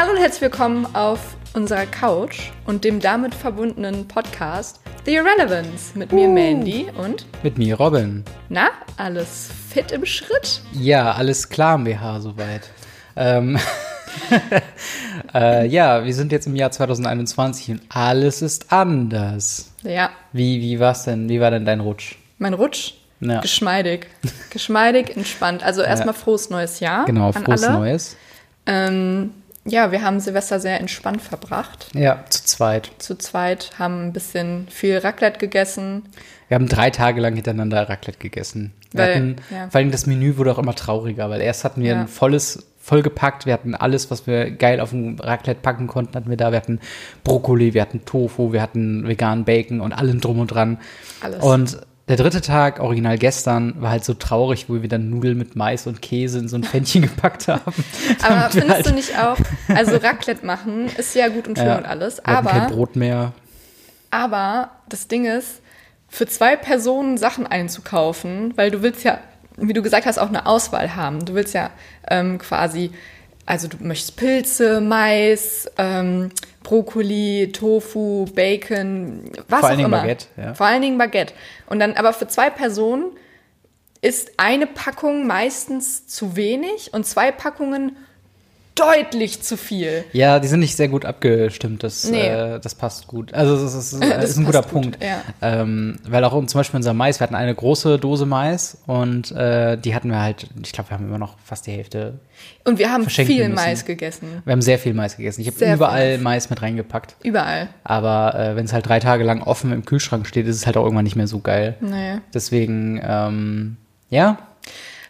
Hallo 0.00 0.12
und 0.12 0.18
herzlich 0.18 0.40
willkommen 0.40 0.86
auf 0.94 1.36
unserer 1.52 1.84
Couch 1.84 2.52
und 2.64 2.84
dem 2.84 3.00
damit 3.00 3.34
verbundenen 3.34 4.08
Podcast 4.08 4.80
The 5.04 5.16
Irrelevance 5.16 5.92
mit 5.94 6.10
mir 6.10 6.26
Mandy 6.26 6.86
und 6.96 7.26
Mit 7.42 7.58
mir, 7.58 7.76
Robin. 7.76 8.24
na, 8.48 8.70
alles 8.96 9.50
fit 9.68 9.92
im 9.92 10.06
Schritt? 10.06 10.62
Ja, 10.72 11.12
alles 11.12 11.50
klar 11.50 11.74
im 11.74 11.84
BH 11.84 12.20
soweit. 12.20 12.70
Ähm, 13.14 13.58
äh, 15.34 15.66
ja, 15.66 16.02
wir 16.02 16.14
sind 16.14 16.32
jetzt 16.32 16.46
im 16.46 16.56
Jahr 16.56 16.70
2021 16.70 17.72
und 17.72 17.82
alles 17.90 18.40
ist 18.40 18.72
anders. 18.72 19.70
Ja, 19.82 20.08
Wie, 20.32 20.62
wie 20.62 20.80
war's 20.80 21.04
denn? 21.04 21.28
Wie 21.28 21.42
war 21.42 21.50
denn 21.50 21.66
dein 21.66 21.80
Rutsch? 21.80 22.16
mein 22.38 22.54
Rutsch. 22.54 22.94
Ja. 23.20 23.40
Geschmeidig. 23.42 24.06
Geschmeidig, 24.50 25.14
entspannt. 25.14 25.62
Also 25.62 25.82
erstmal 25.82 26.14
frohes 26.14 26.48
neues 26.48 26.80
Jahr. 26.80 27.04
Genau, 27.04 27.32
frohes 27.32 27.64
alle. 27.64 27.78
Neues. 27.78 28.16
Ähm, 28.64 29.34
ja, 29.70 29.92
wir 29.92 30.02
haben 30.02 30.20
Silvester 30.20 30.60
sehr 30.60 30.80
entspannt 30.80 31.22
verbracht. 31.22 31.88
Ja, 31.94 32.24
zu 32.28 32.44
zweit. 32.44 32.90
Zu 32.98 33.16
zweit 33.16 33.70
haben 33.78 34.06
ein 34.08 34.12
bisschen 34.12 34.66
viel 34.68 34.98
Raclette 34.98 35.38
gegessen. 35.38 36.02
Wir 36.48 36.56
haben 36.56 36.68
drei 36.68 36.90
Tage 36.90 37.20
lang 37.20 37.34
hintereinander 37.34 37.88
Raclette 37.88 38.18
gegessen. 38.18 38.72
Wir 38.92 39.00
Weil- 39.04 39.14
hatten, 39.14 39.36
ja. 39.50 39.70
Vor 39.70 39.78
allem 39.78 39.90
das 39.92 40.06
Menü 40.06 40.36
wurde 40.36 40.52
auch 40.52 40.58
immer 40.58 40.74
trauriger, 40.74 41.30
weil 41.30 41.40
erst 41.40 41.64
hatten 41.64 41.82
wir 41.82 41.92
Ja. 41.92 42.00
ein 42.00 42.08
volles, 42.08 42.66
vollgepackt, 42.82 43.46
wir 43.46 43.52
hatten 43.52 43.74
alles, 43.76 44.10
was 44.10 44.26
wir 44.26 44.50
geil 44.50 44.80
auf 44.80 44.90
dem 44.90 45.16
Raclette 45.20 45.60
packen 45.60 45.86
konnten, 45.86 46.14
hatten 46.16 46.28
wir 46.30 46.36
da. 46.36 46.50
Wir 46.50 46.56
hatten 46.56 46.80
Brokkoli, 47.22 47.72
wir 47.74 47.82
hatten 47.82 48.04
Tofu, 48.04 48.52
wir 48.52 48.62
hatten 48.62 49.06
veganen 49.06 49.44
Bacon 49.44 49.80
und 49.80 49.92
allem 49.92 50.20
drum 50.20 50.40
und 50.40 50.48
dran. 50.48 50.78
Alles. 51.20 51.42
Und 51.42 51.80
der 52.10 52.16
dritte 52.18 52.40
Tag, 52.40 52.80
original 52.80 53.16
gestern, 53.18 53.80
war 53.80 53.90
halt 53.90 54.04
so 54.04 54.14
traurig, 54.14 54.66
wo 54.68 54.82
wir 54.82 54.88
dann 54.88 55.08
Nudeln 55.10 55.38
mit 55.38 55.54
Mais 55.56 55.86
und 55.86 56.02
Käse 56.02 56.38
in 56.40 56.48
so 56.48 56.56
ein 56.56 56.64
Pfännchen 56.64 57.02
gepackt 57.08 57.48
haben. 57.48 57.72
Aber 58.22 58.50
findest 58.50 58.80
du 58.80 58.84
halt- 58.86 58.94
nicht 58.94 59.18
auch, 59.18 59.38
also 59.74 59.96
Raclette 59.96 60.44
machen 60.44 60.86
ist 60.98 61.14
ja 61.14 61.28
gut 61.28 61.46
und 61.48 61.56
schön 61.56 61.66
Ja, 61.66 61.78
und 61.78 61.86
alles, 61.86 62.20
hatten 62.24 62.46
kein 62.48 62.60
aber, 62.62 62.74
Brot 62.74 62.96
mehr. 62.96 63.32
aber 64.10 64.70
das 64.88 65.08
Ding 65.08 65.24
ist, 65.24 65.60
für 66.08 66.26
zwei 66.26 66.56
Personen 66.56 67.16
Sachen 67.16 67.46
einzukaufen, 67.46 68.52
weil 68.56 68.70
du 68.72 68.82
willst 68.82 69.04
ja, 69.04 69.18
wie 69.56 69.72
du 69.72 69.80
gesagt 69.82 70.06
hast, 70.06 70.18
auch 70.18 70.28
eine 70.28 70.46
Auswahl 70.46 70.96
haben. 70.96 71.24
Du 71.24 71.34
willst 71.34 71.54
ja 71.54 71.70
ähm, 72.08 72.38
quasi, 72.38 72.90
also 73.46 73.68
du 73.68 73.76
möchtest 73.80 74.16
Pilze, 74.16 74.80
Mais, 74.80 75.70
ähm, 75.78 76.30
Brokkoli, 76.70 77.50
Tofu, 77.52 78.26
Bacon, 78.32 79.24
was 79.48 79.48
Vor 79.48 79.58
auch 79.58 79.64
allen 79.64 79.78
Dingen 79.78 79.88
immer. 79.88 80.02
Baguette, 80.02 80.26
ja. 80.36 80.54
Vor 80.54 80.66
allen 80.66 80.82
Dingen 80.82 80.98
Baguette. 80.98 81.34
Und 81.66 81.80
dann 81.80 81.94
aber 81.94 82.12
für 82.12 82.28
zwei 82.28 82.48
Personen 82.48 83.10
ist 84.02 84.34
eine 84.36 84.68
Packung 84.68 85.26
meistens 85.26 86.06
zu 86.06 86.36
wenig 86.36 86.94
und 86.94 87.04
zwei 87.04 87.32
Packungen 87.32 87.96
deutlich 88.80 89.42
zu 89.42 89.56
viel. 89.56 90.04
Ja, 90.12 90.38
die 90.40 90.48
sind 90.48 90.60
nicht 90.60 90.76
sehr 90.76 90.88
gut 90.88 91.04
abgestimmt. 91.04 91.82
Das, 91.82 92.04
Nee. 92.04 92.26
äh, 92.28 92.58
das 92.60 92.74
passt 92.74 93.06
gut. 93.06 93.32
Also 93.34 93.62
das 93.62 93.74
ist, 93.74 93.92
das 93.92 94.00
Das 94.20 94.30
ist 94.30 94.36
ein 94.38 94.44
guter 94.44 94.62
gut, 94.62 94.70
Punkt. 94.70 94.98
ja. 95.02 95.20
Ähm, 95.42 95.98
weil 96.08 96.24
auch 96.24 96.32
zum 96.46 96.58
Beispiel 96.58 96.76
unser 96.78 96.94
Mais, 96.94 97.20
wir 97.20 97.24
hatten 97.24 97.34
eine 97.34 97.54
große 97.54 97.98
Dose 97.98 98.26
Mais 98.26 98.78
und 98.86 99.30
äh, 99.32 99.76
die 99.76 99.94
hatten 99.94 100.10
wir 100.10 100.20
halt, 100.20 100.46
ich 100.64 100.72
glaube, 100.72 100.90
wir 100.90 100.96
haben 100.98 101.06
immer 101.06 101.18
noch 101.18 101.36
fast 101.44 101.66
die 101.66 101.72
Hälfte. 101.72 102.20
Und 102.64 102.78
wir 102.78 102.90
haben 102.90 103.08
viel 103.08 103.48
müssen. 103.48 103.54
Mais 103.54 103.84
gegessen. 103.84 104.42
Wir 104.44 104.52
haben 104.52 104.62
sehr 104.62 104.78
viel 104.78 104.94
Mais 104.94 105.16
gegessen. 105.16 105.40
Ich 105.42 105.46
habe 105.48 105.56
viel 105.58 105.72
überall 105.74 106.18
Mais. 106.18 106.22
Mais 106.40 106.50
mit 106.50 106.62
reingepackt. 106.62 107.16
Überall. 107.22 107.68
Aber 107.84 108.34
äh, 108.34 108.56
wenn 108.56 108.64
es 108.64 108.72
halt 108.72 108.88
drei 108.88 108.98
Tage 109.00 109.24
lang 109.24 109.42
offen 109.42 109.72
im 109.72 109.84
Kühlschrank 109.84 110.26
steht, 110.26 110.46
ist 110.46 110.56
es 110.56 110.66
halt 110.66 110.76
auch 110.76 110.84
irgendwann 110.84 111.04
nicht 111.04 111.16
mehr 111.16 111.26
so 111.26 111.40
geil. 111.40 111.76
Nee. 111.80 112.18
Deswegen, 112.32 113.00
ähm, 113.04 113.76
ja. 114.08 114.38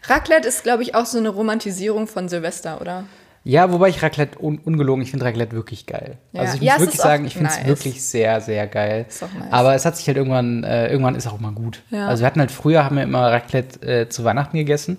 Raclette 0.07 0.47
ist, 0.47 0.63
glaube 0.63 0.83
ich, 0.83 0.95
auch 0.95 1.05
so 1.05 1.17
eine 1.19 1.29
Romantisierung 1.29 2.07
von 2.07 2.27
Silvester, 2.27 2.81
oder? 2.81 3.03
Ja, 3.43 3.71
wobei 3.71 3.89
ich 3.89 4.03
Raclette 4.03 4.37
un 4.39 4.59
ungelogen, 4.59 5.01
ich 5.03 5.09
finde 5.11 5.25
Raclette 5.25 5.55
wirklich 5.55 5.87
geil. 5.87 6.17
Ja. 6.31 6.41
Also 6.41 6.57
ich 6.57 6.61
Ja, 6.61 6.73
muss 6.73 6.81
wirklich 6.81 6.95
ist 6.95 7.01
auch 7.01 7.05
sagen, 7.05 7.25
ich 7.25 7.33
finde 7.33 7.49
es 7.49 7.57
nice. 7.57 7.67
wirklich 7.67 8.03
sehr, 8.03 8.39
sehr 8.41 8.67
geil. 8.67 9.05
Nice. 9.09 9.25
Aber 9.49 9.73
es 9.73 9.83
hat 9.85 9.97
sich 9.97 10.05
halt 10.07 10.17
irgendwann, 10.17 10.63
äh, 10.63 10.89
irgendwann 10.91 11.15
ist 11.15 11.25
auch 11.27 11.39
mal 11.39 11.51
gut. 11.51 11.81
Ja. 11.89 12.07
Also 12.07 12.21
wir 12.21 12.27
hatten 12.27 12.39
halt 12.39 12.51
früher, 12.51 12.85
haben 12.85 12.97
wir 12.97 13.03
immer 13.03 13.31
Raclette 13.31 14.01
äh, 14.01 14.09
zu 14.09 14.23
Weihnachten 14.23 14.57
gegessen. 14.57 14.97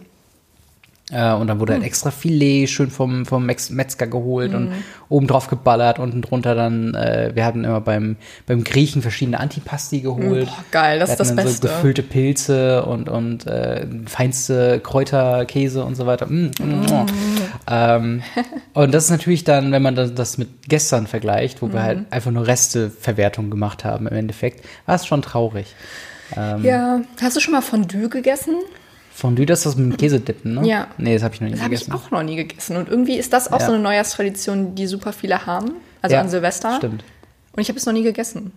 Äh, 1.13 1.35
und 1.35 1.47
dann 1.47 1.61
wurde 1.61 1.75
Hm. 1.75 1.81
halt 1.81 1.87
extra 1.87 2.11
Filet 2.11 2.67
schön 2.67 2.91
vom, 2.91 3.27
vom 3.27 3.45
Metzger 3.45 4.07
geholt 4.07 4.55
und 4.55 4.73
oben 5.09 5.27
drauf 5.27 5.49
geballert, 5.49 5.99
unten 5.99 6.23
drunter 6.23 6.55
dann, 6.55 6.95
äh, 6.95 7.33
wir 7.35 7.45
hatten 7.45 7.65
immer 7.65 7.81
beim, 7.83 8.17
beim 8.47 8.65
Griechen 8.65 9.03
verschiedene 9.03 9.39
Antipasti 9.39 10.01
geholt. 10.01 10.47
Boah, 10.47 10.65
geil, 10.71 10.99
das 10.99 11.11
ist 11.11 11.21
das 11.21 11.37
Beste. 11.37 11.69
So 11.69 11.75
gefüllte 11.75 12.03
Pilze 12.03 12.85
und, 12.87 13.09
und 13.09 13.47
äh, 13.47 13.87
feinste 14.07 14.81
Kräuterkäse 14.81 15.85
und 15.85 15.97
so 15.97 16.07
weiter. 16.07 16.27
Mm, 16.27 16.51
mm, 16.59 17.07
ähm, 17.71 18.23
und 18.73 18.95
das 18.95 19.05
ist 19.05 19.11
natürlich 19.11 19.45
dann, 19.45 19.71
wenn 19.73 19.83
man 19.83 19.95
das, 19.95 20.39
mit 20.39 20.49
gestern 20.67 21.07
vergleicht, 21.07 21.61
wo 21.61 21.73
wir 21.73 21.83
halt 21.83 22.07
einfach 22.11 22.31
nur 22.31 22.47
Resteverwertung 22.47 23.51
gemacht 23.51 23.85
haben 23.85 24.07
im 24.07 24.17
Endeffekt, 24.17 24.65
war 24.87 24.95
es 24.95 25.07
schon 25.07 25.21
traurig. 25.21 25.75
Ähm, 26.37 26.65
Ja. 26.65 27.01
Hast 27.21 27.37
du 27.37 27.41
schon 27.41 27.53
mal 27.53 27.61
Fondue 27.61 28.09
gegessen? 28.09 28.55
Fondue, 29.23 29.47
das 29.47 29.61
ist 29.61 29.67
das 29.67 29.77
mit 29.77 29.93
dem 29.93 29.97
Käsedippen, 29.97 30.55
ne? 30.55 30.67
Ja. 30.67 30.89
Nee, 30.99 31.15
das 31.15 31.23
habe 31.23 31.35
ich 31.35 31.41
noch 31.41 31.47
nie 31.49 31.55
Das 31.55 31.63
habe 31.63 31.75
ich 31.75 31.81
gegessen. 31.85 31.99
auch 32.07 32.11
noch 32.11 32.23
nie 32.23 32.37
gegessen. 32.37 32.77
Und 32.77 32.89
irgendwie 32.89 33.17
ist 33.17 33.33
das 33.33 33.51
auch 33.53 33.61
Ja. 33.61 33.67
so 33.67 33.73
eine 33.73 33.81
Neujahrstradition, 33.83 34.75
die 34.75 34.87
super 34.87 35.13
viele 35.13 35.47
haben. 35.47 35.73
Also 36.03 36.15
Ja, 36.17 36.21
an 36.23 36.29
Silvester. 36.29 36.75
Stimmt. 36.77 37.05
Und 37.55 37.61
ich 37.63 37.69
habe 37.69 37.79
es 37.79 37.87
noch 37.87 37.93
nie 37.93 38.03
gegessen. 38.03 38.51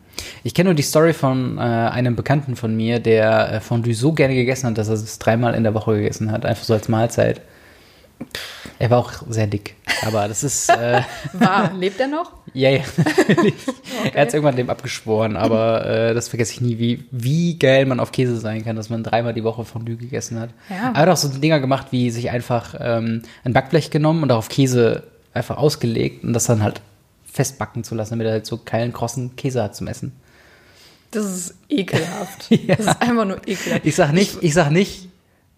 Ich 0.44 0.54
kenne 0.54 0.70
nur 0.70 0.74
die 0.74 0.82
Story 0.84 1.14
von 1.14 1.58
äh, 1.58 1.62
einem 1.62 2.16
Bekannten 2.16 2.56
von 2.56 2.76
mir, 2.76 3.00
der 3.00 3.52
äh, 3.54 3.60
Fondue 3.60 3.94
so 3.94 4.12
gerne 4.14 4.34
gegessen 4.36 4.68
hat, 4.68 4.78
dass 4.78 4.88
er 4.88 4.96
es 4.96 5.20
dreimal 5.20 5.54
in 5.54 5.64
der 5.64 5.74
Woche 5.74 5.96
gegessen 5.98 6.32
hat, 6.32 6.46
einfach 6.46 6.64
so 6.64 6.74
als 6.74 6.88
Mahlzeit. 6.90 7.42
Er 8.78 8.90
war 8.90 9.00
auch 9.00 9.12
sehr 9.30 9.48
dick, 9.48 9.76
aber 10.06 10.28
das 10.28 10.44
ist, 10.44 10.70
äh, 10.70 11.02
War, 11.34 11.74
lebt 11.74 12.00
er 12.00 12.08
noch? 12.08 12.34
ja, 12.54 12.70
ja, 12.70 12.82
natürlich. 12.98 13.54
Er 14.14 14.22
hat 14.22 14.28
es 14.28 14.34
irgendwann 14.34 14.56
dem 14.56 14.70
abgeschworen, 14.70 15.38
aber 15.38 15.86
äh, 15.86 16.14
das 16.14 16.28
vergesse 16.28 16.54
ich 16.54 16.62
nie, 16.62 16.78
wie, 16.78 17.06
wie 17.12 17.58
geil 17.58 17.86
man 17.86 18.00
auf 18.00 18.12
Käse 18.12 18.38
sein 18.38 18.64
kann, 18.66 18.76
dass 18.76 18.90
man 18.90 19.04
dreimal 19.04 19.34
die 19.34 19.44
Woche 19.44 19.64
Fondue 19.66 19.96
gegessen 19.96 20.40
hat. 20.40 20.50
Ja. 20.70 20.92
Er 20.94 21.02
hat 21.02 21.10
auch 21.10 21.18
so 21.18 21.30
Dinger 21.30 21.60
gemacht, 21.60 21.88
wie 21.92 22.12
sich 22.12 22.30
einfach 22.30 22.76
ähm, 22.80 23.22
ein 23.44 23.54
Backblech 23.54 23.92
genommen 23.92 24.24
und 24.24 24.30
darauf 24.30 24.50
Käse 24.50 25.04
einfach 25.34 25.58
ausgelegt 25.58 26.24
und 26.24 26.34
das 26.34 26.46
dann 26.46 26.62
halt 26.62 26.82
festbacken 27.32 27.84
zu 27.84 27.96
lassen, 27.96 28.12
damit 28.12 28.28
er 28.28 28.34
halt 28.34 28.46
so 28.46 28.60
geilen, 28.64 28.94
krossen 28.94 29.36
Käse 29.36 29.64
hat 29.64 29.76
zum 29.76 29.88
Essen. 29.88 30.14
Das 31.12 31.26
ist 31.26 31.56
ekelhaft. 31.70 32.50
Ja. 32.50 32.76
Das 32.76 32.88
ist 32.88 33.02
einfach 33.02 33.26
nur 33.26 33.38
ekelhaft. 33.48 33.86
Ich 33.86 33.96
sag 33.96 34.12
nicht, 34.14 34.38
ich 34.42 34.54
sag 34.54 34.70
nicht, 34.70 35.08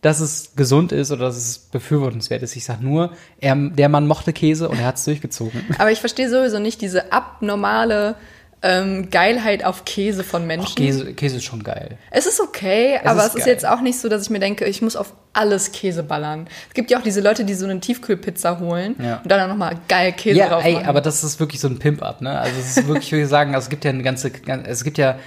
dass 0.02 0.20
es 0.20 0.52
gesund 0.56 0.92
ist 0.92 1.12
oder 1.12 1.26
dass 1.26 1.38
es 1.38 1.58
befürwortenswert 1.60 2.44
ist. 2.44 2.56
Ich 2.56 2.66
sag 2.66 2.82
nur, 2.82 3.12
er, 3.40 3.56
der 3.56 3.90
Mann 3.90 4.08
mochte 4.08 4.32
Käse 4.34 4.70
und 4.70 4.80
er 4.80 4.86
hat 4.88 4.98
es 4.98 5.06
durchgezogen. 5.06 5.66
Aber 5.80 5.92
ich 5.92 6.00
verstehe 6.00 6.30
sowieso 6.30 6.60
nicht 6.60 6.82
diese 6.82 7.12
abnormale 7.12 8.16
ähm, 8.64 9.10
Geilheit 9.12 9.64
auf 9.64 9.86
Käse 9.86 10.24
von 10.24 10.48
Menschen. 10.48 10.76
Käse, 10.76 11.14
Käse 11.14 11.38
ist 11.38 11.44
schon 11.44 11.64
geil. 11.64 11.98
Es 12.10 12.26
ist 12.26 12.42
okay, 12.42 13.00
aber 13.04 13.20
ist 13.22 13.28
es 13.30 13.36
ist 13.36 13.46
geil. 13.46 13.54
jetzt 13.54 13.68
auch 13.68 13.82
nicht 13.82 14.00
so, 14.00 14.10
dass 14.10 14.24
ich 14.24 14.30
mir 14.32 14.40
denke, 14.40 14.66
ich 14.66 14.82
muss 14.82 14.96
auf 14.96 15.14
alles 15.34 15.72
Käse 15.72 16.02
ballern. 16.02 16.48
Es 16.68 16.74
gibt 16.74 16.90
ja 16.90 16.98
auch 16.98 17.04
diese 17.04 17.22
Leute, 17.22 17.46
die 17.46 17.54
so 17.54 17.66
eine 17.68 17.80
Tiefkühlpizza 17.80 18.60
holen 18.60 18.96
Ja. 19.00 19.18
und 19.24 19.32
dann 19.32 19.48
nochmal 19.48 19.76
geil 19.88 20.12
Käse 20.14 20.40
Ja, 20.40 20.50
drauf 20.50 20.66
ey, 20.66 20.74
machen. 20.74 20.88
aber 20.88 21.02
das 21.02 21.24
ist 21.24 21.40
wirklich 21.40 21.62
so 21.62 21.68
ein 21.68 21.78
Pimp-Up, 21.78 22.22
ne? 22.22 22.40
Also 22.40 22.60
es 22.60 22.78
ist 22.78 22.88
wirklich, 22.88 23.12
würde 23.12 23.24
ich 23.26 23.30
sagen, 23.30 23.54
also 23.54 23.66
es 23.66 23.70
gibt 23.70 23.86
ja 23.86 23.92
eine 23.92 24.02
ganze, 24.02 24.32
es 24.66 24.84
gibt 24.84 24.98
ja, 24.98 25.20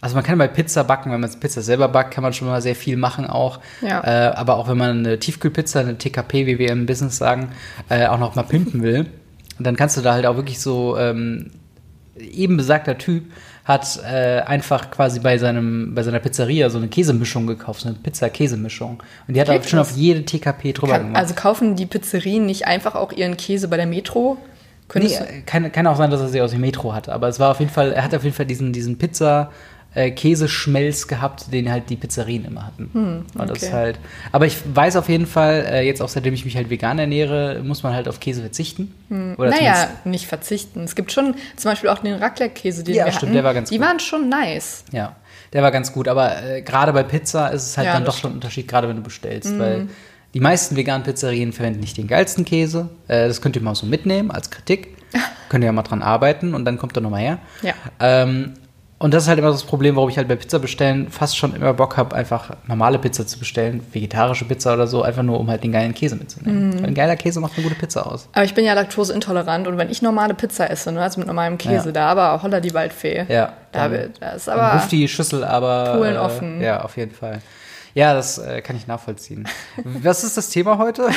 also 0.00 0.14
man 0.14 0.24
kann 0.24 0.38
bei 0.38 0.48
Pizza 0.48 0.84
backen, 0.84 1.10
wenn 1.10 1.20
man 1.20 1.30
Pizza 1.40 1.62
selber 1.62 1.88
backt, 1.88 2.12
kann 2.12 2.22
man 2.22 2.32
schon 2.32 2.48
mal 2.48 2.60
sehr 2.60 2.74
viel 2.74 2.96
machen 2.96 3.26
auch. 3.26 3.60
Ja. 3.80 4.02
Äh, 4.04 4.34
aber 4.34 4.56
auch 4.56 4.68
wenn 4.68 4.76
man 4.76 4.98
eine 4.98 5.18
Tiefkühlpizza, 5.18 5.80
eine 5.80 5.98
TKP, 5.98 6.46
wie 6.46 6.58
wir 6.58 6.70
im 6.70 6.86
Business 6.86 7.16
sagen, 7.16 7.48
äh, 7.88 8.06
auch 8.06 8.18
noch 8.18 8.34
mal 8.34 8.42
pimpen 8.42 8.82
will, 8.82 9.06
dann 9.58 9.76
kannst 9.76 9.96
du 9.96 10.02
da 10.02 10.12
halt 10.12 10.26
auch 10.26 10.36
wirklich 10.36 10.60
so, 10.60 10.98
ähm, 10.98 11.50
eben 12.18 12.56
besagter 12.56 12.98
Typ 12.98 13.24
hat 13.64 14.00
äh, 14.04 14.40
einfach 14.42 14.92
quasi 14.92 15.18
bei 15.18 15.38
seinem 15.38 15.92
bei 15.94 16.04
seiner 16.04 16.20
Pizzeria 16.20 16.70
so 16.70 16.78
eine 16.78 16.86
Käsemischung 16.86 17.48
gekauft, 17.48 17.80
so 17.80 17.88
eine 17.88 17.98
Pizza-Käsemischung. 17.98 19.02
Und 19.26 19.34
die 19.34 19.40
hat 19.40 19.48
er 19.48 19.60
schon 19.64 19.80
auf 19.80 19.90
jede 19.96 20.24
TKP 20.24 20.72
drüber 20.72 20.92
Kann, 20.92 21.06
gemacht. 21.06 21.20
also 21.20 21.34
kaufen 21.34 21.74
die 21.74 21.86
Pizzerien 21.86 22.46
nicht 22.46 22.66
einfach 22.66 22.94
auch 22.94 23.12
ihren 23.12 23.36
Käse 23.36 23.66
bei 23.66 23.76
der 23.76 23.86
Metro? 23.86 24.38
Könntest 24.88 25.20
Nee, 25.20 25.42
kann, 25.46 25.72
kann 25.72 25.86
auch 25.88 25.96
sein, 25.96 26.12
dass 26.12 26.20
er 26.20 26.28
sie 26.28 26.40
aus 26.40 26.52
dem 26.52 26.60
Metro 26.60 26.94
hat, 26.94 27.08
aber 27.08 27.26
es 27.26 27.40
war 27.40 27.50
auf 27.50 27.58
jeden 27.58 27.72
Fall, 27.72 27.92
er 27.92 28.04
hat 28.04 28.14
auf 28.14 28.22
jeden 28.22 28.36
Fall 28.36 28.46
diesen, 28.46 28.72
diesen 28.72 28.98
Pizza 28.98 29.50
äh, 29.96 30.10
Käseschmelz 30.10 31.08
gehabt, 31.08 31.52
den 31.52 31.70
halt 31.72 31.88
die 31.88 31.96
Pizzerien 31.96 32.44
immer 32.44 32.66
hatten. 32.66 33.24
Und 33.34 33.48
das 33.48 33.50
okay. 33.50 33.66
ist 33.66 33.72
halt, 33.72 33.98
aber 34.30 34.44
ich 34.46 34.58
weiß 34.72 34.96
auf 34.96 35.08
jeden 35.08 35.26
Fall, 35.26 35.66
äh, 35.70 35.86
jetzt 35.86 36.02
auch 36.02 36.08
seitdem 36.10 36.34
ich 36.34 36.44
mich 36.44 36.54
halt 36.56 36.68
vegan 36.68 36.98
ernähre, 36.98 37.62
muss 37.64 37.82
man 37.82 37.94
halt 37.94 38.06
auf 38.06 38.20
Käse 38.20 38.42
verzichten. 38.42 38.94
Oder 39.38 39.50
naja, 39.50 39.88
nicht 40.04 40.26
verzichten. 40.26 40.84
Es 40.84 40.94
gibt 40.94 41.12
schon 41.12 41.34
zum 41.56 41.70
Beispiel 41.70 41.88
auch 41.88 41.98
den 41.98 42.14
Raclette-Käse, 42.14 42.84
den 42.84 42.94
Ja, 42.94 43.06
wir 43.06 43.12
stimmt, 43.12 43.22
hatten. 43.22 43.32
der 43.32 43.44
war 43.44 43.54
ganz 43.54 43.70
Die 43.70 43.78
gut. 43.78 43.86
waren 43.86 43.98
schon 43.98 44.28
nice. 44.28 44.84
Ja, 44.92 45.16
der 45.54 45.62
war 45.62 45.70
ganz 45.70 45.92
gut, 45.92 46.08
aber 46.08 46.42
äh, 46.44 46.60
gerade 46.62 46.92
bei 46.92 47.02
Pizza 47.02 47.48
ist 47.48 47.64
es 47.66 47.76
halt 47.78 47.86
Ja, 47.86 47.94
dann 47.94 48.04
das 48.04 48.16
doch 48.16 48.20
schon 48.20 48.32
ein 48.32 48.34
Unterschied, 48.34 48.68
gerade 48.68 48.88
wenn 48.88 48.96
du 48.96 49.02
bestellst, 49.02 49.58
weil 49.58 49.88
die 50.34 50.40
meisten 50.40 50.76
veganen 50.76 51.04
Pizzerien 51.04 51.54
verwenden 51.54 51.80
nicht 51.80 51.96
den 51.96 52.06
geilsten 52.08 52.44
Käse. 52.44 52.90
Äh, 53.08 53.28
das 53.28 53.40
könnt 53.40 53.56
ihr 53.56 53.62
mal 53.62 53.74
so 53.74 53.86
mitnehmen 53.86 54.30
als 54.30 54.50
Kritik. 54.50 54.88
könnt 55.48 55.64
ihr 55.64 55.66
ja 55.66 55.72
mal 55.72 55.82
dran 55.82 56.02
arbeiten 56.02 56.54
und 56.54 56.66
dann 56.66 56.76
kommt 56.76 56.96
er 56.98 57.00
nochmal 57.00 57.20
her. 57.22 57.38
Ja. 57.62 57.72
Ähm, 58.00 58.52
Und 58.98 59.12
das 59.12 59.24
ist 59.24 59.28
halt 59.28 59.38
immer 59.38 59.50
das 59.50 59.62
Problem, 59.64 59.94
warum 59.96 60.08
ich 60.08 60.16
halt 60.16 60.26
bei 60.26 60.36
Pizza 60.36 60.58
bestellen 60.58 61.10
fast 61.10 61.36
schon 61.36 61.54
immer 61.54 61.74
Bock 61.74 61.98
habe, 61.98 62.16
einfach 62.16 62.56
normale 62.66 62.98
Pizza 62.98 63.26
zu 63.26 63.38
bestellen, 63.38 63.86
vegetarische 63.92 64.46
Pizza 64.46 64.72
oder 64.72 64.86
so, 64.86 65.02
einfach 65.02 65.22
nur 65.22 65.38
um 65.38 65.50
halt 65.50 65.62
den 65.64 65.72
geilen 65.72 65.92
Käse 65.92 66.16
mitzunehmen. 66.16 66.72
Weil 66.80 66.86
ein 66.88 66.94
geiler 66.94 67.14
Käse 67.16 67.40
macht 67.40 67.52
eine 67.58 67.62
gute 67.64 67.74
Pizza 67.78 68.06
aus. 68.10 68.26
Aber 68.32 68.44
ich 68.46 68.54
bin 68.54 68.64
ja 68.64 68.72
laktoseintolerant 68.72 69.66
und 69.68 69.76
wenn 69.76 69.90
ich 69.90 70.00
normale 70.00 70.32
Pizza 70.32 70.70
esse, 70.70 70.92
ne, 70.92 71.02
also 71.02 71.18
mit 71.20 71.26
normalem 71.26 71.58
Käse, 71.58 71.88
Ja. 71.88 71.92
da 71.92 72.06
aber 72.08 72.42
holla 72.42 72.60
die 72.60 72.72
Waldfee. 72.72 73.26
Ja. 73.28 73.52
Da, 73.72 73.82
dann- 73.82 73.92
wird- 73.92 74.22
da 74.22 74.30
ist 74.30 74.48
aber. 74.48 74.72
ruft 74.72 74.90
die 74.92 75.06
Schüssel 75.08 75.44
aber. 75.44 75.96
Polen 75.98 76.16
offen. 76.16 76.62
Ja, 76.62 76.80
auf 76.82 76.96
jeden 76.96 77.12
Fall. 77.14 77.42
Ja, 77.92 78.14
das 78.14 78.38
äh, 78.38 78.62
kann 78.62 78.76
ich 78.76 78.86
nachvollziehen. 78.86 79.46
Was 79.84 80.24
ist 80.24 80.38
das 80.38 80.48
Thema 80.48 80.78
heute? 80.78 81.08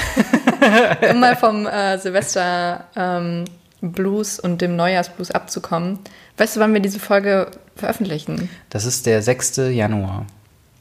um 1.11 1.19
mal 1.21 1.35
vom 1.37 1.65
äh, 1.65 1.97
Silvester 1.97 2.83
ähm, 2.97 3.45
Blues 3.81 4.39
und 4.39 4.61
dem 4.61 4.75
Neujahrsblues 4.75 5.31
abzukommen. 5.31 5.99
Weißt 6.39 6.55
du, 6.55 6.61
wann 6.61 6.73
wir 6.73 6.79
diese 6.79 6.99
Folge 6.99 7.51
veröffentlichen? 7.75 8.49
Das 8.69 8.85
ist 8.85 9.05
der 9.05 9.21
6. 9.21 9.57
Januar. 9.71 10.25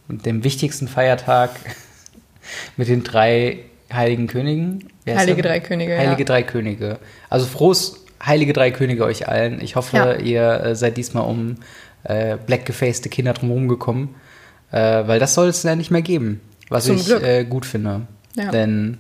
Mit 0.07 0.25
dem 0.25 0.45
wichtigsten 0.45 0.87
Feiertag 0.87 1.51
mit 2.77 2.87
den 2.87 3.03
drei 3.03 3.59
Heiligen 3.93 4.29
Königen. 4.29 4.89
Heilige? 5.05 5.43
Drei 5.43 5.59
Könige, 5.59 5.99
Heilige 5.99 6.21
ja. 6.21 6.25
Drei 6.25 6.43
Könige. 6.45 6.99
Also 7.29 7.47
frohes 7.47 8.05
Heilige 8.25 8.53
Drei 8.53 8.71
Könige 8.71 9.05
euch 9.05 9.27
allen. 9.27 9.61
Ich 9.61 9.75
hoffe, 9.75 9.97
Ja. 9.97 10.15
ihr 10.15 10.61
äh, 10.61 10.77
seid 10.77 10.97
diesmal 10.97 11.25
um 11.25 11.57
äh, 12.05 12.37
blackgefacete 12.37 13.09
Kinder 13.09 13.33
drumherum 13.33 13.67
gekommen. 13.67 14.15
Äh, 14.71 15.09
weil 15.09 15.19
das 15.19 15.35
soll 15.35 15.49
es 15.49 15.65
ja 15.65 15.75
nicht 15.75 15.91
mehr 15.91 16.03
geben. 16.03 16.41
Was 16.69 16.85
Zum 16.85 16.97
ich 16.97 17.11
äh, 17.11 17.45
gut 17.45 17.67
finde. 17.67 18.03
Ja. 18.37 18.53
Denn 18.53 18.99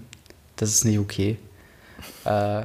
das 0.57 0.71
ist 0.71 0.85
nicht 0.85 0.99
okay. 0.99 1.37
Äh, 2.25 2.63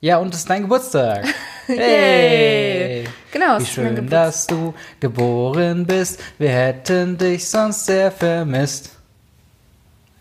ja, 0.00 0.18
und 0.18 0.34
es 0.34 0.40
ist 0.40 0.50
dein 0.50 0.62
Geburtstag. 0.62 1.24
Yay. 1.68 3.04
Genau, 3.32 3.58
Wie 3.58 3.66
schön, 3.66 4.08
dass 4.08 4.46
du 4.46 4.74
geboren 5.00 5.86
bist. 5.86 6.20
Wir 6.38 6.50
hätten 6.50 7.18
dich 7.18 7.48
sonst 7.48 7.86
sehr 7.86 8.10
vermisst. 8.12 8.90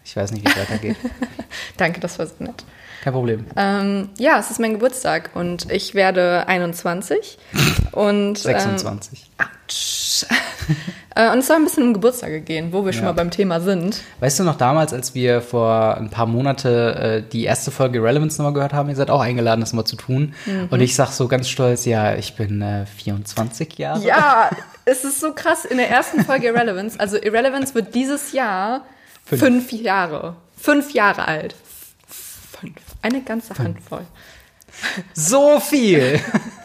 Ich 0.04 0.16
weiß 0.16 0.32
nicht, 0.32 0.46
wie 0.46 0.52
es 0.52 0.58
weitergeht. 0.58 0.98
Danke, 1.78 2.00
das 2.00 2.18
war 2.20 2.28
so 2.28 2.34
nett. 2.40 2.64
Kein 3.04 3.14
Problem. 3.14 3.46
Ähm, 3.56 4.10
ja, 4.18 4.40
es 4.40 4.50
ist 4.50 4.60
mein 4.60 4.74
Geburtstag 4.74 5.32
und 5.34 5.70
ich 5.72 5.94
werde 5.94 6.48
21. 6.48 7.38
und, 7.92 8.38
26. 8.38 9.32
Ähm, 9.40 9.46
Autsch. 9.46 10.26
Äh, 11.16 11.32
und 11.32 11.40
es 11.40 11.48
soll 11.48 11.58
ein 11.58 11.64
bisschen 11.64 11.84
um 11.84 11.94
Geburtstage 11.94 12.42
gehen, 12.42 12.74
wo 12.74 12.86
wir 12.86 12.94
schon 12.94 13.04
Ja. 13.04 13.10
mal 13.10 13.14
beim 13.14 13.32
Thema 13.32 13.60
sind. 13.62 14.02
Weißt 14.20 14.40
du 14.40 14.44
noch 14.44 14.58
damals, 14.58 14.94
als 14.94 15.14
wir 15.14 15.42
vor 15.42 15.96
ein 15.98 16.10
paar 16.10 16.26
Monate 16.26 17.24
äh, 17.26 17.30
die 17.32 17.44
erste 17.44 17.72
Folge 17.72 18.02
Relevance 18.02 18.38
nochmal 18.42 18.54
gehört 18.54 18.74
haben? 18.74 18.90
Ihr 18.90 18.96
seid 18.96 19.10
auch 19.10 19.22
eingeladen, 19.22 19.62
das 19.62 19.74
mal 19.74 19.86
zu 19.86 19.96
tun. 19.96 20.34
Mhm. 20.46 20.68
Und 20.72 20.80
ich 20.82 20.96
sag 20.96 21.12
so 21.12 21.28
ganz 21.28 21.50
stolz, 21.50 21.86
ja, 21.86 22.16
ich 22.16 22.36
bin 22.36 22.62
äh, 22.62 22.86
24 22.86 23.78
Jahre. 23.78 24.04
Ja, 24.06 24.50
es 24.86 25.04
ist 25.04 25.20
so 25.20 25.34
krass. 25.34 25.66
In 25.66 25.78
der 25.78 25.90
ersten 25.90 26.24
Folge 26.26 26.48
Irrelevance, 26.48 27.00
also 27.00 27.18
Irrelevance 27.18 27.76
wird 27.76 27.94
dieses 27.96 28.32
Jahr 28.32 28.82
Fünf. 29.26 29.42
fünf, 29.42 29.72
Jahre. 29.72 30.36
Fünf 30.58 30.94
Jahre 30.94 31.28
alt. 31.28 31.56
Fünf. 32.08 32.74
Eine 33.02 33.22
ganze 33.22 33.58
Handvoll. 33.58 34.02
So 35.14 35.60
viel! 35.60 36.20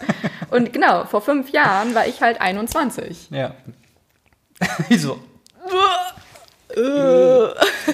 Und 0.50 0.72
genau, 0.72 1.04
vor 1.04 1.20
fünf 1.20 1.50
Jahren 1.50 1.94
war 1.94 2.06
ich 2.06 2.22
halt 2.22 2.40
21. 2.40 3.28
ja. 3.30 3.52
Wieso? 4.88 5.18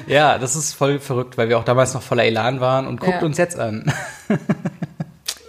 ja, 0.07 0.39
das 0.39 0.57
ist 0.57 0.73
voll 0.75 0.99
verrückt, 0.99 1.39
weil 1.39 1.49
wir 1.49 1.59
auch 1.59 1.65
damals 1.65 1.95
noch 1.95 2.03
voller 2.03 2.25
Elan 2.25 2.61
waren 2.61 2.87
und 2.87 3.01
guckt 3.01 3.21
Ja. 3.21 3.23
uns 3.27 3.39
jetzt 3.39 3.59
an. 3.59 3.93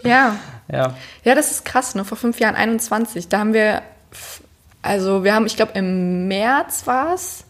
Ja. 0.04 0.36
ja. 0.72 0.94
Ja, 1.24 1.34
das 1.34 1.50
ist 1.50 1.66
krass, 1.66 1.96
ne? 1.96 2.06
Vor 2.06 2.16
fünf 2.16 2.40
Jahren 2.40 2.54
21. 2.54 3.28
Da 3.28 3.40
haben 3.40 3.54
wir, 3.54 3.82
also 4.84 5.24
wir 5.24 5.34
haben, 5.34 5.48
ich 5.48 5.56
glaube, 5.56 5.72
im 5.74 6.28
März 6.28 6.86
war 6.86 7.16
es. 7.16 7.44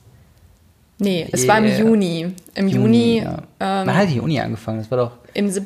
Nee, 0.98 1.28
es 1.34 1.46
war 1.50 1.58
im 1.58 1.66
Yeah. 1.66 1.80
Juni. 1.80 2.34
Im 2.54 2.68
Juni, 2.70 3.18
ja. 3.22 3.40
ähm, 3.60 3.88
Wann 3.88 3.98
hat 3.98 4.08
die 4.10 4.22
Uni 4.22 4.40
angefangen? 4.40 4.78
Das 4.78 4.90
war 4.90 4.98
doch 4.98 5.12
im, 5.34 5.50
Sep 5.52 5.66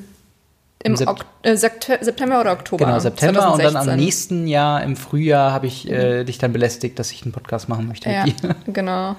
im 0.83 0.95
Im 0.95 1.17
äh, 1.43 1.55
September 1.57 2.39
oder 2.39 2.53
Oktober. 2.53 2.85
genau 2.85 2.99
September 2.99 3.53
und 3.53 3.59
dann 3.61 3.75
am 3.75 3.83
2016. 3.83 3.95
nächsten 4.05 4.47
Jahr 4.47 4.81
im 4.83 4.95
Frühjahr 4.95 5.51
habe 5.51 5.67
ich 5.67 5.89
äh, 5.89 6.23
dich 6.23 6.37
dann 6.37 6.53
belästigt, 6.53 6.97
dass 6.99 7.11
ich 7.11 7.23
einen 7.23 7.31
Podcast 7.33 7.67
machen 7.67 7.87
möchte 7.87 8.09
Ja, 8.09 8.25
mit 8.25 8.41
dir. 8.41 8.55
genau. 8.67 9.15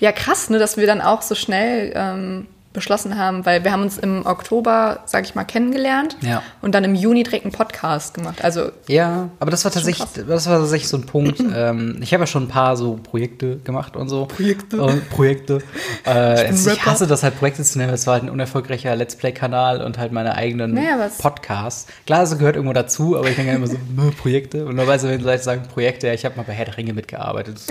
Ja, 0.00 0.12
krass, 0.12 0.50
ne, 0.50 0.58
dass 0.58 0.76
wir 0.76 0.86
dann 0.86 1.00
auch 1.00 1.22
so 1.22 1.34
schnell 1.34 1.92
ähm, 1.94 2.46
beschlossen 2.72 3.18
haben, 3.18 3.44
weil 3.46 3.64
wir 3.64 3.72
haben 3.72 3.82
uns 3.82 3.98
im 3.98 4.24
Oktober, 4.26 5.00
sag 5.06 5.24
ich 5.24 5.34
mal, 5.34 5.42
kennengelernt 5.44 6.16
Ja. 6.20 6.42
und 6.62 6.74
dann 6.74 6.84
im 6.84 6.94
Juni 6.94 7.24
direkt 7.24 7.44
einen 7.44 7.52
Podcast 7.52 8.14
gemacht. 8.14 8.44
Also 8.44 8.70
Ja, 8.86 9.28
aber 9.40 9.50
das 9.50 9.64
war 9.64 9.72
tatsächlich, 9.72 10.06
das 10.26 10.48
war 10.48 10.58
tatsächlich 10.60 10.88
so 10.88 10.96
ein 10.96 11.04
Punkt. 11.06 11.40
ähm, 11.54 11.98
ich 12.00 12.12
habe 12.12 12.22
ja 12.22 12.26
schon 12.28 12.44
ein 12.44 12.48
paar 12.48 12.76
so 12.76 12.98
Projekte 13.02 13.56
gemacht 13.56 13.96
und 13.96 14.08
so. 14.08 14.26
Projekte. 14.26 14.80
Und 14.82 15.08
Projekte. 15.10 15.58
Äh, 16.06 16.50
ich, 16.50 16.60
ich 16.62 16.66
Rapper. 16.66 16.86
hasse 16.86 17.06
das 17.06 17.22
halt 17.22 17.38
Projekte 17.38 17.62
zu 17.62 17.78
nennen. 17.78 17.92
Es 17.92 18.06
war 18.06 18.14
halt 18.14 18.22
ein 18.24 18.30
unerfolgreicher 18.30 18.96
Let's 18.96 19.16
Play-Kanal 19.16 19.82
und 19.82 19.98
halt 19.98 20.12
meine 20.12 20.34
eigenen 20.34 20.72
Naja, 20.74 21.10
Podcasts. 21.20 21.86
Klar, 22.06 22.20
das 22.20 22.38
gehört 22.38 22.56
irgendwo 22.56 22.72
dazu, 22.72 23.16
aber 23.18 23.28
ich 23.28 23.36
denke 23.36 23.52
immer 23.52 23.66
so, 23.66 23.76
"Nö, 23.96 24.10
Projekte. 24.12 24.60
Und 24.64 24.76
normalerweise, 24.76 25.08
wenn 25.10 25.20
Leute 25.20 25.42
sagen 25.42 25.62
Projekte, 25.72 26.06
ja, 26.06 26.14
ich 26.14 26.24
habe 26.24 26.36
mal 26.36 26.44
bei 26.44 26.52
Herr 26.54 26.64
der 26.64 26.76
Ringe 26.78 26.92
mitgearbeitet. 26.94 27.58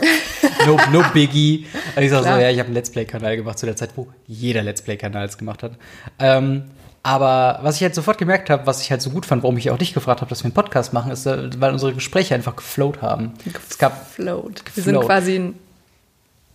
No, 0.65 0.77
no 0.91 1.03
Biggie. 1.13 1.65
Und 1.95 2.03
ich 2.03 2.09
sage 2.09 2.23
so, 2.23 2.29
ja, 2.31 2.49
ich 2.49 2.59
habe 2.59 2.65
einen 2.67 2.73
Let's 2.73 2.89
Play-Kanal 2.89 3.37
gemacht 3.37 3.57
zu 3.57 3.65
der 3.65 3.77
Zeit, 3.77 3.91
wo 3.95 4.07
jeder 4.27 4.61
Let's 4.61 4.81
Play-Kanal 4.81 4.88
es 4.97 5.37
gemacht 5.37 5.63
hat. 5.63 5.73
Ähm, 6.19 6.63
aber 7.01 7.59
was 7.63 7.77
ich 7.77 7.83
halt 7.83 7.95
sofort 7.95 8.17
gemerkt 8.17 8.49
habe, 8.49 8.67
was 8.67 8.81
ich 8.81 8.91
halt 8.91 9.01
so 9.01 9.09
gut 9.09 9.25
fand, 9.25 9.43
warum 9.43 9.57
ich 9.57 9.71
auch 9.71 9.77
dich 9.77 9.93
gefragt 9.93 10.21
habe, 10.21 10.29
dass 10.29 10.41
wir 10.41 10.45
einen 10.45 10.53
Podcast 10.53 10.93
machen, 10.93 11.11
ist, 11.11 11.25
äh, 11.25 11.49
weil 11.59 11.71
unsere 11.71 11.93
Gespräche 11.93 12.35
einfach 12.35 12.55
geflowt 12.55 13.01
haben. 13.01 13.33
Es 13.69 13.77
gab 13.77 14.15
gefloat. 14.17 14.63
Wir 14.75 14.83
sind 14.83 14.99
quasi 15.01 15.35
ein 15.35 15.55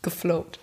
gefloat. 0.03 0.59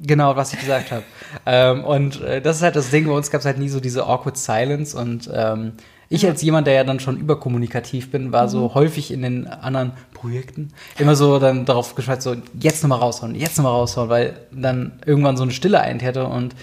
genau, 0.00 0.34
was 0.36 0.52
ich 0.52 0.60
gesagt 0.60 0.90
habe. 0.90 1.04
Ähm, 1.46 1.84
und 1.84 2.22
äh, 2.22 2.40
das 2.40 2.58
ist 2.58 2.62
halt 2.62 2.76
das 2.76 2.90
Ding, 2.90 3.06
bei 3.06 3.12
uns 3.12 3.30
gab 3.30 3.40
es 3.40 3.44
halt 3.44 3.58
nie 3.58 3.68
so 3.68 3.80
diese 3.80 4.06
awkward 4.06 4.36
silence 4.36 4.96
und 4.96 5.28
ähm, 5.34 5.72
ich 6.08 6.26
als 6.26 6.42
jemand, 6.42 6.66
der 6.68 6.74
ja 6.74 6.84
dann 6.84 7.00
schon 7.00 7.18
überkommunikativ 7.18 8.12
bin, 8.12 8.30
war 8.30 8.48
so 8.48 8.74
häufig 8.74 9.10
in 9.10 9.22
den 9.22 9.46
anderen 9.48 9.92
Projekten 10.12 10.72
immer 10.96 11.16
so 11.16 11.40
dann 11.40 11.64
darauf 11.64 11.96
geschaltet, 11.96 12.22
so 12.22 12.36
jetzt 12.60 12.82
nochmal 12.82 13.00
raushauen, 13.00 13.34
jetzt 13.34 13.58
nochmal 13.58 13.72
raushauen, 13.72 14.08
weil 14.08 14.34
dann 14.52 15.00
irgendwann 15.04 15.36
so 15.36 15.42
eine 15.42 15.52
Stille 15.52 15.80
eintäte 15.80 16.26
und 16.26 16.54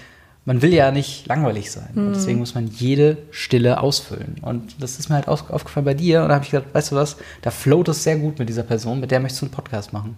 man 0.44 0.60
will 0.62 0.74
ja 0.74 0.90
nicht 0.90 1.26
langweilig 1.28 1.70
sein. 1.70 1.90
Und 1.94 2.14
deswegen 2.14 2.38
muss 2.40 2.54
man 2.54 2.66
jede 2.66 3.18
Stille 3.30 3.80
ausfüllen. 3.80 4.36
Und 4.42 4.82
das 4.82 4.98
ist 4.98 5.08
mir 5.08 5.14
halt 5.14 5.28
aufgefallen 5.28 5.84
bei 5.84 5.94
dir. 5.94 6.22
Und 6.22 6.28
da 6.30 6.34
habe 6.34 6.44
ich 6.44 6.50
gedacht, 6.50 6.68
weißt 6.72 6.92
du 6.92 6.96
was, 6.96 7.16
da 7.42 7.50
float 7.50 7.88
es 7.88 8.02
sehr 8.02 8.16
gut 8.16 8.38
mit 8.38 8.48
dieser 8.48 8.64
Person, 8.64 8.98
mit 9.00 9.10
der 9.10 9.20
möchtest 9.20 9.42
du 9.42 9.46
einen 9.46 9.52
Podcast 9.54 9.92
machen. 9.92 10.16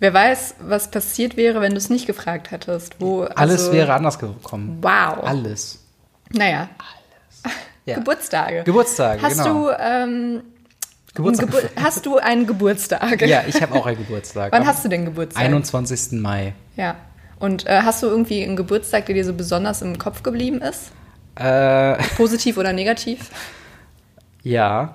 Wer 0.00 0.14
weiß, 0.14 0.54
was 0.60 0.90
passiert 0.90 1.36
wäre, 1.36 1.60
wenn 1.60 1.72
du 1.72 1.78
es 1.78 1.90
nicht 1.90 2.06
gefragt 2.06 2.50
hättest. 2.50 2.94
Wo, 3.00 3.22
Alles 3.24 3.62
also, 3.62 3.72
wäre 3.72 3.94
anders 3.94 4.18
gekommen. 4.18 4.78
Wow. 4.80 5.24
Alles. 5.24 5.80
Naja, 6.30 6.68
Ja. 7.84 7.96
Geburtstage. 7.96 8.62
Geburtstage, 8.64 9.22
Hast 9.22 9.42
genau. 9.42 9.68
du 9.68 9.70
ähm, 9.80 10.42
Geburtstag. 11.14 11.46
Gebur 11.46 11.62
hast 11.82 12.06
du 12.06 12.18
einen 12.18 12.46
Geburtstag? 12.46 13.20
ja, 13.22 13.42
ich 13.46 13.60
habe 13.62 13.74
auch 13.74 13.86
einen 13.86 13.96
Geburtstag. 13.96 14.52
Wann 14.52 14.66
hast 14.66 14.84
du 14.84 14.88
denn 14.88 15.04
Geburtstag? 15.06 15.42
21. 15.42 16.20
Mai. 16.20 16.54
Ja. 16.76 16.96
Und 17.38 17.66
äh, 17.66 17.80
hast 17.82 18.02
du 18.02 18.06
irgendwie 18.08 18.42
einen 18.42 18.56
Geburtstag, 18.56 19.06
der 19.06 19.14
dir 19.14 19.24
so 19.24 19.32
besonders 19.32 19.82
im 19.82 19.98
Kopf 19.98 20.22
geblieben 20.22 20.60
ist? 20.60 20.90
Äh, 21.36 21.96
Positiv 22.16 22.56
oder 22.58 22.72
negativ? 22.72 23.30
ja. 24.42 24.94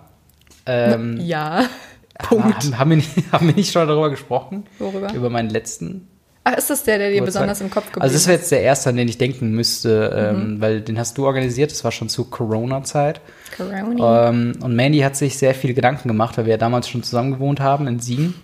Ähm, 0.66 1.20
Ja. 1.20 1.66
Punkt. 2.20 2.46
Haben, 2.64 2.78
haben, 2.80 2.90
wir 2.92 2.98
nicht, 2.98 3.10
haben 3.32 3.48
wir 3.48 3.56
nicht 3.56 3.72
schon 3.74 3.88
darüber 3.88 4.10
gesprochen? 4.10 4.66
Worüber? 4.80 5.12
Über 5.14 5.30
meinen 5.30 5.50
letzten 5.50 6.08
Ach, 6.46 6.56
ist 6.58 6.70
das 6.70 6.84
der, 6.84 6.98
der 7.00 7.08
dir 7.10 7.16
Geburtstag. 7.16 7.42
besonders 7.42 7.62
im 7.62 7.70
Kopf 7.70 7.86
geblieben 7.86 8.02
Also 8.04 8.14
das 8.14 8.22
ist? 8.24 8.28
wäre 8.28 8.38
jetzt 8.38 8.52
der 8.52 8.62
erste, 8.62 8.90
an 8.90 8.98
den 8.98 9.08
ich 9.08 9.18
denken 9.18 9.52
müsste, 9.52 10.32
ähm, 10.36 10.62
weil 10.62 10.82
den 10.82 11.00
hast 11.00 11.18
du 11.18 11.26
organisiert. 11.26 11.72
Das 11.72 11.84
war 11.84 11.92
schon 11.92 12.08
zu 12.10 12.26
Corona-Zeit. 12.26 13.20
Corona. 13.58 14.30
Ähm, 14.30 14.54
und 14.62 14.76
Mandy 14.76 15.00
hat 15.00 15.16
sich 15.16 15.38
sehr 15.38 15.56
viele 15.56 15.74
Gedanken 15.74 16.08
gemacht, 16.08 16.38
weil 16.38 16.46
wir 16.46 16.52
ja 16.52 16.58
damals 16.58 16.88
schon 16.88 17.02
zusammen 17.02 17.32
gewohnt 17.32 17.60
haben 17.60 17.88
in 17.88 18.00
Siegen. 18.00 18.36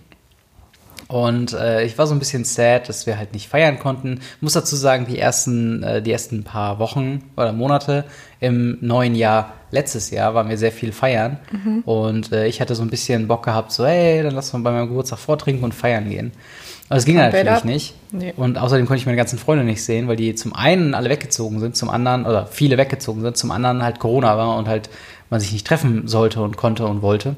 Und 1.10 1.54
äh, 1.54 1.82
ich 1.82 1.98
war 1.98 2.06
so 2.06 2.14
ein 2.14 2.20
bisschen 2.20 2.44
sad, 2.44 2.88
dass 2.88 3.04
wir 3.04 3.18
halt 3.18 3.32
nicht 3.32 3.48
feiern 3.48 3.80
konnten. 3.80 4.20
Muss 4.40 4.52
dazu 4.52 4.76
sagen, 4.76 5.06
die 5.08 5.18
ersten, 5.18 5.82
äh, 5.82 6.00
die 6.00 6.12
ersten 6.12 6.44
paar 6.44 6.78
Wochen 6.78 7.24
oder 7.36 7.52
Monate 7.52 8.04
im 8.38 8.78
neuen 8.80 9.16
Jahr, 9.16 9.54
letztes 9.72 10.10
Jahr, 10.10 10.34
waren 10.34 10.48
wir 10.48 10.56
sehr 10.56 10.70
viel 10.70 10.92
feiern. 10.92 11.38
Und 11.84 12.30
äh, 12.30 12.46
ich 12.46 12.60
hatte 12.60 12.76
so 12.76 12.82
ein 12.82 12.90
bisschen 12.90 13.26
Bock 13.26 13.44
gehabt, 13.44 13.72
so, 13.72 13.84
hey, 13.84 14.22
dann 14.22 14.36
lass 14.36 14.54
uns 14.54 14.62
bei 14.62 14.70
meinem 14.70 14.86
Geburtstag 14.86 15.18
vortrinken 15.18 15.64
und 15.64 15.74
feiern 15.74 16.08
gehen. 16.08 16.30
Aber 16.88 16.94
das 16.94 17.06
ging 17.06 17.18
it 17.18 17.32
natürlich 17.32 17.64
nicht. 17.64 17.94
Nee. 18.12 18.32
Und 18.36 18.56
außerdem 18.56 18.86
konnte 18.86 19.00
ich 19.00 19.06
meine 19.06 19.18
ganzen 19.18 19.38
Freunde 19.40 19.64
nicht 19.64 19.82
sehen, 19.82 20.06
weil 20.06 20.14
die 20.14 20.36
zum 20.36 20.54
einen 20.54 20.94
alle 20.94 21.10
weggezogen 21.10 21.58
sind, 21.58 21.76
zum 21.76 21.90
anderen, 21.90 22.24
oder 22.24 22.46
viele 22.46 22.78
weggezogen 22.78 23.20
sind, 23.20 23.36
zum 23.36 23.50
anderen 23.50 23.82
halt 23.82 23.98
Corona 23.98 24.36
war 24.36 24.56
und 24.56 24.68
halt 24.68 24.90
man 25.28 25.40
sich 25.40 25.50
nicht 25.52 25.66
treffen 25.66 26.06
sollte 26.06 26.40
und 26.40 26.56
konnte 26.56 26.86
und 26.86 27.02
wollte. 27.02 27.34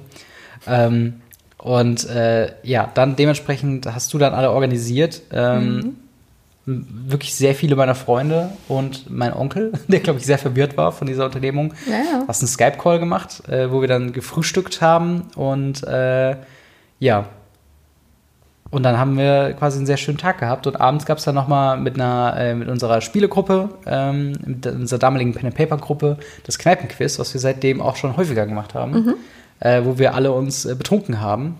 Ähm, 0.66 1.21
und 1.62 2.08
äh, 2.10 2.52
ja, 2.64 2.90
dann 2.94 3.16
dementsprechend 3.16 3.86
hast 3.86 4.12
du 4.12 4.18
dann 4.18 4.34
alle 4.34 4.50
organisiert. 4.50 5.22
Ähm, 5.32 5.96
m- 6.66 6.86
Wirklich 7.08 7.34
sehr 7.34 7.54
viele 7.54 7.74
meiner 7.76 7.94
Freunde 7.94 8.50
und 8.68 9.08
mein 9.10 9.32
Onkel, 9.32 9.72
der 9.88 10.00
glaube 10.00 10.18
ich 10.18 10.26
sehr 10.26 10.38
verwirrt 10.38 10.76
war 10.76 10.92
von 10.92 11.06
dieser 11.06 11.24
Unternehmung, 11.24 11.72
Ja. 11.88 12.24
hast 12.28 12.42
einen 12.42 12.48
Skype-Call 12.48 12.98
gemacht, 12.98 13.48
äh, 13.48 13.70
wo 13.70 13.80
wir 13.80 13.88
dann 13.88 14.12
gefrühstückt 14.12 14.80
haben 14.82 15.22
und 15.36 15.82
äh, 15.86 16.36
ja, 17.00 17.26
und 18.70 18.84
dann 18.84 18.96
haben 18.98 19.18
wir 19.18 19.52
quasi 19.58 19.76
einen 19.76 19.86
sehr 19.86 19.98
schönen 19.98 20.16
Tag 20.16 20.38
gehabt. 20.38 20.66
Und 20.66 20.80
abends 20.80 21.04
gab 21.04 21.18
es 21.18 21.24
dann 21.24 21.34
nochmal 21.34 21.76
mit 21.78 21.96
einer, 21.96 22.34
äh, 22.38 22.54
mit 22.54 22.68
unserer 22.68 23.02
Spielegruppe, 23.02 23.68
ähm, 23.84 24.32
mit 24.46 24.66
unserer 24.66 24.98
damaligen 24.98 25.34
Pen 25.34 25.46
and 25.48 25.54
Paper 25.54 25.76
Gruppe, 25.76 26.16
das 26.46 26.58
Kneipenquiz, 26.58 27.18
was 27.18 27.34
wir 27.34 27.40
seitdem 27.40 27.82
auch 27.82 27.96
schon 27.96 28.16
häufiger 28.16 28.46
gemacht 28.46 28.72
haben, 28.74 28.92
mhm. 28.92 29.14
Äh, 29.62 29.84
wo 29.84 29.98
wir 29.98 30.14
alle 30.14 30.32
uns 30.32 30.64
äh, 30.64 30.74
betrunken 30.74 31.20
haben. 31.20 31.58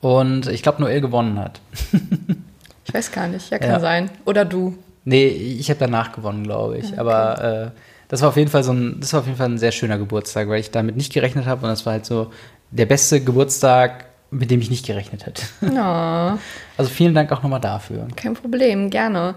Und 0.00 0.48
ich 0.48 0.62
glaube, 0.62 0.80
Noel 0.80 1.00
gewonnen 1.00 1.38
hat. 1.38 1.60
ich 2.84 2.94
weiß 2.94 3.12
gar 3.12 3.28
nicht, 3.28 3.50
ja, 3.50 3.58
kann 3.58 3.70
ja. 3.70 3.80
sein. 3.80 4.10
Oder 4.24 4.44
du. 4.44 4.76
Nee, 5.04 5.26
ich 5.26 5.68
habe 5.68 5.80
danach 5.80 6.12
gewonnen, 6.12 6.44
glaube 6.44 6.78
ich. 6.78 6.92
Okay. 6.92 6.98
Aber 6.98 7.44
äh, 7.44 7.70
das 8.08 8.22
war 8.22 8.28
auf 8.28 8.36
jeden 8.36 8.50
Fall 8.50 8.64
so 8.64 8.72
ein, 8.72 8.98
das 9.00 9.12
war 9.12 9.20
auf 9.20 9.26
jeden 9.26 9.38
Fall 9.38 9.48
ein 9.48 9.58
sehr 9.58 9.72
schöner 9.72 9.98
Geburtstag, 9.98 10.48
weil 10.48 10.60
ich 10.60 10.70
damit 10.70 10.96
nicht 10.96 11.12
gerechnet 11.12 11.46
habe 11.46 11.62
und 11.62 11.70
das 11.70 11.86
war 11.86 11.94
halt 11.94 12.06
so 12.06 12.32
der 12.70 12.86
beste 12.86 13.20
Geburtstag 13.20 14.06
mit 14.32 14.50
dem 14.50 14.60
ich 14.60 14.70
nicht 14.70 14.86
gerechnet 14.86 15.26
hätte. 15.26 15.42
Ja. 15.60 16.38
Also 16.78 16.90
vielen 16.90 17.14
Dank 17.14 17.30
auch 17.30 17.42
nochmal 17.42 17.60
dafür. 17.60 18.08
Kein 18.16 18.32
Problem, 18.32 18.88
gerne. 18.88 19.34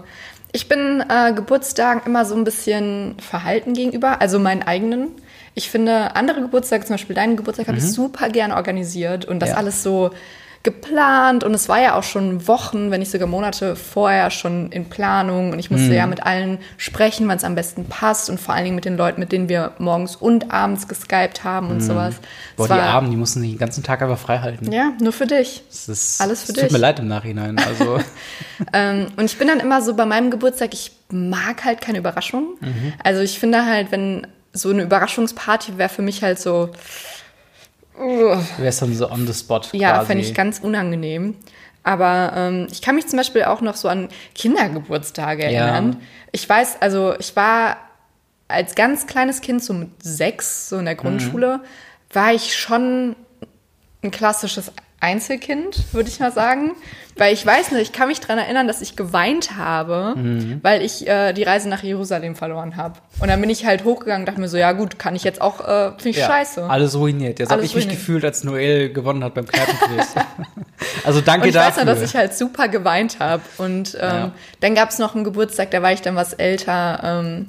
Ich 0.52 0.68
bin 0.68 1.04
äh, 1.06 1.34
Geburtstagen 1.34 2.00
immer 2.06 2.24
so 2.24 2.34
ein 2.34 2.44
bisschen 2.44 3.14
verhalten 3.18 3.74
gegenüber, 3.74 4.22
also 4.22 4.38
meinen 4.38 4.62
eigenen. 4.62 5.08
Ich 5.56 5.70
finde, 5.70 6.14
andere 6.14 6.42
Geburtstage, 6.42 6.84
zum 6.84 6.94
Beispiel 6.94 7.16
deinen 7.16 7.36
Geburtstag, 7.36 7.66
mhm. 7.66 7.72
habe 7.72 7.78
ich 7.78 7.90
super 7.90 8.28
gern 8.28 8.52
organisiert 8.52 9.24
und 9.24 9.40
das 9.40 9.50
ja. 9.50 9.56
alles 9.56 9.82
so 9.82 10.10
geplant 10.66 11.44
und 11.44 11.54
es 11.54 11.68
war 11.68 11.80
ja 11.80 11.94
auch 11.94 12.02
schon 12.02 12.48
Wochen, 12.48 12.90
wenn 12.90 12.98
nicht 12.98 13.12
sogar 13.12 13.28
Monate 13.28 13.76
vorher 13.76 14.32
schon 14.32 14.72
in 14.72 14.86
Planung 14.86 15.52
und 15.52 15.60
ich 15.60 15.70
musste 15.70 15.86
mhm. 15.86 15.94
ja 15.94 16.06
mit 16.08 16.24
allen 16.24 16.58
sprechen, 16.76 17.28
wann 17.28 17.36
es 17.36 17.44
am 17.44 17.54
besten 17.54 17.84
passt 17.84 18.28
und 18.28 18.40
vor 18.40 18.52
allen 18.52 18.64
Dingen 18.64 18.74
mit 18.74 18.84
den 18.84 18.96
Leuten, 18.96 19.20
mit 19.20 19.30
denen 19.30 19.48
wir 19.48 19.74
morgens 19.78 20.16
und 20.16 20.50
abends 20.50 20.88
geskypt 20.88 21.44
haben 21.44 21.68
und 21.68 21.76
mhm. 21.76 21.82
sowas. 21.82 22.16
Boah, 22.56 22.66
die 22.66 22.74
Abend, 22.74 23.12
die 23.12 23.16
mussten 23.16 23.40
sich 23.42 23.50
den 23.50 23.58
ganzen 23.58 23.84
Tag 23.84 24.02
einfach 24.02 24.18
frei 24.18 24.40
halten. 24.40 24.72
Ja, 24.72 24.92
nur 25.00 25.12
für 25.12 25.26
dich. 25.26 25.62
Das 25.68 25.88
ist, 25.88 26.20
Alles 26.20 26.42
für 26.42 26.52
dich. 26.52 26.64
Tut 26.64 26.72
mir 26.72 26.78
leid 26.78 26.98
im 26.98 27.06
Nachhinein. 27.06 27.58
Also. 27.58 28.00
ähm, 28.72 29.06
und 29.16 29.24
ich 29.24 29.38
bin 29.38 29.46
dann 29.46 29.60
immer 29.60 29.80
so 29.82 29.94
bei 29.94 30.04
meinem 30.04 30.32
Geburtstag, 30.32 30.74
ich 30.74 30.90
mag 31.12 31.64
halt 31.64 31.80
keine 31.80 31.98
Überraschungen. 31.98 32.56
Mhm. 32.60 32.92
Also 33.04 33.20
ich 33.20 33.38
finde 33.38 33.66
halt, 33.66 33.92
wenn 33.92 34.26
so 34.56 34.70
eine 34.70 34.82
Überraschungsparty 34.82 35.78
wäre 35.78 35.88
für 35.88 36.02
mich 36.02 36.22
halt 36.22 36.38
so, 36.38 36.70
Du 37.98 38.38
wärst 38.58 38.82
dann 38.82 38.94
so 38.94 39.10
on 39.10 39.26
the 39.26 39.32
spot. 39.32 39.62
Ja, 39.72 40.04
fände 40.04 40.22
ich 40.22 40.34
ganz 40.34 40.58
unangenehm. 40.58 41.34
Aber 41.82 42.32
ähm, 42.34 42.66
ich 42.70 42.82
kann 42.82 42.96
mich 42.96 43.06
zum 43.06 43.16
Beispiel 43.16 43.44
auch 43.44 43.60
noch 43.60 43.76
so 43.76 43.88
an 43.88 44.08
Kindergeburtstage 44.34 45.44
erinnern. 45.44 45.92
Ja. 45.92 46.06
Ich 46.32 46.48
weiß, 46.48 46.82
also 46.82 47.14
ich 47.18 47.36
war 47.36 47.76
als 48.48 48.74
ganz 48.74 49.06
kleines 49.06 49.40
Kind, 49.40 49.62
so 49.62 49.72
mit 49.72 50.02
sechs, 50.02 50.68
so 50.68 50.78
in 50.78 50.84
der 50.84 50.94
mhm. 50.94 50.98
Grundschule, 50.98 51.58
mhm. 51.58 51.62
war 52.12 52.34
ich 52.34 52.56
schon 52.56 53.16
ein 54.02 54.10
klassisches 54.10 54.72
Einzelkind, 55.00 55.92
würde 55.92 56.08
ich 56.08 56.20
mal 56.20 56.32
sagen. 56.32 56.72
Weil 57.18 57.32
ich 57.32 57.46
weiß 57.46 57.72
nicht, 57.72 57.80
ich 57.80 57.92
kann 57.92 58.08
mich 58.08 58.20
daran 58.20 58.36
erinnern, 58.36 58.66
dass 58.66 58.82
ich 58.82 58.94
geweint 58.94 59.56
habe, 59.56 60.14
mhm. 60.16 60.60
weil 60.62 60.82
ich 60.82 61.08
äh, 61.08 61.32
die 61.32 61.44
Reise 61.44 61.66
nach 61.66 61.82
Jerusalem 61.82 62.36
verloren 62.36 62.76
habe. 62.76 62.98
Und 63.20 63.28
dann 63.28 63.40
bin 63.40 63.48
ich 63.48 63.64
halt 63.64 63.84
hochgegangen 63.84 64.22
und 64.22 64.26
dachte 64.26 64.38
mir 64.40 64.48
so, 64.48 64.58
ja 64.58 64.72
gut, 64.72 64.98
kann 64.98 65.16
ich 65.16 65.24
jetzt 65.24 65.40
auch, 65.40 65.60
äh, 65.60 65.92
finde 65.92 66.10
ich 66.10 66.16
ja, 66.18 66.26
scheiße. 66.26 66.68
Alles 66.68 66.94
ruiniert. 66.94 67.38
Jetzt 67.38 67.50
habe 67.50 67.64
ich 67.64 67.72
ruiniert. 67.72 67.92
mich 67.92 67.98
gefühlt, 67.98 68.22
als 68.22 68.44
Noel 68.44 68.92
gewonnen 68.92 69.24
hat 69.24 69.32
beim 69.32 69.46
Kneipenquiz. 69.46 70.14
also 71.04 71.22
danke 71.22 71.44
und 71.44 71.48
ich 71.48 71.54
dafür. 71.54 71.70
Ich 71.70 71.76
weiß 71.76 71.84
noch, 71.86 71.94
dass 71.94 72.02
ich 72.02 72.14
halt 72.14 72.34
super 72.34 72.68
geweint 72.68 73.18
habe. 73.18 73.42
Und 73.56 73.94
ähm, 73.94 74.00
ja. 74.00 74.32
dann 74.60 74.74
gab 74.74 74.90
es 74.90 74.98
noch 74.98 75.14
einen 75.14 75.24
Geburtstag, 75.24 75.70
da 75.70 75.80
war 75.80 75.92
ich 75.92 76.02
dann 76.02 76.16
was 76.16 76.34
älter. 76.34 77.00
Ähm, 77.02 77.48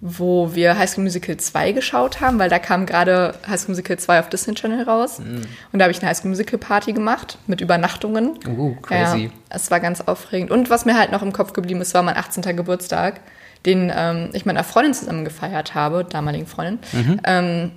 wo 0.00 0.54
wir 0.54 0.76
High 0.76 0.90
School 0.90 1.04
Musical 1.04 1.36
2 1.36 1.72
geschaut 1.72 2.20
haben, 2.20 2.38
weil 2.38 2.50
da 2.50 2.58
kam 2.58 2.84
gerade 2.84 3.34
High 3.48 3.58
School 3.58 3.72
Musical 3.72 3.98
2 3.98 4.20
auf 4.20 4.28
Disney 4.28 4.54
Channel 4.54 4.82
raus. 4.82 5.18
Mm. 5.18 5.42
Und 5.72 5.78
da 5.78 5.84
habe 5.84 5.92
ich 5.92 6.00
eine 6.00 6.10
High 6.10 6.16
School 6.16 6.30
Musical 6.30 6.58
Party 6.58 6.92
gemacht 6.92 7.38
mit 7.46 7.62
Übernachtungen. 7.62 8.38
Uh, 8.46 8.74
crazy. 8.82 9.24
Ja, 9.24 9.30
es 9.48 9.70
war 9.70 9.80
ganz 9.80 10.02
aufregend. 10.02 10.50
Und 10.50 10.68
was 10.68 10.84
mir 10.84 10.98
halt 10.98 11.12
noch 11.12 11.22
im 11.22 11.32
Kopf 11.32 11.54
geblieben 11.54 11.80
ist, 11.80 11.94
war 11.94 12.02
mein 12.02 12.16
18. 12.16 12.42
Geburtstag, 12.56 13.20
den 13.64 13.90
ähm, 13.94 14.30
ich 14.34 14.44
mit 14.44 14.54
einer 14.54 14.64
Freundin 14.64 14.92
zusammen 14.92 15.24
gefeiert 15.24 15.74
habe, 15.74 16.04
damaligen 16.04 16.46
Freundin. 16.46 16.78
Mhm. 16.92 17.20
Ähm, 17.24 17.72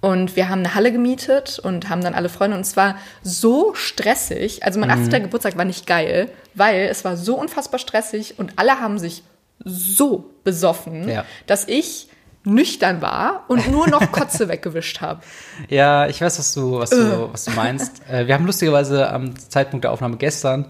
und 0.00 0.36
wir 0.36 0.50
haben 0.50 0.60
eine 0.60 0.74
Halle 0.74 0.92
gemietet 0.92 1.58
und 1.58 1.88
haben 1.88 2.02
dann 2.02 2.14
alle 2.14 2.28
Freunde. 2.28 2.56
Und 2.56 2.62
es 2.62 2.76
war 2.76 2.96
so 3.22 3.74
stressig. 3.74 4.62
Also 4.62 4.78
mein 4.78 4.90
18. 4.90 5.06
Mhm. 5.06 5.24
Geburtstag 5.24 5.56
war 5.56 5.64
nicht 5.64 5.86
geil, 5.86 6.28
weil 6.54 6.82
es 6.82 7.04
war 7.04 7.16
so 7.16 7.36
unfassbar 7.36 7.80
stressig 7.80 8.38
und 8.38 8.52
alle 8.56 8.80
haben 8.80 8.98
sich 8.98 9.24
so 9.64 10.30
besoffen, 10.44 11.08
ja. 11.08 11.24
dass 11.46 11.66
ich 11.66 12.08
nüchtern 12.44 13.00
war 13.00 13.44
und 13.48 13.70
nur 13.70 13.88
noch 13.88 14.12
Kotze 14.12 14.48
weggewischt 14.48 15.00
habe. 15.00 15.22
Ja, 15.68 16.06
ich 16.06 16.20
weiß, 16.20 16.38
was 16.38 16.52
du, 16.52 16.78
was 16.78 16.90
du, 16.90 17.32
was 17.32 17.44
du 17.46 17.52
meinst. 17.52 18.02
Äh, 18.08 18.26
wir 18.26 18.34
haben 18.34 18.46
lustigerweise 18.46 19.10
am 19.10 19.34
Zeitpunkt 19.38 19.84
der 19.84 19.92
Aufnahme 19.92 20.16
gestern 20.16 20.66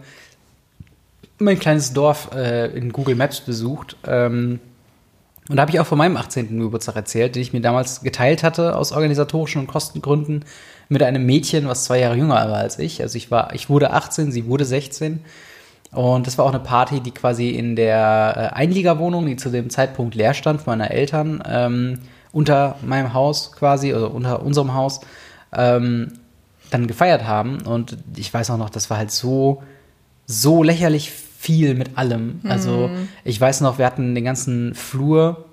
mein 1.38 1.58
kleines 1.58 1.92
Dorf 1.92 2.30
äh, 2.34 2.66
in 2.76 2.92
Google 2.92 3.16
Maps 3.16 3.40
besucht. 3.40 3.96
Ähm, 4.06 4.60
und 5.48 5.56
da 5.56 5.62
habe 5.62 5.72
ich 5.72 5.80
auch 5.80 5.86
von 5.86 5.98
meinem 5.98 6.16
18. 6.16 6.58
Geburtstag 6.58 6.96
erzählt, 6.96 7.34
den 7.34 7.42
ich 7.42 7.52
mir 7.52 7.60
damals 7.60 8.00
geteilt 8.00 8.42
hatte 8.42 8.76
aus 8.76 8.92
organisatorischen 8.92 9.60
und 9.60 9.66
Kostengründen 9.66 10.44
mit 10.88 11.02
einem 11.02 11.26
Mädchen, 11.26 11.68
was 11.68 11.84
zwei 11.84 12.00
Jahre 12.00 12.16
jünger 12.16 12.34
war 12.34 12.56
als 12.56 12.78
ich. 12.78 13.02
Also 13.02 13.16
ich 13.18 13.30
war, 13.30 13.54
ich 13.54 13.68
wurde 13.68 13.90
18, 13.90 14.32
sie 14.32 14.46
wurde 14.46 14.64
16. 14.64 15.24
Und 15.94 16.26
das 16.26 16.38
war 16.38 16.44
auch 16.44 16.50
eine 16.50 16.60
Party, 16.60 17.00
die 17.00 17.12
quasi 17.12 17.50
in 17.50 17.76
der 17.76 18.50
äh, 18.52 18.56
Einliegerwohnung, 18.56 19.26
die 19.26 19.36
zu 19.36 19.50
dem 19.50 19.70
Zeitpunkt 19.70 20.14
leer 20.14 20.34
stand, 20.34 20.66
meiner 20.66 20.90
Eltern, 20.90 21.42
ähm, 21.46 22.00
unter 22.32 22.76
meinem 22.84 23.14
Haus 23.14 23.52
quasi, 23.52 23.92
also 23.92 24.08
unter 24.08 24.42
unserem 24.42 24.74
Haus, 24.74 25.00
ähm, 25.52 26.12
dann 26.70 26.86
gefeiert 26.86 27.24
haben. 27.24 27.62
Und 27.62 27.96
ich 28.16 28.32
weiß 28.32 28.50
auch 28.50 28.58
noch, 28.58 28.70
das 28.70 28.90
war 28.90 28.98
halt 28.98 29.10
so, 29.10 29.62
so 30.26 30.62
lächerlich 30.62 31.10
viel 31.10 31.74
mit 31.74 31.96
allem. 31.96 32.40
Also 32.48 32.88
mhm. 32.88 33.08
ich 33.22 33.40
weiß 33.40 33.60
noch, 33.60 33.78
wir 33.78 33.86
hatten 33.86 34.14
den 34.14 34.24
ganzen 34.24 34.74
Flur 34.74 35.43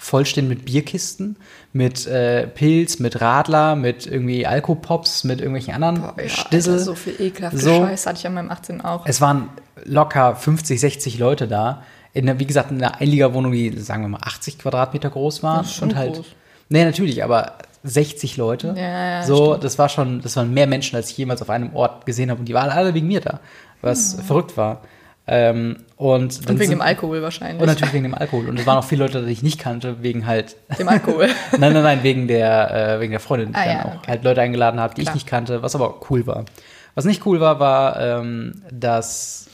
vollstehen 0.00 0.48
mit 0.48 0.64
Bierkisten, 0.64 1.36
mit 1.74 2.06
äh, 2.06 2.46
Pilz, 2.46 2.98
mit 2.98 3.20
Radler, 3.20 3.76
mit 3.76 4.06
irgendwie 4.06 4.46
Alkopops, 4.46 5.24
mit 5.24 5.40
irgendwelchen 5.40 5.74
anderen 5.74 6.00
Boah, 6.00 6.14
ja, 6.20 6.28
Stissel. 6.28 6.72
Alter, 6.72 6.84
so 6.84 6.94
viel 6.94 7.20
ekelhafte 7.20 7.58
so, 7.58 7.84
Scheiß 7.84 8.06
hatte 8.06 8.18
ich 8.18 8.26
an 8.26 8.34
meinem 8.34 8.50
18 8.50 8.80
auch. 8.80 9.04
Es 9.06 9.20
waren 9.20 9.50
locker 9.84 10.34
50, 10.34 10.80
60 10.80 11.18
Leute 11.18 11.46
da. 11.46 11.82
In 12.12 12.26
der, 12.26 12.40
wie 12.40 12.46
gesagt, 12.46 12.70
in 12.70 12.82
einer 12.82 12.98
Einliegerwohnung, 13.00 13.52
die, 13.52 13.78
sagen 13.78 14.02
wir 14.02 14.08
mal, 14.08 14.20
80 14.22 14.58
Quadratmeter 14.58 15.10
groß 15.10 15.42
war. 15.42 15.58
Das 15.58 15.68
ist 15.68 15.76
schon 15.76 15.90
und 15.90 15.96
halt, 15.96 16.14
groß. 16.14 16.26
Nee, 16.70 16.84
natürlich, 16.84 17.22
aber 17.22 17.58
60 17.84 18.38
Leute. 18.38 18.74
Ja, 18.76 19.10
ja, 19.10 19.22
so, 19.22 19.48
stimmt. 19.48 19.64
das 19.64 19.78
war 19.78 19.88
schon, 19.90 20.22
das 20.22 20.34
waren 20.34 20.52
mehr 20.52 20.66
Menschen, 20.66 20.96
als 20.96 21.10
ich 21.10 21.18
jemals 21.18 21.42
auf 21.42 21.50
einem 21.50 21.76
Ort 21.76 22.06
gesehen 22.06 22.30
habe. 22.30 22.40
Und 22.40 22.46
die 22.46 22.54
waren 22.54 22.70
alle 22.70 22.94
wegen 22.94 23.06
mir 23.06 23.20
da, 23.20 23.40
was 23.82 24.16
hm. 24.16 24.24
verrückt 24.24 24.56
war. 24.56 24.80
Ähm, 25.26 25.76
und, 25.96 26.48
und, 26.48 26.58
wegen 26.58 26.70
dem 26.70 26.80
Alkohol 26.80 27.22
wahrscheinlich. 27.22 27.60
Und 27.60 27.68
natürlich 27.68 27.92
wegen 27.92 28.04
dem 28.04 28.14
Alkohol. 28.14 28.48
Und 28.48 28.58
es 28.58 28.66
waren 28.66 28.78
auch 28.78 28.84
viele 28.84 29.04
Leute, 29.04 29.24
die 29.24 29.32
ich 29.32 29.42
nicht 29.42 29.60
kannte, 29.60 30.02
wegen 30.02 30.26
halt. 30.26 30.56
Dem 30.78 30.88
Alkohol. 30.88 31.28
nein, 31.58 31.72
nein, 31.72 31.82
nein, 31.82 32.02
wegen 32.02 32.26
der, 32.26 32.96
äh, 32.96 33.00
wegen 33.00 33.12
der 33.12 33.20
Freundin, 33.20 33.50
die 33.50 33.54
ah, 33.54 33.60
ich 33.60 33.66
dann 33.66 33.76
ja, 33.76 33.84
auch 33.84 33.98
okay. 33.98 34.08
halt 34.08 34.24
Leute 34.24 34.40
eingeladen 34.40 34.80
habe, 34.80 34.94
die 34.94 35.02
Klar. 35.02 35.14
ich 35.14 35.22
nicht 35.22 35.26
kannte, 35.28 35.62
was 35.62 35.74
aber 35.74 36.00
cool 36.10 36.26
war. 36.26 36.46
Was 36.94 37.04
nicht 37.04 37.24
cool 37.26 37.40
war, 37.40 37.60
war, 37.60 38.00
ähm, 38.00 38.62
dass. 38.72 39.46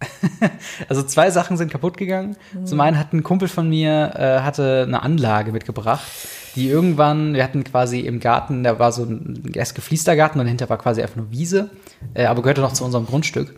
also 0.88 1.02
zwei 1.02 1.30
Sachen 1.30 1.56
sind 1.56 1.70
kaputt 1.70 1.96
gegangen. 1.96 2.36
Mhm. 2.52 2.66
Zum 2.66 2.80
einen 2.80 2.98
hat 2.98 3.12
ein 3.12 3.22
Kumpel 3.22 3.48
von 3.48 3.68
mir 3.68 4.12
äh, 4.14 4.40
hatte 4.40 4.84
eine 4.86 5.02
Anlage 5.02 5.50
mitgebracht, 5.50 6.04
die 6.56 6.68
irgendwann, 6.68 7.34
wir 7.34 7.42
hatten 7.42 7.64
quasi 7.64 8.00
im 8.00 8.20
Garten, 8.20 8.64
da 8.64 8.78
war 8.78 8.92
so 8.92 9.04
ein 9.04 9.52
erst 9.54 9.74
gefliester 9.74 10.14
Garten 10.14 10.38
und 10.38 10.46
dahinter 10.46 10.68
war 10.68 10.78
quasi 10.78 11.02
einfach 11.02 11.16
nur 11.16 11.30
Wiese, 11.30 11.70
äh, 12.12 12.26
aber 12.26 12.42
gehörte 12.42 12.60
noch 12.60 12.72
zu 12.72 12.84
unserem 12.84 13.06
Grundstück. 13.06 13.54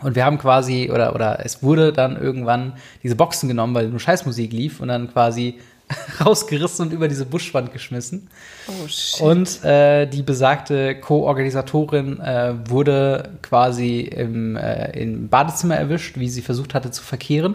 Und 0.00 0.14
wir 0.14 0.24
haben 0.24 0.38
quasi, 0.38 0.90
oder, 0.92 1.14
oder 1.14 1.44
es 1.44 1.62
wurde 1.62 1.92
dann 1.92 2.16
irgendwann 2.16 2.74
diese 3.02 3.16
Boxen 3.16 3.48
genommen, 3.48 3.74
weil 3.74 3.88
nur 3.88 3.98
Scheißmusik 3.98 4.52
lief 4.52 4.80
und 4.80 4.88
dann 4.88 5.12
quasi 5.12 5.58
rausgerissen 6.24 6.86
und 6.86 6.92
über 6.92 7.08
diese 7.08 7.26
Buschwand 7.26 7.72
geschmissen. 7.72 8.28
Oh 8.68 8.86
shit. 8.86 9.20
Und 9.20 9.64
äh, 9.64 10.06
die 10.06 10.22
besagte 10.22 11.00
Co-Organisatorin 11.00 12.20
äh, 12.20 12.54
wurde 12.68 13.30
quasi 13.42 14.00
im, 14.00 14.56
äh, 14.56 14.90
im 15.00 15.28
Badezimmer 15.28 15.76
erwischt, 15.76 16.18
wie 16.18 16.28
sie 16.28 16.42
versucht 16.42 16.74
hatte 16.74 16.90
zu 16.90 17.02
verkehren. 17.02 17.54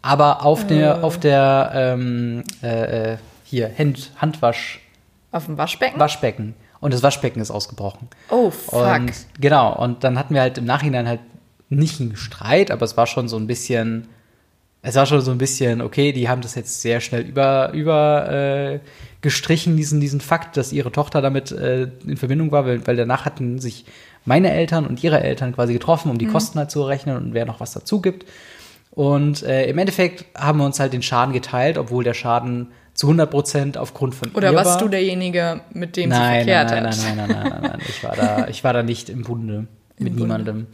Aber 0.00 0.44
auf 0.44 0.66
der, 0.66 0.98
äh. 0.98 1.00
auf 1.00 1.18
der 1.18 1.70
ähm, 1.74 2.44
äh, 2.62 3.12
äh, 3.12 3.16
hier, 3.44 3.70
Hand, 3.76 4.12
Handwasch. 4.16 4.80
Auf 5.32 5.46
dem 5.46 5.58
Waschbecken? 5.58 5.98
Waschbecken. 5.98 6.54
Und 6.80 6.94
das 6.94 7.02
Waschbecken 7.02 7.40
ist 7.40 7.50
ausgebrochen. 7.50 8.08
Oh, 8.30 8.50
fuck. 8.50 8.94
Und, 8.94 9.12
genau, 9.40 9.74
und 9.74 10.04
dann 10.04 10.16
hatten 10.18 10.34
wir 10.34 10.42
halt 10.42 10.58
im 10.58 10.64
Nachhinein 10.64 11.08
halt 11.08 11.20
nicht 11.68 12.00
ein 12.00 12.16
Streit, 12.16 12.70
aber 12.70 12.84
es 12.84 12.96
war 12.96 13.06
schon 13.06 13.28
so 13.28 13.36
ein 13.36 13.46
bisschen, 13.46 14.08
es 14.82 14.94
war 14.94 15.06
schon 15.06 15.20
so 15.20 15.30
ein 15.30 15.38
bisschen, 15.38 15.80
okay, 15.80 16.12
die 16.12 16.28
haben 16.28 16.40
das 16.40 16.54
jetzt 16.54 16.80
sehr 16.80 17.00
schnell 17.00 17.22
über, 17.22 17.72
über 17.72 18.30
äh, 18.30 18.80
gestrichen, 19.20 19.76
diesen, 19.76 20.00
diesen 20.00 20.20
Fakt, 20.20 20.56
dass 20.56 20.72
ihre 20.72 20.92
Tochter 20.92 21.20
damit 21.20 21.52
äh, 21.52 21.88
in 22.06 22.16
Verbindung 22.16 22.52
war, 22.52 22.64
weil, 22.64 22.86
weil 22.86 22.96
danach 22.96 23.24
hatten 23.24 23.58
sich 23.58 23.84
meine 24.24 24.52
Eltern 24.52 24.86
und 24.86 25.02
ihre 25.02 25.22
Eltern 25.22 25.54
quasi 25.54 25.72
getroffen, 25.72 26.10
um 26.10 26.18
die 26.18 26.26
mhm. 26.26 26.32
Kosten 26.32 26.58
halt 26.58 26.70
zu 26.70 26.82
rechnen 26.82 27.16
und 27.16 27.34
wer 27.34 27.46
noch 27.46 27.60
was 27.60 27.72
dazu 27.72 28.00
gibt. 28.00 28.26
Und 28.90 29.42
äh, 29.42 29.66
im 29.66 29.78
Endeffekt 29.78 30.24
haben 30.36 30.58
wir 30.58 30.66
uns 30.66 30.80
halt 30.80 30.92
den 30.92 31.02
Schaden 31.02 31.32
geteilt, 31.32 31.78
obwohl 31.78 32.04
der 32.04 32.14
Schaden 32.14 32.68
zu 32.94 33.06
100 33.06 33.30
Prozent 33.30 33.78
aufgrund 33.78 34.14
von 34.14 34.32
Oder 34.32 34.54
warst 34.54 34.72
war. 34.72 34.78
du 34.78 34.88
derjenige, 34.88 35.60
mit 35.72 35.96
dem 35.96 36.10
nein, 36.10 36.40
sie 36.40 36.50
verkehrt 36.50 36.70
nein, 36.70 36.86
hat? 36.86 36.96
Nein, 36.96 37.16
nein, 37.16 37.16
nein, 37.16 37.28
nein, 37.28 37.50
nein, 37.50 37.60
nein, 37.62 37.70
nein. 37.70 37.80
Ich 37.88 38.02
war 38.02 38.16
da, 38.16 38.48
ich 38.48 38.64
war 38.64 38.72
da 38.72 38.82
nicht 38.82 39.08
im 39.08 39.22
Bunde. 39.22 39.68
Mit 40.00 40.16
niemandem. 40.16 40.66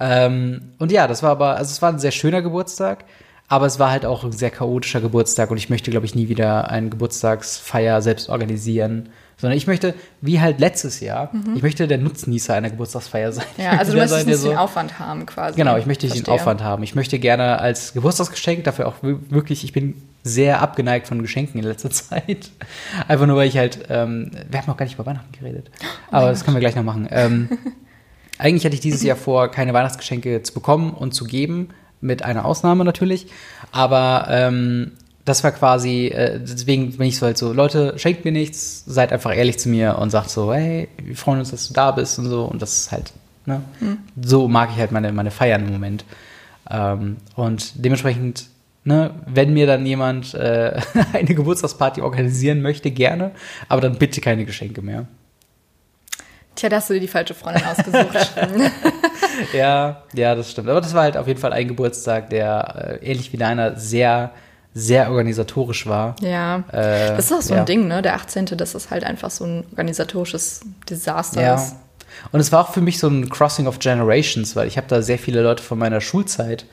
Ähm, 0.00 0.60
und 0.78 0.92
ja, 0.92 1.06
das 1.08 1.22
war 1.22 1.30
aber, 1.30 1.56
also 1.56 1.70
es 1.70 1.82
war 1.82 1.90
ein 1.90 1.98
sehr 1.98 2.10
schöner 2.12 2.42
Geburtstag, 2.42 3.04
aber 3.48 3.66
es 3.66 3.78
war 3.78 3.90
halt 3.90 4.06
auch 4.06 4.24
ein 4.24 4.32
sehr 4.32 4.50
chaotischer 4.50 5.00
Geburtstag 5.00 5.50
und 5.50 5.56
ich 5.58 5.68
möchte, 5.70 5.90
glaube 5.90 6.06
ich, 6.06 6.14
nie 6.14 6.28
wieder 6.28 6.70
eine 6.70 6.88
Geburtstagsfeier 6.90 8.00
selbst 8.02 8.28
organisieren. 8.28 9.08
Sondern 9.38 9.56
ich 9.58 9.66
möchte, 9.66 9.94
wie 10.20 10.40
halt 10.40 10.60
letztes 10.60 11.00
Jahr, 11.00 11.32
ich 11.56 11.62
möchte 11.62 11.88
der 11.88 11.98
Nutznießer 11.98 12.54
einer 12.54 12.70
Geburtstagsfeier 12.70 13.32
sein. 13.32 13.46
Ja, 13.56 13.70
also 13.70 13.90
du 13.92 13.98
möchtest 13.98 14.26
nicht 14.26 14.44
den 14.44 14.56
Aufwand 14.56 15.00
haben 15.00 15.26
quasi. 15.26 15.56
Genau, 15.56 15.76
ich 15.76 15.86
möchte 15.86 16.06
den. 16.06 16.26
Aufwand 16.28 16.62
haben. 16.62 16.84
Ich 16.84 16.94
möchte 16.94 17.18
gerne 17.18 17.58
als 17.58 17.92
Geburtstagsgeschenk, 17.92 18.62
dafür 18.62 18.86
auch 18.86 19.02
wir- 19.02 19.18
wirklich, 19.30 19.64
ich 19.64 19.72
bin 19.72 20.00
sehr 20.22 20.62
abgeneigt 20.62 21.08
von 21.08 21.20
Geschenken 21.22 21.58
in 21.58 21.66
letzter 21.66 21.90
Zeit. 21.90 22.50
Einfach 23.08 23.26
nur, 23.26 23.36
weil 23.36 23.48
ich 23.48 23.58
halt, 23.58 23.80
ähm, 23.88 24.30
wir 24.48 24.60
haben 24.60 24.66
noch 24.68 24.76
gar 24.76 24.84
nicht 24.86 24.94
über 24.94 25.06
Weihnachten 25.06 25.32
geredet. 25.32 25.70
Oh 25.80 25.86
Aber 26.12 26.28
das 26.30 26.44
können 26.44 26.54
wir 26.56 26.60
gleich 26.60 26.76
noch 26.76 26.84
machen. 26.84 27.08
Ähm, 27.10 27.48
eigentlich 28.38 28.64
hatte 28.64 28.74
ich 28.74 28.80
dieses 28.80 29.02
Jahr 29.02 29.16
vor, 29.16 29.50
keine 29.50 29.72
Weihnachtsgeschenke 29.74 30.42
zu 30.42 30.52
bekommen 30.54 30.90
und 30.90 31.12
zu 31.12 31.24
geben, 31.24 31.68
mit 32.00 32.24
einer 32.24 32.44
Ausnahme 32.44 32.84
natürlich. 32.84 33.26
Aber 33.70 34.26
ähm, 34.28 34.92
das 35.24 35.44
war 35.44 35.52
quasi, 35.52 36.06
äh, 36.08 36.40
deswegen 36.40 36.96
bin 36.96 37.06
ich 37.06 37.18
so 37.18 37.26
halt 37.26 37.38
so, 37.38 37.52
Leute, 37.52 37.98
schenkt 37.98 38.24
mir 38.24 38.32
nichts, 38.32 38.84
seid 38.86 39.12
einfach 39.12 39.34
ehrlich 39.34 39.58
zu 39.58 39.68
mir 39.68 39.98
und 39.98 40.10
sagt 40.10 40.30
so, 40.30 40.52
hey, 40.52 40.88
wir 41.02 41.16
freuen 41.16 41.38
uns, 41.38 41.50
dass 41.50 41.68
du 41.68 41.74
da 41.74 41.92
bist 41.92 42.18
und 42.18 42.26
so. 42.26 42.44
Und 42.44 42.60
das 42.60 42.78
ist 42.78 42.92
halt, 42.92 43.12
ne? 43.46 43.62
So 44.20 44.48
mag 44.48 44.70
ich 44.72 44.78
halt 44.78 44.92
meine, 44.92 45.12
meine 45.12 45.30
Feiern 45.30 45.66
im 45.66 45.72
Moment. 45.72 46.04
Ähm, 46.70 47.18
und 47.36 47.84
dementsprechend, 47.84 48.46
ne, 48.84 49.12
wenn 49.26 49.52
mir 49.52 49.66
dann 49.66 49.86
jemand 49.86 50.34
äh, 50.34 50.80
eine 51.12 51.34
Geburtstagsparty 51.34 52.00
organisieren 52.00 52.60
möchte, 52.60 52.90
gerne, 52.90 53.30
aber 53.68 53.80
dann 53.80 53.98
bitte 53.98 54.20
keine 54.20 54.44
Geschenke 54.44 54.82
mehr. 54.82 55.06
Tja, 56.54 56.68
da 56.68 56.76
hast 56.76 56.90
du 56.90 56.94
dir 56.94 57.00
die 57.00 57.08
falsche 57.08 57.34
Freundin 57.34 57.64
ausgesucht. 57.64 58.32
Ja, 59.54 60.02
ja, 60.12 60.34
das 60.34 60.50
stimmt. 60.50 60.68
Aber 60.68 60.80
das 60.80 60.92
war 60.94 61.02
halt 61.02 61.16
auf 61.16 61.26
jeden 61.26 61.40
Fall 61.40 61.52
ein 61.52 61.66
Geburtstag, 61.66 62.30
der 62.30 62.98
äh, 63.02 63.10
ähnlich 63.10 63.32
wie 63.32 63.38
deiner 63.38 63.76
sehr, 63.76 64.30
sehr 64.74 65.10
organisatorisch 65.10 65.86
war. 65.86 66.16
ja. 66.20 66.62
Äh, 66.70 67.16
Das 67.16 67.26
ist 67.26 67.32
auch 67.32 67.40
so 67.42 67.54
ja. 67.54 67.60
ein 67.60 67.66
Ding, 67.66 67.88
ne? 67.88 68.02
Der 68.02 68.14
18. 68.14 68.46
Das 68.56 68.74
ist 68.74 68.90
halt 68.90 69.04
einfach 69.04 69.30
so 69.30 69.44
ein 69.44 69.64
organisatorisches 69.70 70.60
Desaster. 70.88 71.40
Ja. 71.42 71.54
ist. 71.54 71.76
Und 72.30 72.40
es 72.40 72.52
war 72.52 72.60
auch 72.60 72.72
für 72.72 72.82
mich 72.82 72.98
so 72.98 73.08
ein 73.08 73.30
Crossing 73.30 73.66
of 73.66 73.78
Generations, 73.78 74.54
weil 74.54 74.68
ich 74.68 74.76
habe 74.76 74.86
da 74.86 75.00
sehr 75.02 75.18
viele 75.18 75.40
Leute 75.42 75.62
von 75.62 75.78
meiner 75.78 76.00
Schulzeit 76.02 76.66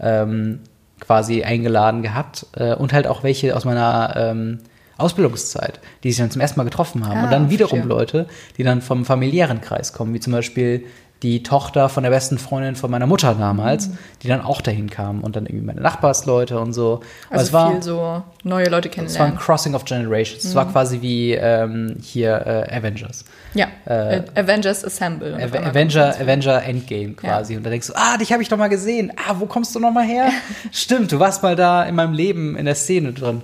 ähm, 0.00 0.60
quasi 1.00 1.44
eingeladen 1.44 2.02
gehabt 2.02 2.46
äh, 2.56 2.74
und 2.74 2.92
halt 2.94 3.06
auch 3.06 3.22
welche 3.22 3.54
aus 3.54 3.66
meiner 3.66 4.14
ähm, 4.16 4.60
Ausbildungszeit, 4.98 5.80
die 6.02 6.10
sich 6.12 6.18
dann 6.18 6.30
zum 6.30 6.40
ersten 6.40 6.58
Mal 6.58 6.64
getroffen 6.64 7.06
haben. 7.06 7.18
Ah, 7.18 7.24
und 7.24 7.30
dann 7.32 7.50
wiederum 7.50 7.80
verstehe. 7.80 7.88
Leute, 7.96 8.26
die 8.56 8.62
dann 8.62 8.82
vom 8.82 9.04
familiären 9.04 9.60
Kreis 9.60 9.92
kommen, 9.92 10.14
wie 10.14 10.20
zum 10.20 10.32
Beispiel 10.32 10.84
die 11.22 11.42
Tochter 11.42 11.88
von 11.88 12.02
der 12.02 12.10
besten 12.10 12.36
Freundin 12.36 12.76
von 12.76 12.90
meiner 12.90 13.06
Mutter 13.06 13.34
damals, 13.34 13.88
die 14.22 14.28
dann 14.28 14.42
auch 14.42 14.60
dahin 14.60 14.90
kam 14.90 15.22
und 15.22 15.34
dann 15.34 15.46
irgendwie 15.46 15.64
meine 15.64 15.80
Nachbarsleute 15.80 16.60
und 16.60 16.74
so. 16.74 17.00
Aber 17.30 17.38
Also 17.38 17.46
es 17.46 17.52
war, 17.54 17.72
viel 17.72 17.82
so 17.82 18.22
neue 18.44 18.68
Leute 18.68 18.90
es 18.90 18.96
war 18.96 19.02
ein 19.02 19.06
kennenlernen. 19.06 19.38
Crossing 19.38 19.74
of 19.74 19.86
Generations. 19.86 20.44
Es 20.44 20.50
Mhm. 20.52 20.56
war 20.56 20.70
quasi 20.70 21.00
wie 21.00 21.32
ähm, 21.32 21.96
hier 22.02 22.66
äh, 22.70 22.76
Avengers. 22.76 23.24
Ja. 23.54 23.68
Äh, 23.86 24.24
Avengers 24.34 24.84
Assemble. 24.84 25.34
Einmal 25.36 25.64
Avenger, 25.64 26.14
Avenger 26.20 26.62
Endgame 26.62 27.14
quasi. 27.14 27.56
Und 27.56 27.64
da 27.64 27.70
denkst 27.70 27.86
du, 27.86 27.94
ah, 27.96 28.18
dich 28.18 28.30
habe 28.34 28.42
ich 28.42 28.50
doch 28.50 28.58
mal 28.58 28.68
gesehen. 28.68 29.10
Ah, 29.16 29.36
wo 29.38 29.46
kommst 29.46 29.74
du 29.74 29.80
noch 29.80 29.92
mal 29.92 30.04
her? 30.04 30.28
Stimmt, 30.70 31.12
du 31.12 31.18
warst 31.18 31.42
mal 31.42 31.56
da 31.56 31.84
in 31.84 31.94
meinem 31.94 32.12
Leben 32.12 32.56
in 32.58 32.66
der 32.66 32.74
Szene 32.74 33.14
drin. 33.14 33.40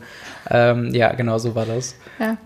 Ähm, 0.52 0.94
ja, 0.94 1.12
genau 1.14 1.38
so 1.38 1.54
war 1.54 1.66
das. 1.66 1.94
Ja. 2.20 2.36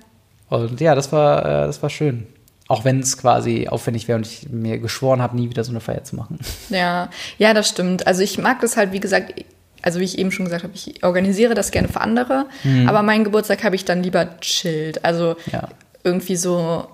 Und 0.48 0.80
ja, 0.80 0.94
das 0.94 1.10
war, 1.12 1.40
äh, 1.44 1.66
das 1.66 1.82
war 1.82 1.90
schön. 1.90 2.26
Auch 2.68 2.84
wenn 2.84 3.00
es 3.00 3.18
quasi 3.18 3.68
aufwendig 3.68 4.08
wäre 4.08 4.16
und 4.16 4.26
ich 4.26 4.48
mir 4.50 4.78
geschworen 4.78 5.20
habe, 5.22 5.36
nie 5.36 5.50
wieder 5.50 5.62
so 5.64 5.70
eine 5.72 5.80
Feier 5.80 6.04
zu 6.04 6.16
machen. 6.16 6.38
Ja, 6.70 7.10
ja, 7.38 7.52
das 7.54 7.68
stimmt. 7.68 8.06
Also 8.06 8.22
ich 8.22 8.38
mag 8.38 8.60
das 8.60 8.76
halt, 8.76 8.92
wie 8.92 9.00
gesagt, 9.00 9.34
also 9.82 10.00
wie 10.00 10.04
ich 10.04 10.18
eben 10.18 10.32
schon 10.32 10.46
gesagt 10.46 10.64
habe, 10.64 10.72
ich 10.74 11.04
organisiere 11.04 11.54
das 11.54 11.70
gerne 11.70 11.86
für 11.88 12.00
andere, 12.00 12.46
aber 12.88 13.02
meinen 13.02 13.22
Geburtstag 13.24 13.62
habe 13.62 13.76
ich 13.76 13.84
dann 13.84 14.02
lieber 14.02 14.40
chillt. 14.40 15.04
Also 15.04 15.36
Ja. 15.52 15.68
irgendwie 16.02 16.34
so, 16.36 16.88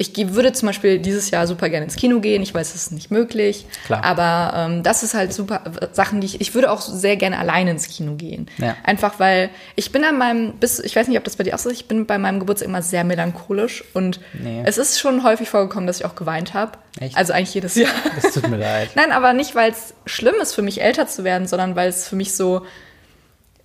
ich 0.00 0.14
würde 0.32 0.54
zum 0.54 0.66
Beispiel 0.66 0.98
dieses 0.98 1.30
Jahr 1.30 1.46
super 1.46 1.68
gerne 1.68 1.84
ins 1.84 1.94
Kino 1.94 2.20
gehen. 2.20 2.40
Ich 2.42 2.54
weiß, 2.54 2.72
das 2.72 2.84
ist 2.84 2.92
nicht 2.92 3.10
möglich. 3.10 3.66
Klar. 3.84 4.02
Aber 4.02 4.56
ähm, 4.56 4.82
das 4.82 5.02
ist 5.02 5.12
halt 5.12 5.34
super 5.34 5.60
Sachen, 5.92 6.22
die 6.22 6.26
ich, 6.26 6.40
ich 6.40 6.54
würde 6.54 6.70
auch 6.70 6.80
sehr 6.80 7.16
gerne 7.16 7.38
alleine 7.38 7.72
ins 7.72 7.86
Kino 7.86 8.14
gehen. 8.14 8.48
Ja. 8.56 8.76
Einfach 8.82 9.20
weil 9.20 9.50
ich 9.76 9.92
bin 9.92 10.02
an 10.02 10.16
meinem, 10.16 10.54
bis, 10.54 10.78
ich 10.78 10.96
weiß 10.96 11.06
nicht, 11.06 11.18
ob 11.18 11.24
das 11.24 11.36
bei 11.36 11.44
dir 11.44 11.54
auch 11.54 11.58
so 11.58 11.68
ist, 11.68 11.76
ich 11.76 11.86
bin 11.86 12.06
bei 12.06 12.16
meinem 12.16 12.40
Geburtstag 12.40 12.66
immer 12.68 12.80
sehr 12.80 13.04
melancholisch 13.04 13.84
und 13.92 14.20
Nee. 14.32 14.62
es 14.64 14.78
ist 14.78 14.98
schon 14.98 15.22
häufig 15.22 15.50
vorgekommen, 15.50 15.86
dass 15.86 16.00
ich 16.00 16.06
auch 16.06 16.14
geweint 16.14 16.54
habe. 16.54 16.78
Echt? 16.98 17.14
Also 17.18 17.34
eigentlich 17.34 17.52
jedes 17.52 17.74
Jahr. 17.74 17.90
Das 18.22 18.32
tut 18.32 18.48
mir 18.48 18.56
leid. 18.56 18.88
Nein, 18.94 19.12
aber 19.12 19.34
nicht, 19.34 19.54
weil 19.54 19.70
es 19.70 19.92
schlimm 20.06 20.36
ist 20.40 20.54
für 20.54 20.62
mich, 20.62 20.80
älter 20.80 21.08
zu 21.08 21.24
werden, 21.24 21.46
sondern 21.46 21.76
weil 21.76 21.90
es 21.90 22.08
für 22.08 22.16
mich 22.16 22.32
so, 22.34 22.64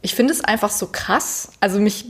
ich 0.01 0.13
finde 0.15 0.33
es 0.33 0.43
einfach 0.43 0.69
so 0.69 0.87
krass. 0.91 1.51
Also 1.61 1.79
mich, 1.79 2.03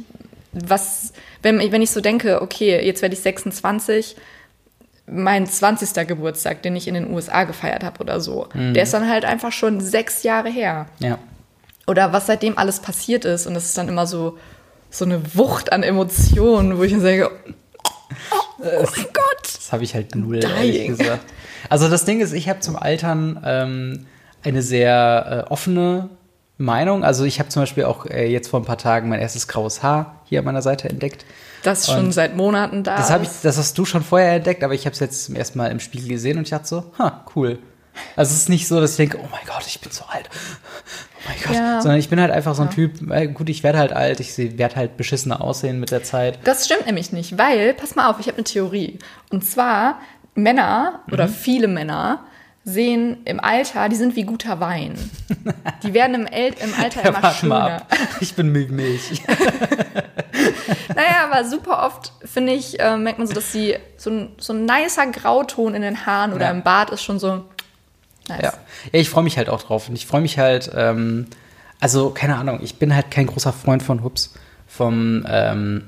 was, 0.63 1.13
wenn, 1.41 1.59
wenn 1.71 1.81
ich 1.81 1.91
so 1.91 2.01
denke, 2.01 2.41
okay, 2.41 2.83
jetzt 2.85 3.01
werde 3.01 3.13
ich 3.15 3.21
26, 3.21 4.15
mein 5.07 5.45
20. 5.45 6.07
Geburtstag, 6.07 6.61
den 6.63 6.75
ich 6.75 6.87
in 6.87 6.93
den 6.95 7.13
USA 7.13 7.43
gefeiert 7.43 7.83
habe 7.83 7.99
oder 7.99 8.19
so, 8.19 8.47
der 8.55 8.83
ist 8.83 8.93
dann 8.93 9.07
halt 9.07 9.25
einfach 9.25 9.51
schon 9.51 9.81
sechs 9.81 10.23
Jahre 10.23 10.49
her. 10.49 10.87
Ja. 10.99 11.19
Oder 11.87 12.13
was 12.13 12.25
seitdem 12.25 12.57
alles 12.57 12.79
passiert 12.79 13.25
ist. 13.25 13.45
Und 13.45 13.53
das 13.53 13.65
ist 13.65 13.77
dann 13.77 13.87
immer 13.87 14.07
so, 14.07 14.37
so 14.89 15.05
eine 15.05 15.35
Wucht 15.35 15.71
an 15.71 15.83
Emotionen, 15.83 16.77
wo 16.77 16.83
ich 16.83 16.91
dann 16.91 17.01
sage, 17.01 17.29
oh, 17.83 17.89
oh 18.59 18.85
mein 18.95 19.05
Gott. 19.13 19.23
Das 19.65 19.71
habe 19.71 19.83
ich 19.83 19.95
halt 19.95 20.13
null, 20.13 20.39
Dying. 20.39 20.95
gesagt. 20.95 21.25
Also 21.69 21.89
das 21.89 22.05
Ding 22.05 22.21
ist, 22.21 22.33
ich 22.33 22.47
habe 22.49 22.59
zum 22.59 22.75
Altern 22.75 23.41
ähm, 23.43 24.05
eine 24.43 24.61
sehr 24.61 25.45
äh, 25.47 25.51
offene 25.51 26.09
Meinung. 26.59 27.03
Also 27.03 27.25
ich 27.25 27.39
habe 27.39 27.49
zum 27.49 27.63
Beispiel 27.63 27.85
auch 27.85 28.05
äh, 28.05 28.27
jetzt 28.27 28.47
vor 28.47 28.59
ein 28.59 28.65
paar 28.65 28.77
Tagen 28.77 29.09
mein 29.09 29.19
erstes 29.19 29.47
graues 29.47 29.81
Haar 29.81 30.21
hier 30.25 30.39
an 30.39 30.45
meiner 30.45 30.61
Seite 30.61 30.89
entdeckt. 30.89 31.25
Das 31.63 31.87
schon 31.87 32.05
Und 32.05 32.11
seit 32.11 32.35
Monaten 32.35 32.83
da 32.83 32.97
Das, 32.97 33.09
ich, 33.21 33.27
ist. 33.27 33.45
das 33.45 33.57
hast 33.57 33.77
du 33.77 33.85
schon 33.85 34.03
vorher 34.03 34.33
entdeckt, 34.33 34.63
aber 34.63 34.73
ich 34.73 34.85
habe 34.85 34.93
es 34.93 34.99
jetzt 34.99 35.25
zum 35.25 35.35
ersten 35.35 35.57
Mal 35.57 35.71
im 35.71 35.79
Spiegel 35.79 36.09
gesehen 36.09 36.37
und 36.37 36.43
ich 36.43 36.49
dachte 36.51 36.67
so, 36.67 36.93
ha, 36.99 37.25
cool. 37.35 37.59
Also 38.15 38.33
es 38.33 38.39
ist 38.41 38.49
nicht 38.49 38.67
so, 38.67 38.79
dass 38.81 38.91
ich 38.91 38.97
denke, 38.97 39.17
oh 39.19 39.27
mein 39.31 39.45
Gott, 39.47 39.63
ich 39.65 39.79
bin 39.79 39.91
so 39.91 40.03
alt. 40.05 40.29
Oh 40.29 41.29
mein 41.29 41.37
Gott. 41.43 41.55
Ja. 41.55 41.81
Sondern 41.81 41.99
ich 41.99 42.09
bin 42.09 42.19
halt 42.19 42.31
einfach 42.31 42.53
so 42.53 42.61
ein 42.63 42.69
Typ, 42.69 43.09
äh, 43.09 43.27
gut, 43.27 43.49
ich 43.49 43.63
werde 43.63 43.77
halt 43.79 43.93
alt, 43.93 44.19
ich 44.19 44.37
werde 44.37 44.75
halt 44.75 44.97
beschissener 44.97 45.41
aussehen 45.41 45.79
mit 45.79 45.91
der 45.91 46.03
Zeit. 46.03 46.39
Das 46.43 46.65
stimmt 46.65 46.85
nämlich 46.85 47.11
nicht, 47.13 47.37
weil, 47.37 47.73
pass 47.73 47.95
mal 47.95 48.09
auf, 48.09 48.19
ich 48.19 48.27
habe 48.27 48.37
eine 48.37 48.43
Theorie. 48.43 48.99
Und 49.31 49.45
zwar, 49.45 49.99
Männer 50.35 50.99
oder 51.11 51.27
viele 51.29 51.67
Männer 51.67 52.19
sehen 52.67 53.17
im 53.25 53.39
Alter, 53.39 53.87
die 53.89 53.95
sind 53.95 54.15
wie 54.15 54.23
guter 54.23 54.59
Wein. 54.59 54.95
Die 55.83 55.93
werden 55.93 56.15
im, 56.15 56.25
El 56.25 56.53
im 56.53 56.73
Alter 56.81 57.03
Ja, 57.03 57.09
immer 57.09 57.31
schöner. 57.33 57.81
Ich 58.19 58.33
bin 58.33 58.51
Milch. 58.51 58.71
Milch. 58.71 59.21
Naja, 60.95 61.29
aber 61.31 61.47
super 61.47 61.83
oft, 61.85 62.11
finde 62.23 62.53
ich, 62.53 62.79
äh, 62.79 62.97
merkt 62.97 63.19
man 63.19 63.27
so, 63.27 63.33
dass 63.33 63.51
sie 63.51 63.75
so 63.97 64.09
ein, 64.09 64.29
so 64.37 64.53
ein 64.53 64.65
nicer 64.65 65.05
Grauton 65.07 65.75
in 65.75 65.81
den 65.81 66.05
Haaren 66.05 66.33
oder 66.33 66.45
Ja. 66.45 66.51
im 66.51 66.63
Bart 66.63 66.89
ist 66.89 67.03
schon 67.03 67.19
so 67.19 67.45
nice. 68.27 68.41
Ja, 68.41 68.53
ja 68.91 68.99
ich 68.99 69.09
freue 69.09 69.23
mich 69.23 69.37
halt 69.37 69.49
auch 69.49 69.61
drauf. 69.61 69.87
Und 69.89 69.95
ich 69.95 70.05
freue 70.05 70.21
mich 70.21 70.37
halt, 70.39 70.71
ähm, 70.75 71.27
also 71.79 72.09
keine 72.09 72.35
Ahnung, 72.37 72.59
ich 72.63 72.75
bin 72.79 72.95
halt 72.95 73.11
kein 73.11 73.27
großer 73.27 73.53
Freund 73.53 73.83
von 73.83 74.03
Hups, 74.03 74.33
vom, 74.67 75.25
ähm, 75.29 75.83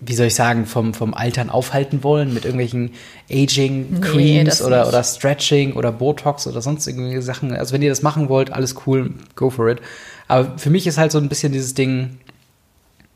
wie 0.00 0.14
soll 0.14 0.26
ich 0.26 0.34
sagen, 0.34 0.66
vom, 0.66 0.92
vom 0.92 1.14
Altern 1.14 1.48
aufhalten 1.48 2.04
wollen 2.04 2.34
mit 2.34 2.44
irgendwelchen 2.44 2.90
Aging 3.30 3.98
Nee, 4.14 4.44
oder, 4.64 4.86
oder 4.88 5.02
Stretching 5.02 5.72
oder 5.72 5.90
Botox 5.90 6.46
oder 6.46 6.60
sonst 6.60 6.86
irgendwelche 6.86 7.22
Sachen. 7.22 7.52
Also 7.54 7.72
wenn 7.72 7.80
ihr 7.82 7.88
das 7.88 8.02
machen 8.02 8.28
wollt, 8.28 8.52
alles 8.52 8.74
cool, 8.86 9.14
go 9.36 9.48
for 9.48 9.68
it. 9.68 9.80
Aber 10.28 10.58
für 10.58 10.70
mich 10.70 10.86
ist 10.86 10.98
halt 10.98 11.12
so 11.12 11.18
ein 11.18 11.28
bisschen 11.30 11.52
dieses 11.52 11.72
Ding, 11.74 12.18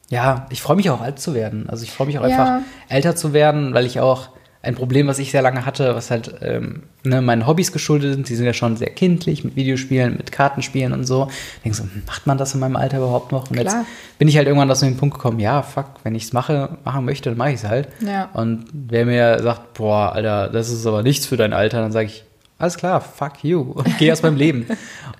ja, 0.08 0.46
ich 0.50 0.62
freue 0.62 0.76
mich 0.76 0.88
auch 0.90 1.00
alt 1.00 1.20
zu 1.20 1.34
werden. 1.34 1.68
Also 1.68 1.84
ich 1.84 1.90
freue 1.92 2.06
mich 2.06 2.18
auch 2.18 2.26
Ja. 2.26 2.28
einfach 2.28 2.66
älter 2.88 3.14
zu 3.14 3.32
werden, 3.32 3.74
weil 3.74 3.84
ich 3.84 4.00
auch 4.00 4.30
ein 4.62 4.74
Problem, 4.74 5.06
was 5.06 5.18
ich 5.18 5.30
sehr 5.30 5.40
lange 5.40 5.64
hatte, 5.64 5.94
was 5.94 6.10
halt 6.10 6.34
ähm, 6.42 6.82
ne, 7.02 7.22
meinen 7.22 7.46
Hobbys 7.46 7.72
geschuldet 7.72 8.12
sind. 8.12 8.28
Die 8.28 8.34
sind 8.34 8.44
ja 8.44 8.52
schon 8.52 8.76
sehr 8.76 8.90
kindlich 8.90 9.42
mit 9.42 9.56
Videospielen, 9.56 10.16
mit 10.18 10.32
Kartenspielen 10.32 10.92
und 10.92 11.04
so. 11.04 11.28
Ich 11.56 11.62
denke 11.62 11.78
so, 11.78 11.84
hm, 11.84 12.02
macht 12.06 12.26
man 12.26 12.36
das 12.36 12.52
in 12.52 12.60
meinem 12.60 12.76
Alter 12.76 12.98
überhaupt 12.98 13.32
noch? 13.32 13.50
Und 13.50 13.58
Klar. 13.58 13.64
jetzt 13.64 13.86
bin 14.18 14.28
ich 14.28 14.36
halt 14.36 14.46
irgendwann 14.46 14.70
aus 14.70 14.80
dem 14.80 14.98
Punkt 14.98 15.14
gekommen, 15.14 15.40
ja, 15.40 15.62
fuck, 15.62 15.86
wenn 16.02 16.14
ich 16.14 16.24
es 16.24 16.32
mache, 16.34 16.76
machen 16.84 17.06
möchte, 17.06 17.30
dann 17.30 17.38
mache 17.38 17.50
ich 17.50 17.56
es 17.56 17.64
halt. 17.64 17.88
Ja. 18.06 18.28
Und 18.34 18.66
wer 18.72 19.06
mir 19.06 19.42
sagt, 19.42 19.74
boah, 19.74 20.12
Alter, 20.12 20.48
das 20.48 20.68
ist 20.68 20.86
aber 20.86 21.02
nichts 21.02 21.24
für 21.24 21.38
dein 21.38 21.54
Alter, 21.54 21.80
dann 21.80 21.92
sage 21.92 22.06
ich, 22.06 22.24
alles 22.60 22.76
klar, 22.76 23.00
fuck 23.00 23.42
you 23.42 23.60
und 23.62 23.98
geh 23.98 24.12
aus 24.12 24.22
meinem 24.22 24.36
Leben. 24.36 24.66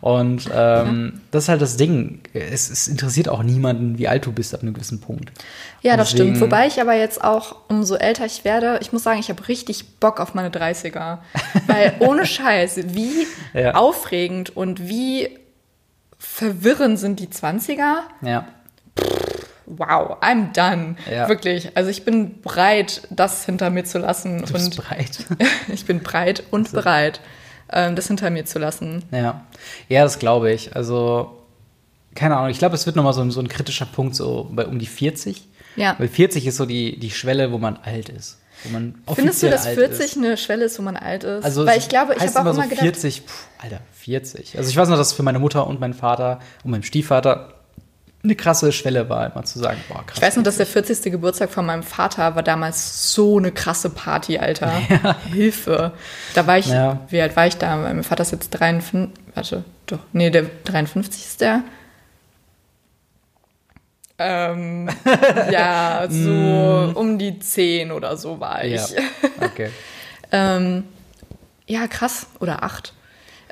Und 0.01 0.49
ähm, 0.55 1.21
das 1.31 1.45
ist 1.45 1.49
halt 1.49 1.61
das 1.63 1.77
Ding. 1.77 2.21
Es, 2.33 2.71
es 2.71 2.87
interessiert 2.87 3.29
auch 3.29 3.43
niemanden, 3.43 3.99
wie 3.99 4.07
alt 4.09 4.27
du 4.27 4.33
bist 4.33 4.55
ab 4.55 4.63
einem 4.63 4.75
gewissen 4.75 5.01
Punkt. 5.01 5.33
Ja, 5.83 5.97
das 5.97 6.11
Deswegen- 6.11 6.37
stimmt. 6.37 6.41
Wobei 6.43 6.67
ich 6.67 6.81
aber 6.81 6.95
jetzt 6.95 7.25
auch, 7.25 7.57
umso 7.69 7.97
älter 7.97 8.27
ich 8.27 8.45
werde, 8.45 8.79
ich 8.83 8.93
muss 8.93 9.03
sagen, 9.03 9.19
ich 9.21 9.29
habe 9.31 9.49
richtig 9.49 9.99
Bock 9.99 10.21
auf 10.21 10.35
meine 10.35 10.51
30er. 10.51 11.19
Weil 11.67 11.95
ohne 12.01 12.27
Scheiß, 12.27 12.79
wie 12.95 13.27
Ja. 13.55 13.75
aufregend 13.75 14.57
und 14.57 14.87
wie 14.89 15.39
verwirrend 16.19 16.99
sind 16.99 17.19
die 17.21 17.29
20er. 17.29 18.01
Ja. 18.23 18.47
Wow, 19.79 20.17
I'm 20.23 20.53
done. 20.53 20.97
Ja. 21.11 21.29
Wirklich. 21.29 21.77
Also 21.77 21.91
ich 21.91 22.05
bin 22.05 22.41
bereit, 22.43 23.03
das 23.11 23.45
hinter 23.45 23.71
mir 23.71 23.85
zu 23.85 23.99
lassen. 23.99 24.45
Du 24.45 24.53
bist 24.53 24.67
und 24.67 24.77
breit. 24.77 25.25
ich 25.73 25.85
bin 25.87 26.01
breit 26.01 26.43
und 26.51 26.73
bereit, 26.73 27.21
ähm, 27.73 27.97
das 27.97 28.07
hinter 28.09 28.31
mir 28.31 28.45
zu 28.45 28.59
lassen. 28.59 29.03
Ja, 29.13 29.45
ja, 29.89 30.03
das 30.05 30.19
glaube 30.19 30.53
ich. 30.53 30.75
Also, 30.77 31.39
keine 32.15 32.37
Ahnung, 32.37 32.51
ich 32.51 32.59
glaube, 32.59 32.75
es 32.75 32.87
wird 32.87 32.97
nochmal 32.97 33.13
so, 33.15 33.21
ein- 33.23 33.31
so 33.31 33.41
ein 33.41 33.49
kritischer 33.49 33.87
Punkt, 33.87 34.15
so 34.17 34.49
bei 34.53 34.67
um 34.67 34.79
die 34.79 34.87
40. 34.87 35.47
Ja. 35.77 35.95
Weil 35.99 36.09
40 36.09 36.47
ist 36.47 36.57
so 36.57 36.67
die, 36.67 36.99
die 36.99 37.11
Schwelle, 37.11 37.53
wo 37.53 37.59
man 37.59 37.77
alt 37.77 38.09
ist. 38.09 38.39
Findest 39.15 39.43
du, 39.43 39.49
dass 39.49 39.65
alt 39.67 39.79
40 39.79 40.05
ist. 40.05 40.17
eine 40.19 40.37
Schwelle 40.37 40.67
ist, 40.67 40.79
wo 40.79 40.83
man 40.83 40.97
alt 40.97 41.25
ist? 41.25 41.45
Also 41.45 41.65
Weil 41.65 41.79
ich 41.79 41.89
glaube, 41.89 42.15
ich 42.15 42.21
habe 42.21 42.31
auch 42.31 42.41
immer 42.43 42.51
immer 42.51 42.55
so 42.55 42.69
gedacht, 42.69 42.81
40, 42.83 43.23
pff, 43.23 43.47
Alter, 43.59 43.81
40. 43.95 44.59
Also 44.59 44.69
ich 44.69 44.77
weiß 44.77 44.89
noch, 44.91 44.99
dass 44.99 45.15
für 45.15 45.23
meine 45.23 45.39
Mutter 45.39 45.67
und 45.67 45.81
meinen 45.81 45.95
Vater 45.95 46.41
und 46.65 46.73
meinen 46.73 46.83
Stiefvater 46.83 47.55
eine 48.23 48.35
krasse 48.35 48.71
Schwelle 48.73 49.09
war, 49.09 49.33
immer 49.33 49.45
zu 49.45 49.59
sagen, 49.59 49.81
boah, 49.89 50.05
krass. 50.07 50.17
ich 50.19 50.23
weiß 50.23 50.37
noch, 50.37 50.43
dass 50.45 50.59
der 50.59 50.67
40. 50.67 51.11
Geburtstag 51.11 51.51
von 51.51 51.65
meinem 51.65 51.83
Vater 51.83 52.35
war 52.37 52.43
damals 52.43 53.13
so 53.15 53.39
eine 53.39 53.51
krasse 53.51 53.89
Party, 53.91 54.39
Alter. 54.39 54.71
Hilfe. 55.33 55.93
Da 56.35 56.47
war 56.47 56.59
ich, 56.59 56.67
Ja. 56.67 57.01
wie 57.09 57.21
alt 57.21 57.35
war 57.37 57.47
ich 57.47 57.57
da? 57.57 57.77
Mein 57.77 58.03
Vater 58.05 58.23
ist 58.23 58.33
jetzt 58.33 58.51
53, 58.51 59.11
warte, 59.35 59.65
doch, 59.87 60.01
nee, 60.13 60.29
der 60.31 60.45
53 60.65 61.25
ist 61.25 61.41
der. 61.41 61.63
Ähm, 64.19 64.89
ja, 65.51 66.07
so 66.11 66.93
um 66.95 67.19
die 67.19 67.39
10 67.39 67.91
oder 67.91 68.19
so 68.19 68.39
war 68.39 68.63
ich. 68.65 68.75
Mm. 68.93 68.97
Ja, 68.97 69.47
okay. 69.47 69.71
Ähm, 70.33 70.85
ja, 71.67 71.89
krass. 71.89 72.29
Oder 72.39 72.63
acht. 72.63 72.93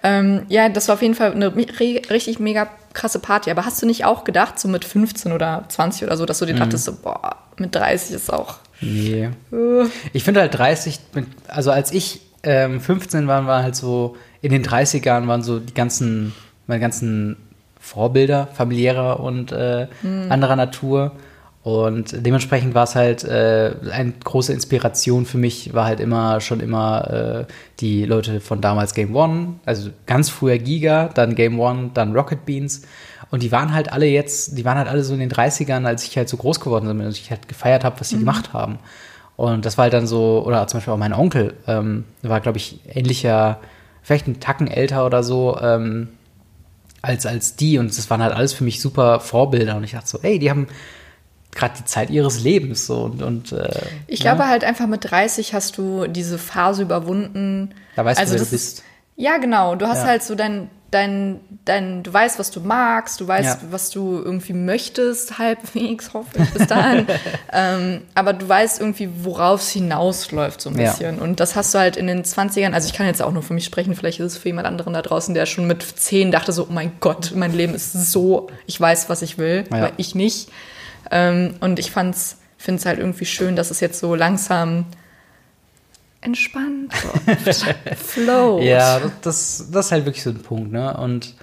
Ähm, 0.05 0.47
ja, 0.49 0.69
das 0.69 0.87
war 0.87 0.95
auf 0.95 1.03
jeden 1.03 1.17
Fall 1.17 1.33
eine 1.33 1.57
richtig 1.57 2.39
mega 2.39 2.69
krasse 2.99 3.19
Party. 3.21 3.51
Aber 3.51 3.65
hast 3.65 3.81
du 3.81 3.87
nicht 3.87 4.05
auch 4.05 4.25
gedacht, 4.25 4.59
so 4.59 4.69
mit 4.69 4.85
15 4.85 5.33
oder 5.33 5.65
20 5.69 6.05
oder 6.05 6.17
so, 6.17 6.27
dass 6.27 6.39
du 6.39 6.45
Mhm. 6.45 6.49
dir 6.51 6.55
dachtest, 6.57 6.85
so, 6.85 6.93
boah, 7.03 7.37
mit 7.57 7.75
30 7.75 8.15
ist 8.17 8.33
auch. 8.33 8.57
Nee. 8.81 9.31
Äh, 9.53 9.85
Ich 10.13 10.25
finde 10.25 10.41
halt 10.41 10.57
30, 10.57 11.01
mit- 11.15 11.27
also 11.49 11.71
als 11.71 11.93
ich 11.93 12.21
ähm, 12.45 12.81
15 12.81 13.27
war, 13.27 13.47
war 13.47 13.63
halt 13.65 13.75
so, 13.75 14.17
in 14.43 14.53
den 14.53 14.63
30ern 14.65 15.27
waren 15.27 15.43
so 15.43 15.59
die 15.59 15.75
ganzen, 15.75 16.33
meine 16.69 16.81
ganzen 16.81 17.37
Vorbilder, 17.81 18.49
familiärer 18.55 19.19
und 19.21 19.51
äh, 19.53 19.87
anderer 20.29 20.57
Natur. 20.57 21.13
Und 21.63 22.25
dementsprechend 22.25 22.75
war 22.75 22.85
es 22.85 22.95
halt 22.95 23.25
äh, 23.25 23.75
eine 23.91 24.13
große 24.13 24.53
Inspiration 24.53 25.27
für 25.27 25.39
mich, 25.39 25.75
war 25.75 25.85
halt 25.87 26.01
immer 26.01 26.41
schon 26.41 26.61
immer 26.61 27.47
äh, 27.47 27.53
die 27.81 28.05
Leute 28.05 28.41
von 28.41 28.61
damals 28.61 28.95
Game 28.95 29.15
One, 29.15 29.57
also 29.67 29.91
ganz 30.07 30.31
früher 30.31 30.59
Giga, 30.59 31.11
dann 31.13 31.35
Game 31.35 31.59
One, 31.59 31.91
dann 31.95 32.15
Rocket 32.15 32.47
Beans. 32.47 32.83
Und 33.31 33.43
die 33.43 33.53
waren 33.53 33.75
halt 33.75 33.93
alle 33.93 34.07
jetzt, 34.07 34.57
die 34.57 34.65
waren 34.65 34.79
halt 34.79 34.89
alle 34.89 35.05
so 35.05 35.13
in 35.13 35.21
den 35.21 35.31
30ern, 35.31 35.85
als 35.85 36.05
ich 36.05 36.17
halt 36.17 36.29
so 36.29 36.37
groß 36.37 36.61
geworden 36.61 36.87
bin 36.89 37.05
und 37.05 37.11
ich 37.11 37.31
halt 37.31 37.49
gefeiert 37.49 37.85
habe, 37.85 38.01
was 38.01 38.09
die 38.09 38.19
gemacht 38.19 38.53
haben. 38.53 38.79
Und 39.37 39.67
das 39.67 39.77
war 39.77 39.85
halt 39.85 39.93
dann 39.93 40.07
so, 40.07 40.43
oder 40.47 40.67
zum 40.67 40.79
Beispiel 40.79 40.95
auch 40.95 40.99
mein 40.99 41.13
Onkel, 41.13 41.55
ähm, 41.67 42.05
war, 42.23 42.41
glaube 42.41 42.59
ich, 42.59 42.81
ähnlicher, 42.89 43.61
vielleicht 44.03 44.27
einen 44.27 44.41
Tacken 44.41 44.69
älter 44.69 45.05
oder 45.05 45.23
so, 45.23 45.59
ähm, 45.61 46.09
als, 47.03 47.27
als 47.27 47.57
die. 47.57 47.79
Und 47.79 47.97
das 47.97 48.09
waren 48.11 48.23
halt 48.23 48.35
alles 48.35 48.53
für 48.53 48.65
mich 48.65 48.81
super 48.81 49.21
Vorbilder. 49.21 49.77
Und 49.77 49.85
ich 49.85 49.93
dachte 49.93 50.09
so, 50.09 50.19
ey, 50.23 50.39
die 50.39 50.51
haben 50.51 50.67
gerade 51.59 51.75
die 51.79 51.85
Zeit 51.85 52.11
ihres 52.11 52.41
Lebens 52.41 52.87
so 52.87 53.03
und, 53.03 53.23
und 53.23 53.53
äh, 53.53 53.69
ich 54.07 54.21
ja, 54.21 54.33
glaube 54.35 54.49
halt 54.49 54.65
einfach 54.65 54.87
mit 54.87 55.11
30 55.11 55.53
hast 55.55 55.77
du 55.77 56.07
diese 56.07 56.39
Phase 56.39 56.83
überwunden. 56.83 57.75
Da 57.97 58.05
weißt 58.05 58.21
du, 58.21 58.31
wer 58.31 58.33
du 58.39 58.39
bist. 58.47 58.53
Ist, 58.53 58.83
ja, 59.17 59.37
genau. 59.39 59.75
Du 59.75 59.87
hast 59.89 59.99
Ja. 60.03 60.07
halt 60.07 60.23
so 60.23 60.35
dein, 60.37 60.71
dein, 60.93 61.41
dein, 61.65 62.03
du 62.05 62.13
weißt, 62.13 62.39
was 62.39 62.51
du 62.53 62.61
magst, 62.61 63.21
du 63.21 63.27
weißt, 63.27 63.63
Ja. 63.63 63.69
was 63.73 63.91
du 63.91 64.23
irgendwie 64.25 64.53
möchtest, 64.53 65.39
halbwegs, 65.39 66.15
hoffe 66.15 66.39
ich, 66.41 66.51
bis 66.51 66.67
dahin. 66.69 67.07
ähm, 67.53 68.03
aber 68.15 68.33
du 68.33 68.49
weißt 68.49 68.81
irgendwie, 68.81 69.11
worauf 69.25 69.61
es 69.61 69.71
hinausläuft, 69.71 70.61
so 70.61 70.71
ein 70.71 70.79
Ja. 70.79 70.91
bisschen. 70.93 71.19
Und 71.19 71.41
das 71.41 71.57
hast 71.57 71.75
du 71.75 71.79
halt 71.79 71.97
in 71.97 72.07
den 72.07 72.23
20ern, 72.25 72.73
also 72.73 72.87
ich 72.89 72.95
kann 72.95 73.07
jetzt 73.07 73.21
auch 73.21 73.33
nur 73.33 73.43
für 73.43 73.55
mich 73.55 73.65
sprechen, 73.65 73.95
vielleicht 73.97 74.21
ist 74.21 74.27
es 74.33 74.39
für 74.39 74.49
jemand 74.51 74.67
anderen 74.69 74.93
da 74.95 75.03
draußen, 75.03 75.35
der 75.35 75.47
schon 75.47 75.67
mit 75.67 75.83
10 75.83 76.31
dachte 76.31 76.53
so, 76.53 76.65
oh 76.71 76.73
mein 76.73 76.93
Gott, 77.01 77.33
mein 77.35 77.53
Leben 77.53 77.75
ist 77.75 77.93
so, 77.93 78.49
ich 78.67 78.81
weiß, 78.81 79.09
was 79.09 79.23
ich 79.23 79.37
will, 79.37 79.65
Ja. 79.71 79.79
aber 79.79 79.93
ich 79.97 80.15
nicht. 80.15 80.49
Ähm, 81.11 81.55
und 81.61 81.79
ich 81.79 81.91
fand's, 81.91 82.39
finde 82.57 82.81
es 82.81 82.87
halt 82.87 82.99
irgendwie 82.99 83.25
schön, 83.27 83.57
dass 83.57 83.71
es 83.71 83.81
jetzt 83.81 84.01
so 84.01 84.15
langsam 84.15 84.87
entspannt. 86.21 86.93
Flow. 87.97 88.61
Ja, 88.61 89.01
das, 89.23 89.69
das 89.71 89.87
ist 89.87 89.93
halt 89.93 90.05
wirklich 90.05 90.23
so 90.25 90.31
ein 90.31 90.43
Punkt, 90.43 90.73
ne? 90.73 90.97
Und 90.97 91.35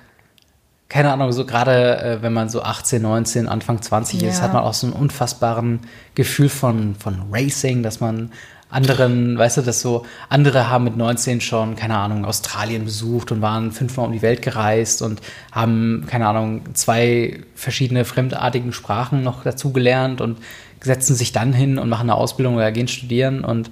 keine 0.90 1.12
Ahnung, 1.12 1.32
so 1.32 1.46
gerade 1.46 1.98
äh, 2.00 2.22
wenn 2.22 2.34
man 2.34 2.50
so 2.50 2.62
18, 2.62 3.02
19, 3.02 3.48
Anfang 3.48 3.82
20 3.82 4.22
ist, 4.24 4.38
Ja. 4.38 4.44
hat 4.44 4.54
man 4.54 4.64
auch 4.64 4.74
so 4.74 4.88
einen 4.88 4.96
unfassbaren 4.96 5.80
Gefühl 6.14 6.50
von, 6.50 6.96
von 6.96 7.24
Racing, 7.32 7.84
dass 7.84 8.00
man 8.00 8.32
anderen, 8.70 9.38
weißt 9.38 9.58
du, 9.58 9.62
dass 9.62 9.82
so 9.82 10.06
andere 10.28 10.70
haben 10.70 10.84
mit 10.84 10.98
19 10.98 11.40
schon, 11.42 11.76
keine 11.76 11.98
Ahnung, 11.98 12.26
Australien 12.26 12.86
besucht 12.86 13.32
und 13.32 13.42
waren 13.42 13.72
fünfmal 13.72 14.08
um 14.08 14.12
die 14.12 14.22
Welt 14.22 14.42
gereist 14.42 15.02
und 15.02 15.22
haben, 15.52 16.06
keine 16.08 16.28
Ahnung, 16.28 16.62
zwei 16.74 17.42
verschiedene 17.56 18.06
fremdartigen 18.06 18.74
Sprachen 18.74 19.24
noch 19.24 19.44
dazu 19.44 19.72
gelernt 19.72 20.20
und 20.20 20.40
setzen 20.82 21.16
sich 21.16 21.32
dann 21.32 21.54
hin 21.54 21.78
und 21.80 21.90
machen 21.90 22.10
eine 22.10 22.16
Ausbildung 22.16 22.56
oder 22.56 22.72
gehen 22.72 22.88
studieren 22.88 23.44
und 23.44 23.70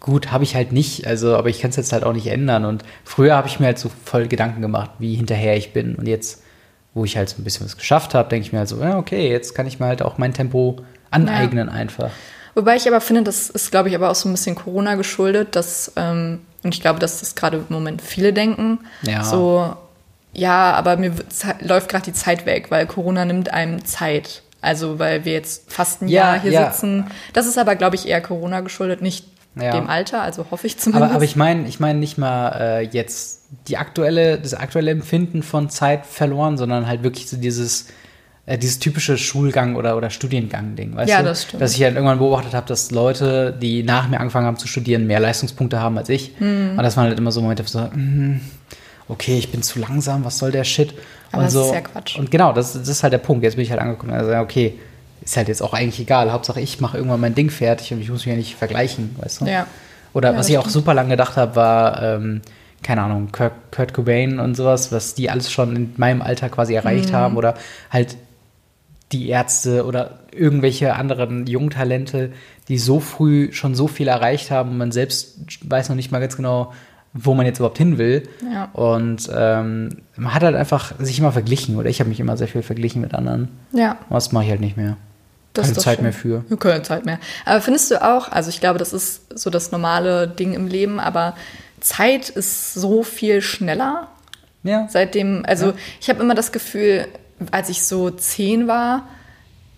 Gut, 0.00 0.30
habe 0.30 0.44
ich 0.44 0.54
halt 0.54 0.72
nicht, 0.72 1.06
also, 1.06 1.36
aber 1.36 1.48
ich 1.48 1.60
kann 1.60 1.70
es 1.70 1.76
jetzt 1.76 1.92
halt 1.92 2.04
auch 2.04 2.12
nicht 2.12 2.28
ändern. 2.28 2.64
Und 2.64 2.84
früher 3.04 3.34
habe 3.34 3.48
ich 3.48 3.58
mir 3.58 3.66
halt 3.66 3.78
so 3.78 3.90
voll 4.04 4.28
Gedanken 4.28 4.62
gemacht, 4.62 4.90
wie 4.98 5.14
hinterher 5.16 5.56
ich 5.56 5.72
bin. 5.72 5.96
Und 5.96 6.06
jetzt, 6.06 6.42
wo 6.94 7.04
ich 7.04 7.16
halt 7.16 7.28
so 7.28 7.40
ein 7.40 7.44
bisschen 7.44 7.66
was 7.66 7.76
geschafft 7.76 8.14
habe, 8.14 8.28
denke 8.28 8.46
ich 8.46 8.52
mir 8.52 8.60
halt 8.60 8.68
so, 8.68 8.80
ja, 8.80 8.96
okay, 8.96 9.28
jetzt 9.28 9.54
kann 9.54 9.66
ich 9.66 9.80
mir 9.80 9.86
halt 9.86 10.02
auch 10.02 10.16
mein 10.18 10.32
Tempo 10.32 10.76
aneignen 11.10 11.68
einfach. 11.68 12.10
Wobei 12.54 12.76
ich 12.76 12.86
aber 12.88 13.00
finde, 13.00 13.22
das 13.24 13.50
ist, 13.50 13.70
glaube 13.70 13.88
ich, 13.88 13.94
aber 13.94 14.10
auch 14.10 14.14
so 14.14 14.28
ein 14.28 14.32
bisschen 14.32 14.54
Corona 14.56 14.94
geschuldet, 14.96 15.54
dass, 15.56 15.92
ähm, 15.96 16.40
und 16.62 16.74
ich 16.74 16.80
glaube, 16.80 16.98
dass 16.98 17.20
das 17.20 17.34
gerade 17.34 17.58
im 17.58 17.64
Moment 17.68 18.02
viele 18.02 18.32
denken. 18.32 18.80
Ja. 19.02 19.22
So, 19.24 19.74
ja, 20.32 20.72
aber 20.72 20.96
mir 20.96 21.12
läuft 21.60 21.88
gerade 21.88 22.04
die 22.04 22.12
Zeit 22.12 22.46
weg, 22.46 22.70
weil 22.70 22.86
Corona 22.86 23.24
nimmt 23.24 23.52
einem 23.52 23.84
Zeit. 23.84 24.42
Also, 24.60 24.98
weil 24.98 25.24
wir 25.24 25.32
jetzt 25.34 25.72
fast 25.72 26.02
ein 26.02 26.08
Ja, 26.08 26.32
Jahr 26.34 26.40
hier 26.42 26.50
ja. 26.52 26.70
sitzen. 26.72 27.06
Das 27.32 27.46
ist 27.46 27.58
aber, 27.58 27.76
glaube 27.76 27.94
ich, 27.96 28.08
eher 28.08 28.20
Corona 28.20 28.60
geschuldet, 28.60 29.02
nicht 29.02 29.26
Ja. 29.54 29.72
dem 29.72 29.88
Alter, 29.88 30.20
also 30.22 30.46
hoffe 30.50 30.66
ich 30.66 30.78
zumindest. 30.78 31.04
Aber, 31.06 31.14
aber 31.14 31.24
ich 31.24 31.36
meine, 31.36 31.68
ich 31.68 31.78
meine 31.80 31.98
nicht 31.98 32.18
mal 32.18 32.48
äh, 32.60 32.80
jetzt 32.82 33.42
die 33.68 33.76
aktuelle, 33.76 34.38
das 34.38 34.54
aktuelle 34.54 34.90
Empfinden 34.90 35.42
von 35.44 35.70
Zeit 35.70 36.06
verloren, 36.06 36.58
sondern 36.58 36.86
halt 36.88 37.02
wirklich 37.04 37.28
so 37.30 37.36
dieses, 37.36 37.86
äh, 38.48 38.56
dieses 38.58 38.78
typische 38.78 39.18
Schulgang- 39.18 39.76
oder, 39.76 39.96
oder 39.96 40.10
Studiengang-Ding, 40.10 40.96
weißt 40.96 41.10
Ja, 41.10 41.18
du? 41.18 41.24
das 41.26 41.42
stimmt. 41.44 41.60
Dass 41.62 41.74
ich 41.76 41.82
halt 41.82 41.94
irgendwann 41.94 42.18
beobachtet 42.18 42.54
habe, 42.54 42.66
dass 42.66 42.90
Leute, 42.90 43.52
die 43.60 43.82
nach 43.82 44.08
mir 44.08 44.18
angefangen 44.20 44.46
haben 44.46 44.56
zu 44.56 44.66
studieren, 44.68 45.06
mehr 45.06 45.20
Leistungspunkte 45.20 45.80
haben 45.80 45.98
als 45.98 46.08
ich. 46.08 46.32
Hm. 46.38 46.70
Und 46.76 46.82
das 46.82 46.96
waren 46.96 47.08
halt 47.08 47.18
immer 47.18 47.30
so 47.32 47.40
Momente, 47.42 47.62
so, 47.66 47.80
mm, 47.80 48.40
okay, 49.08 49.36
ich 49.38 49.50
bin 49.52 49.62
zu 49.62 49.78
langsam, 49.78 50.24
was 50.24 50.38
soll 50.38 50.50
der 50.50 50.64
Shit? 50.64 50.94
Aber 51.30 51.38
und 51.40 51.44
das 51.44 51.52
so. 51.52 51.64
ist 51.66 51.72
ja 51.74 51.80
Quatsch. 51.82 52.18
Und 52.18 52.30
genau, 52.30 52.52
das, 52.52 52.72
das 52.72 52.88
ist 52.88 53.02
halt 53.02 53.12
der 53.12 53.18
Punkt. 53.18 53.44
Jetzt 53.44 53.56
bin 53.56 53.64
ich 53.64 53.70
halt 53.70 53.80
angekommen. 53.80 54.12
Also, 54.14 54.32
okay, 54.36 54.78
ist 55.22 55.36
halt 55.36 55.48
jetzt 55.48 55.62
auch 55.62 55.74
eigentlich 55.74 56.00
egal. 56.00 56.32
Hauptsache, 56.32 56.60
ich 56.60 56.80
mache 56.80 56.96
irgendwann 56.96 57.20
mein 57.20 57.34
Ding 57.34 57.50
fertig 57.50 57.92
und 57.92 58.00
ich 58.00 58.08
muss 58.08 58.20
mich 58.24 58.32
ja 58.32 58.36
nicht 58.38 58.54
vergleichen, 58.56 59.14
weißt 59.20 59.42
du? 59.42 59.44
Ja. 59.44 59.66
Oder 60.14 60.32
Ja, 60.32 60.38
was 60.38 60.48
ich 60.48 60.56
auch 60.56 60.62
stimmt. 60.62 60.72
super 60.72 60.94
lange 60.94 61.10
gedacht 61.10 61.36
habe, 61.36 61.54
war, 61.54 62.02
ähm, 62.02 62.40
keine 62.82 63.02
Ahnung, 63.02 63.28
Kurt, 63.30 63.52
Kurt 63.72 63.92
Cobain 63.92 64.38
und 64.38 64.54
sowas, 64.56 64.90
was 64.90 65.14
die 65.14 65.28
alles 65.28 65.50
schon 65.52 65.76
in 65.76 65.92
meinem 65.98 66.22
Alter 66.22 66.48
quasi 66.48 66.74
erreicht 66.74 67.10
Mhm. 67.10 67.14
haben 67.16 67.36
oder 67.36 67.54
halt 67.90 68.16
die 69.12 69.28
Ärzte 69.28 69.86
oder 69.86 70.18
irgendwelche 70.32 70.94
anderen 70.94 71.46
Jungtalente, 71.46 72.30
die 72.68 72.78
so 72.78 73.00
früh 73.00 73.52
schon 73.52 73.74
so 73.74 73.88
viel 73.88 74.08
erreicht 74.08 74.50
haben 74.50 74.70
und 74.70 74.78
man 74.78 74.92
selbst 74.92 75.38
weiß 75.62 75.88
noch 75.88 75.96
nicht 75.96 76.12
mal 76.12 76.18
ganz 76.18 76.36
genau, 76.36 76.72
wo 77.14 77.32
man 77.34 77.46
jetzt 77.46 77.58
überhaupt 77.58 77.78
hin 77.78 77.96
will. 77.96 78.28
Ja. 78.52 78.66
Und 78.74 79.30
ähm, 79.34 80.02
man 80.16 80.34
hat 80.34 80.42
halt 80.42 80.54
einfach 80.54 80.92
sich 80.98 81.18
immer 81.18 81.32
verglichen 81.32 81.76
oder 81.76 81.88
ich 81.88 82.00
habe 82.00 82.10
mich 82.10 82.20
immer 82.20 82.36
sehr 82.36 82.48
viel 82.48 82.62
verglichen 82.62 83.00
mit 83.00 83.14
anderen. 83.14 83.48
ja. 83.72 83.96
Das 84.10 84.32
mache 84.32 84.44
ich 84.44 84.50
halt 84.50 84.60
nicht 84.60 84.76
mehr. 84.76 84.96
Das 85.54 85.68
Keine 85.68 85.78
Zeit 85.78 85.94
schön. 85.96 86.02
mehr 86.04 86.12
für. 86.12 86.44
Wir 86.48 86.56
Keine 86.58 86.82
Zeit 86.82 87.06
mehr. 87.06 87.18
Aber 87.46 87.60
findest 87.62 87.90
du 87.90 88.02
auch, 88.04 88.30
also 88.30 88.50
ich 88.50 88.60
glaube, 88.60 88.78
das 88.78 88.92
ist 88.92 89.36
so 89.36 89.48
das 89.48 89.72
normale 89.72 90.28
Ding 90.28 90.52
im 90.52 90.66
Leben, 90.68 91.00
aber 91.00 91.34
Zeit 91.80 92.28
ist 92.28 92.74
so 92.74 93.02
viel 93.02 93.40
schneller. 93.40 94.08
Ja. 94.62 94.86
Seitdem, 94.90 95.44
also 95.46 95.68
Ja. 95.68 95.74
ich 96.00 96.10
habe 96.10 96.20
immer 96.22 96.34
das 96.34 96.52
Gefühl, 96.52 97.06
als 97.50 97.68
ich 97.68 97.82
so 97.84 98.10
zehn 98.10 98.66
war, 98.68 99.08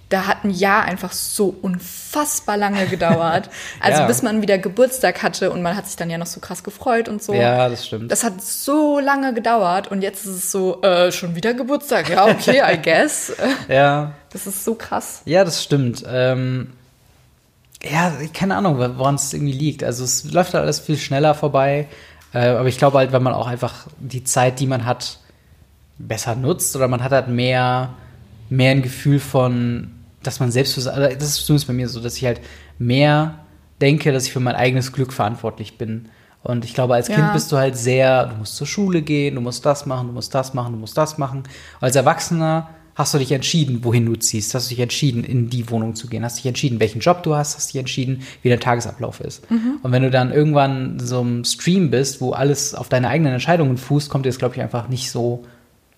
da 0.09 0.27
hat 0.27 0.43
ein 0.45 0.51
Jahr 0.51 0.83
einfach 0.87 1.13
so 1.13 1.55
unfassbar 1.63 2.57
lange 2.57 2.87
gedauert. 2.87 3.49
Also 3.81 4.01
Ja. 4.01 4.07
bis 4.09 4.23
man 4.23 4.43
wieder 4.43 4.59
Geburtstag 4.59 5.23
hatte 5.23 5.53
und 5.53 5.63
man 5.63 5.77
hat 5.77 5.87
sich 5.87 5.95
dann 5.97 6.11
ja 6.11 6.19
noch 6.19 6.27
so 6.27 6.41
krass 6.41 6.65
gefreut 6.65 7.09
und 7.09 7.23
so. 7.23 7.33
Ja, 7.33 7.69
das 7.69 7.87
stimmt. 7.87 8.11
Das 8.11 8.25
hat 8.25 8.43
so 8.43 8.99
lange 8.99 9.33
gedauert 9.35 9.89
und 9.89 10.03
jetzt 10.03 10.27
ist 10.27 10.35
es 10.37 10.51
so, 10.53 10.83
äh, 10.83 11.13
schon 11.13 11.37
wieder 11.37 11.55
Geburtstag. 11.55 12.09
Ja, 12.09 12.27
okay, 12.27 12.61
I 12.67 12.77
guess. 12.83 13.33
ja. 13.69 14.13
Das 14.33 14.47
ist 14.49 14.65
so 14.65 14.75
krass. 14.75 15.23
Ja, 15.27 15.45
das 15.45 15.63
stimmt. 15.63 16.05
Ähm, 16.09 16.73
ja, 17.83 18.13
keine 18.35 18.57
Ahnung, 18.57 18.79
woran 18.99 19.15
es 19.15 19.33
irgendwie 19.33 19.53
liegt. 19.53 19.83
Also 19.85 20.03
es 20.05 20.25
läuft 20.33 20.55
halt 20.55 20.65
alles 20.65 20.81
viel 20.81 20.99
schneller 20.99 21.35
vorbei. 21.35 21.89
Äh, 22.35 22.49
aber 22.49 22.69
ich 22.69 22.79
glaube 22.79 22.99
halt, 22.99 23.13
wenn 23.13 23.23
man 23.23 23.33
auch 23.33 23.47
einfach 23.47 23.87
die 23.99 24.23
Zeit, 24.25 24.61
die 24.61 24.67
man 24.67 24.85
hat, 24.87 25.19
besser 26.07 26.35
nutzt 26.35 26.75
oder 26.77 26.89
man 26.89 27.03
hat 27.03 27.13
halt 27.13 27.29
mehr, 27.29 27.91
mehr 28.49 28.73
ein 28.73 28.83
Gefühl 28.83 29.21
von, 29.21 29.91
dass 30.23 30.41
man 30.41 30.51
selbst 30.51 30.75
für, 30.75 30.93
also 30.93 31.15
das 31.17 31.29
ist 31.29 31.47
zumindest 31.47 31.67
bei 31.69 31.73
mir 31.75 31.89
so, 31.89 32.01
dass 32.01 32.17
ich 32.17 32.25
halt 32.25 32.41
mehr 32.79 33.37
denke, 33.81 34.13
dass 34.13 34.27
ich 34.27 34.33
für 34.33 34.41
mein 34.41 34.55
eigenes 34.57 34.93
Glück 34.93 35.13
verantwortlich 35.13 35.79
bin. 35.79 36.09
Und 36.43 36.65
ich 36.65 36.73
glaube, 36.75 36.95
als 36.95 37.09
Kind 37.09 37.19
Ja. 37.29 37.33
bist 37.33 37.53
du 37.53 37.57
halt 37.57 37.77
sehr, 37.77 38.27
du 38.27 38.37
musst 38.37 38.57
zur 38.57 38.67
Schule 38.67 39.03
gehen, 39.03 39.35
du 39.35 39.41
musst 39.41 39.65
das 39.67 39.85
machen, 39.87 40.07
du 40.09 40.13
musst 40.13 40.35
das 40.35 40.55
machen, 40.55 40.73
du 40.73 40.79
musst 40.79 40.97
das 40.97 41.19
machen. 41.19 41.43
Als 41.81 41.97
Erwachsener 41.97 42.71
hast 42.95 43.15
du 43.15 43.19
dich 43.19 43.33
entschieden, 43.33 43.85
wohin 43.85 44.05
du 44.07 44.17
ziehst, 44.17 44.55
hast 44.55 44.67
du 44.71 44.75
dich 44.75 44.81
entschieden, 44.81 45.23
in 45.25 45.49
die 45.49 45.71
Wohnung 45.71 45.95
zu 45.95 46.07
gehen, 46.07 46.25
hast 46.25 46.39
dich 46.39 46.47
entschieden, 46.47 46.81
welchen 46.81 47.01
Job 47.01 47.23
du 47.23 47.35
hast, 47.35 47.57
hast 47.57 47.73
dich 47.73 47.79
entschieden, 47.79 48.23
wie 48.43 48.49
dein 48.51 48.61
Tagesablauf 48.61 49.21
ist. 49.21 49.43
Und 49.83 49.93
wenn 49.93 50.03
du 50.03 50.11
dann 50.11 50.33
irgendwann 50.33 50.99
so 50.99 51.21
im 51.21 51.45
Stream 51.45 51.91
bist, 51.91 52.21
wo 52.21 52.33
alles 52.33 52.75
auf 52.75 52.89
deine 52.89 53.09
eigenen 53.09 53.33
Entscheidungen 53.35 53.77
fußt, 53.79 54.11
kommt 54.11 54.25
dir 54.27 54.31
das, 54.31 54.39
glaube 54.39 54.55
ich, 54.57 54.61
einfach 54.63 54.89
nicht 54.89 55.11
so 55.11 55.45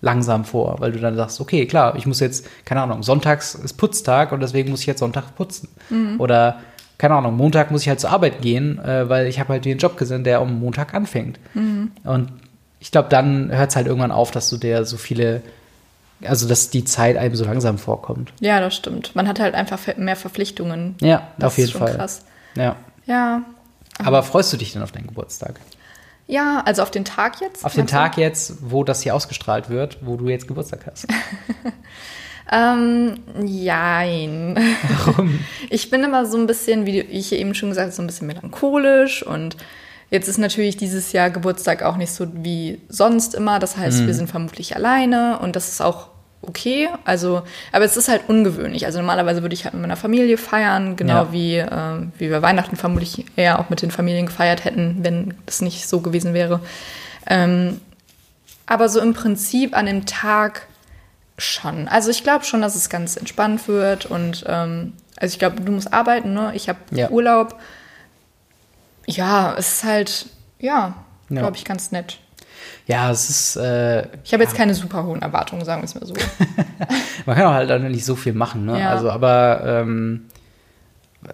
langsam 0.03 0.43
vor, 0.43 0.75
weil 0.81 0.91
du 0.91 0.99
dann 0.99 1.15
sagst, 1.15 1.39
okay, 1.39 1.65
klar, 1.65 1.95
ich 1.95 2.05
muss 2.05 2.19
jetzt, 2.19 2.45
keine 2.65 2.81
Ahnung, 2.81 3.01
sonntags 3.03 3.55
ist 3.55 3.73
Putztag 3.77 4.33
und 4.33 4.41
deswegen 4.41 4.69
muss 4.69 4.81
ich 4.81 4.85
jetzt 4.85 4.99
Sonntag 4.99 5.33
putzen. 5.35 5.69
Oder, 6.19 6.59
keine 6.97 7.15
Ahnung, 7.15 7.37
Montag 7.37 7.71
muss 7.71 7.83
ich 7.83 7.87
halt 7.89 8.01
zur 8.01 8.09
Arbeit 8.11 8.41
gehen, 8.41 8.79
äh, 8.79 9.07
weil 9.09 9.27
ich 9.27 9.39
habe 9.39 9.53
halt 9.53 9.63
den 9.65 9.77
Job 9.77 9.95
gesehen, 9.97 10.23
der 10.25 10.39
am 10.39 10.59
Montag 10.59 10.93
anfängt. 10.93 11.39
Und 12.03 12.29
ich 12.81 12.91
glaube, 12.91 13.07
dann 13.09 13.49
hört 13.49 13.69
es 13.69 13.75
halt 13.77 13.87
irgendwann 13.87 14.11
auf, 14.11 14.31
dass 14.31 14.49
du 14.49 14.57
dir 14.57 14.83
so 14.83 14.97
viele, 14.97 15.41
also 16.25 16.49
dass 16.49 16.69
die 16.69 16.83
Zeit 16.83 17.15
einem 17.15 17.35
so 17.35 17.45
langsam 17.45 17.77
vorkommt. 17.77 18.33
Ja, 18.41 18.59
das 18.59 18.75
stimmt. 18.75 19.15
Man 19.15 19.27
hat 19.29 19.39
halt 19.39 19.55
einfach 19.55 19.79
mehr 19.97 20.17
Verpflichtungen. 20.17 20.95
Ja, 21.01 21.29
Das 21.37 21.47
auf 21.47 21.57
jeden 21.57 21.67
ist 21.69 21.71
schon 21.71 21.81
Fall. 21.87 21.95
krass. 21.95 22.25
Ja. 22.55 22.75
Ja. 23.05 23.41
Aber 24.03 24.21
freust 24.23 24.51
du 24.51 24.57
dich 24.57 24.73
denn 24.73 24.81
auf 24.83 24.91
deinen 24.91 25.07
Geburtstag? 25.07 25.59
Ja, 26.27 26.61
also 26.65 26.81
auf 26.83 26.91
den 26.91 27.05
Tag 27.05 27.41
jetzt? 27.41 27.65
Auf 27.65 27.73
den 27.73 27.81
meinst 27.81 27.93
du? 27.93 27.97
Tag 27.97 28.17
jetzt, 28.17 28.53
wo 28.61 28.83
das 28.83 29.01
hier 29.01 29.13
ausgestrahlt 29.15 29.69
wird, 29.69 29.97
wo 30.01 30.15
du 30.15 30.29
jetzt 30.29 30.47
Geburtstag 30.47 30.87
hast? 30.89 31.07
Ähm, 32.51 33.15
jein. 33.45 34.57
Warum? 35.05 35.39
Ich 35.69 35.89
bin 35.89 36.03
immer 36.03 36.25
so 36.25 36.37
ein 36.37 36.45
bisschen, 36.45 36.85
wie 36.85 36.99
ich 36.99 37.31
eben 37.31 37.55
schon 37.55 37.69
gesagt 37.69 37.85
habe, 37.87 37.95
so 37.95 38.01
ein 38.03 38.07
bisschen 38.07 38.27
melancholisch 38.27 39.25
und 39.25 39.55
jetzt 40.11 40.27
ist 40.27 40.37
natürlich 40.37 40.75
dieses 40.75 41.13
Jahr 41.13 41.29
Geburtstag 41.29 41.83
auch 41.83 41.95
nicht 41.95 42.11
so 42.11 42.27
wie 42.33 42.81
sonst 42.89 43.33
immer. 43.33 43.59
Das 43.59 43.77
heißt, 43.77 44.01
Mhm. 44.01 44.07
wir 44.07 44.13
sind 44.13 44.29
vermutlich 44.29 44.75
alleine 44.75 45.39
und 45.39 45.55
das 45.55 45.69
ist 45.69 45.81
auch 45.81 46.09
okay. 46.47 46.89
Also, 47.05 47.41
aber 47.71 47.85
es 47.85 47.97
ist 47.97 48.07
halt 48.09 48.23
ungewöhnlich. 48.27 48.85
Also 48.85 48.99
normalerweise 48.99 49.41
würde 49.41 49.53
ich 49.55 49.63
halt 49.65 49.73
mit 49.73 49.81
meiner 49.81 49.95
Familie 49.97 50.37
feiern, 50.37 50.95
genau 50.95 51.25
Ja. 51.25 51.31
wie, 51.31 51.55
ähm, 51.57 52.11
wie 52.17 52.29
wir 52.29 52.41
Weihnachten 52.41 52.75
vermutlich 52.75 53.25
eher 53.35 53.59
auch 53.59 53.69
mit 53.69 53.81
den 53.81 53.91
Familien 53.91 54.25
gefeiert 54.25 54.65
hätten, 54.65 54.97
wenn 55.01 55.33
das 55.45 55.61
nicht 55.61 55.87
so 55.87 56.01
gewesen 56.01 56.33
wäre. 56.33 56.59
Ähm, 57.27 57.79
aber 58.65 58.87
so 58.89 58.99
im 59.01 59.13
Prinzip 59.13 59.75
an 59.75 59.85
dem 59.85 60.05
Tag 60.05 60.67
schon. 61.37 61.87
Also 61.87 62.09
ich 62.11 62.23
glaube 62.23 62.45
schon, 62.45 62.61
dass 62.61 62.75
es 62.75 62.89
ganz 62.89 63.17
entspannt 63.17 63.67
wird 63.67 64.05
und 64.05 64.43
ähm, 64.47 64.93
also 65.17 65.33
ich 65.33 65.39
glaube, 65.39 65.61
du 65.61 65.71
musst 65.71 65.91
arbeiten, 65.93 66.33
ne? 66.33 66.51
Ich 66.55 66.69
habe 66.69 66.79
Ja. 66.91 67.09
Urlaub. 67.09 67.55
Ja, 69.05 69.55
es 69.57 69.73
ist 69.73 69.83
halt, 69.83 70.25
ja, 70.59 70.95
Ja. 71.29 71.39
glaube 71.41 71.57
ich, 71.57 71.65
ganz 71.65 71.91
nett. 71.91 72.19
Ja, 72.87 73.11
es 73.11 73.29
ist, 73.29 73.55
äh, 73.55 74.03
Ich 74.23 74.33
habe 74.33 74.43
jetzt 74.43 74.55
keine 74.55 74.73
super 74.73 75.03
hohen 75.03 75.21
Erwartungen, 75.21 75.63
sagen 75.65 75.81
wir 75.81 75.85
es 75.85 75.95
mal 75.95 76.05
so. 76.05 76.13
man 77.25 77.35
kann 77.35 77.45
auch 77.45 77.53
halt 77.53 77.71
auch 77.71 77.79
nicht 77.79 78.05
so 78.05 78.15
viel 78.15 78.33
machen, 78.33 78.65
ne? 78.65 78.79
Ja. 78.79 78.89
Also, 78.89 79.09
aber 79.09 79.61
ähm, 79.65 80.25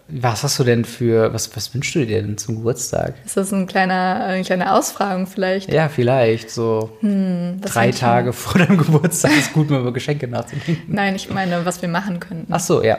was 0.08 0.44
hast 0.44 0.60
du 0.60 0.64
denn 0.64 0.86
für, 0.86 1.34
was, 1.34 1.56
was 1.56 1.74
wünschst 1.74 1.96
du 1.96 2.06
dir 2.06 2.22
denn 2.22 2.38
zum 2.38 2.58
Geburtstag? 2.58 3.16
Ist 3.26 3.38
das 3.38 3.52
ein 3.52 3.66
kleiner, 3.68 4.24
eine 4.26 4.44
kleine 4.44 4.74
Ausfragung 4.74 5.28
vielleicht? 5.28 5.72
Ja, 5.72 5.90
vielleicht 5.90 6.52
so 6.52 6.98
Das 7.02 7.72
drei 7.74 7.92
Tage 7.92 8.34
vor 8.34 8.60
deinem 8.60 8.78
Geburtstag 8.78 9.32
ist 9.32 9.54
gut, 9.54 9.70
mal 9.70 9.82
über 9.82 9.94
Geschenke 9.94 10.28
nachzudenken. 10.28 10.94
Nein, 10.94 11.16
ich 11.16 11.30
meine, 11.30 11.66
was 11.66 11.82
wir 11.82 11.90
machen 11.90 12.20
könnten. 12.20 12.52
Ach 12.54 12.60
so, 12.60 12.84
ja. 12.84 12.98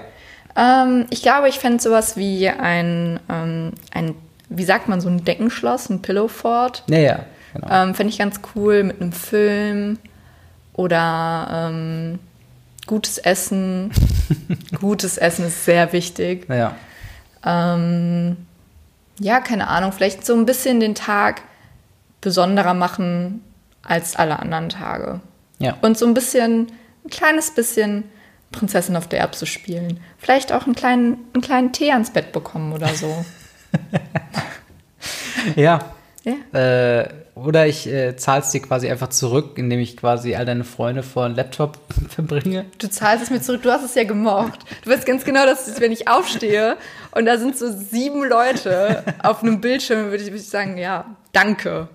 Ähm, 0.57 1.07
ich 1.11 1.23
glaube, 1.23 1.49
ich 1.49 1.59
fände 1.59 1.81
sowas 1.81 2.17
wie 2.17 2.49
ein, 2.49 3.21
ähm, 3.29 3.73
ein, 3.93 4.15
wie 4.49 4.65
sagt 4.65 4.89
man, 4.89 5.01
so 5.01 5.09
ein 5.09 5.25
Deckenschloss, 5.25 5.91
ein 5.91 6.03
Pillow 6.03 6.29
Fort. 6.29 6.83
Ja, 6.89 6.99
ja, 6.99 7.21
genau. 7.53 7.69
Ähm, 7.71 7.95
Fände 7.95 8.13
ich 8.13 8.19
ganz 8.19 8.41
cool 8.55 8.83
mit 8.83 9.01
einem 9.01 9.13
Film 9.13 9.99
oder 10.73 11.71
ähm, 11.71 12.19
gutes 12.87 13.19
Essen. 13.19 13.93
gutes 14.81 15.19
Essen 15.19 15.47
ist 15.47 15.65
sehr 15.65 15.93
wichtig. 15.93 16.49
ja. 16.49 16.77
Ähm, 17.45 18.37
ja, 19.19 19.41
keine 19.41 19.69
Ahnung, 19.69 19.93
vielleicht 19.93 20.25
so 20.25 20.35
ein 20.35 20.47
bisschen 20.47 20.81
den 20.81 20.95
Tag 20.95 21.43
besonderer 22.21 22.75
machen 22.75 23.43
als 23.83 24.17
alle 24.17 24.39
anderen 24.39 24.71
Tage. 24.71 25.21
Ja. 25.59 25.77
Und 25.83 25.99
so 25.99 26.07
ein 26.07 26.15
bisschen, 26.15 26.73
ein 27.05 27.11
kleines 27.11 27.51
bisschen 27.55 28.05
Prinzessin 28.51 28.97
auf 28.97 29.09
der 29.09 29.21
Erbse 29.21 29.47
spielen. 29.47 30.01
Vielleicht 30.19 30.53
auch 30.53 30.65
einen 30.65 30.75
kleinen, 30.75 31.19
einen 31.33 31.43
kleinen 31.43 31.73
Tee 31.73 31.93
ans 31.93 32.11
Bett 32.11 32.33
bekommen 32.33 32.73
oder 32.73 32.89
so. 32.89 33.25
Ja. 35.57 35.81
ja. 36.25 36.59
Äh, 36.59 37.09
oder 37.45 37.67
ich 37.67 37.87
äh, 37.87 38.17
zahle 38.17 38.43
es 38.43 38.51
dir 38.51 38.61
quasi 38.61 38.89
einfach 38.91 39.09
zurück, 39.09 39.57
indem 39.57 39.81
ich 39.81 39.97
quasi 39.97 40.35
all 40.35 40.45
deine 40.45 40.65
Freunde 40.65 41.03
vor 41.03 41.25
einen 41.25 41.35
Laptop 41.35 41.79
verbringe. 42.09 42.67
Du 42.79 42.89
zahlst 42.89 43.25
es 43.25 43.31
mir 43.31 43.41
zurück, 43.41 43.63
du 43.63 43.71
hast 43.71 43.85
es 43.85 43.95
ja 43.95 44.05
gemocht. 44.05 44.61
Du 44.85 44.91
weißt 44.91 45.07
ganz 45.07 45.25
genau, 45.25 45.47
dass 45.47 45.67
es, 45.67 45.81
wenn 45.81 45.93
ich 45.93 46.09
aufstehe 46.09 46.77
und 47.13 47.27
da 47.27 47.39
sind 47.39 47.57
so 47.57 47.71
sieben 47.73 48.25
Leute 48.25 49.05
auf 49.23 49.43
einem 49.43 49.61
Bildschirm, 49.61 50.11
würde 50.11 50.19
ich, 50.19 50.27
würde 50.27 50.37
ich 50.37 50.49
sagen, 50.49 50.77
ja, 50.77 51.05
danke. 51.33 51.89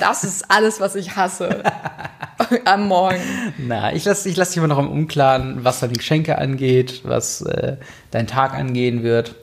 Das 0.00 0.24
ist 0.24 0.50
alles, 0.50 0.80
was 0.80 0.94
ich 0.94 1.14
hasse 1.14 1.62
am 2.64 2.88
Morgen. 2.88 3.20
Na, 3.58 3.92
ich 3.92 4.06
lasse 4.06 4.28
ich 4.30 4.36
lass 4.36 4.50
dich 4.50 4.56
immer 4.56 4.68
noch 4.68 4.78
im 4.78 4.88
Unklaren, 4.88 5.62
was 5.62 5.80
deine 5.80 5.92
Geschenke 5.92 6.38
angeht, 6.38 7.02
was 7.04 7.42
äh, 7.42 7.76
dein 8.10 8.26
Tag 8.26 8.54
angehen 8.54 9.02
wird. 9.02 9.34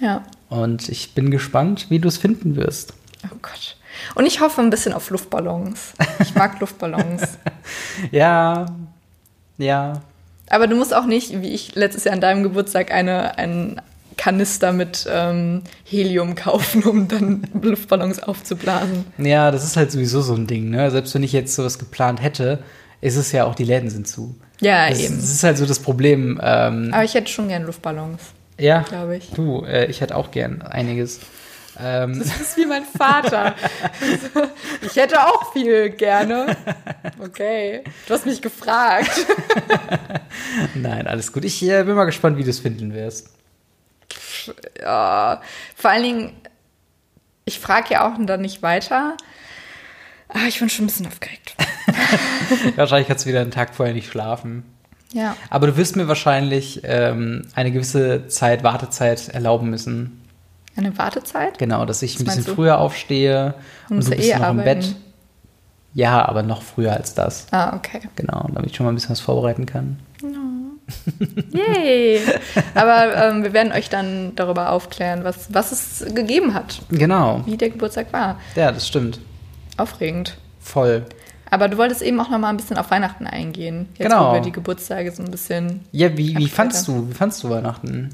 Ja. 0.00 0.24
Und 0.48 0.88
ich 0.88 1.14
bin 1.14 1.30
gespannt, 1.30 1.86
wie 1.88 2.00
du 2.00 2.08
es 2.08 2.18
finden 2.18 2.56
wirst. 2.56 2.94
Oh 3.24 3.36
Gott. 3.40 3.76
Und 4.14 4.26
ich 4.26 4.40
hoffe 4.40 4.60
ein 4.60 4.70
bisschen 4.70 4.92
auf 4.92 5.10
Luftballons. 5.10 5.92
Ich 6.20 6.34
mag 6.34 6.58
Luftballons. 6.60 7.22
Ja, 8.10 8.66
ja. 9.58 10.02
Aber 10.48 10.66
du 10.66 10.76
musst 10.76 10.94
auch 10.94 11.06
nicht, 11.06 11.40
wie 11.42 11.52
ich 11.52 11.74
letztes 11.74 12.04
Jahr 12.04 12.14
an 12.14 12.20
deinem 12.20 12.42
Geburtstag, 12.42 12.92
eine, 12.92 13.36
einen 13.38 13.80
Kanister 14.16 14.72
mit 14.72 15.06
ähm, 15.10 15.62
Helium 15.84 16.34
kaufen, 16.36 16.84
um 16.84 17.08
dann 17.08 17.46
Luftballons 17.62 18.22
aufzublasen. 18.22 19.04
Ja, 19.18 19.50
das 19.50 19.64
ist 19.64 19.76
halt 19.76 19.90
sowieso 19.92 20.22
so 20.22 20.34
ein 20.34 20.46
Ding, 20.46 20.70
ne? 20.70 20.90
Selbst 20.90 21.14
wenn 21.14 21.22
ich 21.22 21.32
jetzt 21.32 21.54
sowas 21.54 21.78
geplant 21.78 22.22
hätte, 22.22 22.62
ist 23.00 23.16
es 23.16 23.32
ja 23.32 23.44
auch, 23.44 23.54
die 23.54 23.64
Läden 23.64 23.90
sind 23.90 24.06
zu. 24.08 24.34
Ja, 24.60 24.88
Das, 24.88 25.00
eben. 25.00 25.16
das 25.16 25.30
ist 25.30 25.42
halt 25.42 25.58
so 25.58 25.66
das 25.66 25.80
Problem. 25.80 26.40
Ähm, 26.42 26.90
Aber 26.92 27.04
ich 27.04 27.12
hätte 27.14 27.30
schon 27.30 27.48
gern 27.48 27.64
Luftballons, 27.64 28.20
ja, 28.58 28.80
glaube 28.82 29.16
ich. 29.16 29.30
du, 29.32 29.64
äh, 29.64 29.86
ich 29.86 30.00
hätte 30.00 30.16
auch 30.16 30.30
gern 30.30 30.62
einiges. 30.62 31.20
Ähm, 31.78 32.18
Das 32.18 32.40
ist 32.40 32.56
wie 32.56 32.66
mein 32.66 32.84
Vater. 32.84 33.54
ich 34.82 34.96
hätte 34.96 35.26
auch 35.26 35.52
viel 35.52 35.90
gerne. 35.90 36.56
Okay. 37.18 37.84
Du 38.06 38.14
hast 38.14 38.26
mich 38.26 38.40
gefragt. 38.42 39.10
nein, 40.74 41.06
alles 41.06 41.32
gut. 41.32 41.44
Ich 41.44 41.62
äh, 41.62 41.82
bin 41.84 41.94
mal 41.94 42.04
gespannt, 42.04 42.36
wie 42.38 42.44
du 42.44 42.50
es 42.50 42.60
finden 42.60 42.94
wirst. 42.94 43.30
Ja, 44.80 45.42
vor 45.74 45.90
allen 45.90 46.02
Dingen, 46.02 46.32
ich 47.44 47.60
frage 47.60 47.94
ja 47.94 48.06
auch 48.06 48.18
dann 48.18 48.40
nicht 48.40 48.62
weiter. 48.62 49.16
Aber 50.28 50.44
ich 50.46 50.58
bin 50.58 50.68
schon 50.68 50.84
ein 50.84 50.88
bisschen 50.88 51.06
aufgeregt. 51.06 51.54
Wahrscheinlich 52.76 53.08
kannst 53.08 53.24
du 53.24 53.28
wieder 53.28 53.40
einen 53.40 53.50
Tag 53.50 53.74
vorher 53.74 53.94
nicht 53.94 54.10
schlafen. 54.10 54.64
Ja. 55.12 55.36
Aber 55.50 55.68
du 55.68 55.76
wirst 55.76 55.96
mir 55.96 56.08
wahrscheinlich 56.08 56.80
ähm, 56.84 57.46
eine 57.54 57.70
gewisse 57.70 58.26
Zeit, 58.28 58.64
Wartezeit 58.64 59.28
erlauben 59.28 59.70
müssen. 59.70 60.25
Eine 60.76 60.96
Wartezeit? 60.98 61.58
Genau, 61.58 61.84
dass 61.86 62.02
ich 62.02 62.14
Was 62.14 62.20
ein 62.20 62.24
bisschen 62.36 62.54
früher 62.54 62.78
aufstehe 62.78 63.54
und 63.88 64.04
du 64.04 64.10
bist 64.10 64.22
eh 64.28 64.36
noch 64.38 64.50
im. 64.50 64.56
Bett. 64.58 64.94
Ja, 65.94 66.26
aber 66.28 66.42
noch 66.42 66.60
früher 66.62 66.92
als 66.92 67.14
das. 67.14 67.46
Ah, 67.52 67.74
okay. 67.74 68.00
Genau, 68.16 68.46
damit 68.52 68.70
ich 68.70 68.76
schon 68.76 68.84
mal 68.84 68.92
ein 68.92 68.96
bisschen 68.96 69.10
was 69.10 69.20
vorbereiten 69.20 69.64
kann. 69.64 69.98
Yay! 71.52 72.20
Aber 72.74 73.16
ähm, 73.16 73.42
wir 73.42 73.52
werden 73.52 73.72
euch 73.72 73.88
dann 73.88 74.32
darüber 74.36 74.70
aufklären, 74.70 75.24
was, 75.24 75.52
was 75.52 75.72
es 75.72 76.14
gegeben 76.14 76.54
hat, 76.54 76.80
Genau. 76.90 77.40
wie 77.46 77.56
der 77.56 77.70
Geburtstag 77.70 78.12
war. 78.12 78.38
Ja, 78.54 78.70
das 78.70 78.86
stimmt. 78.86 79.18
Aufregend. 79.76 80.36
Voll. 80.60 81.04
Aber 81.50 81.68
du 81.68 81.76
wolltest 81.78 82.02
eben 82.02 82.20
auch 82.20 82.28
noch 82.28 82.38
mal 82.38 82.50
ein 82.50 82.56
bisschen 82.56 82.76
auf 82.76 82.90
Weihnachten 82.90 83.26
eingehen. 83.26 83.88
Jetzt, 83.96 84.08
Genau. 84.10 84.30
wo 84.30 84.34
wir 84.34 84.40
die 84.42 84.52
Geburtstage 84.52 85.12
so 85.12 85.22
ein 85.22 85.30
bisschen 85.30 85.80
Ja, 85.92 86.16
wie, 86.16 86.36
wie 86.36 86.48
fandst 86.48 86.86
du, 86.88 87.08
wie 87.08 87.14
fandst 87.14 87.42
du 87.42 87.50
Weihnachten? 87.50 88.10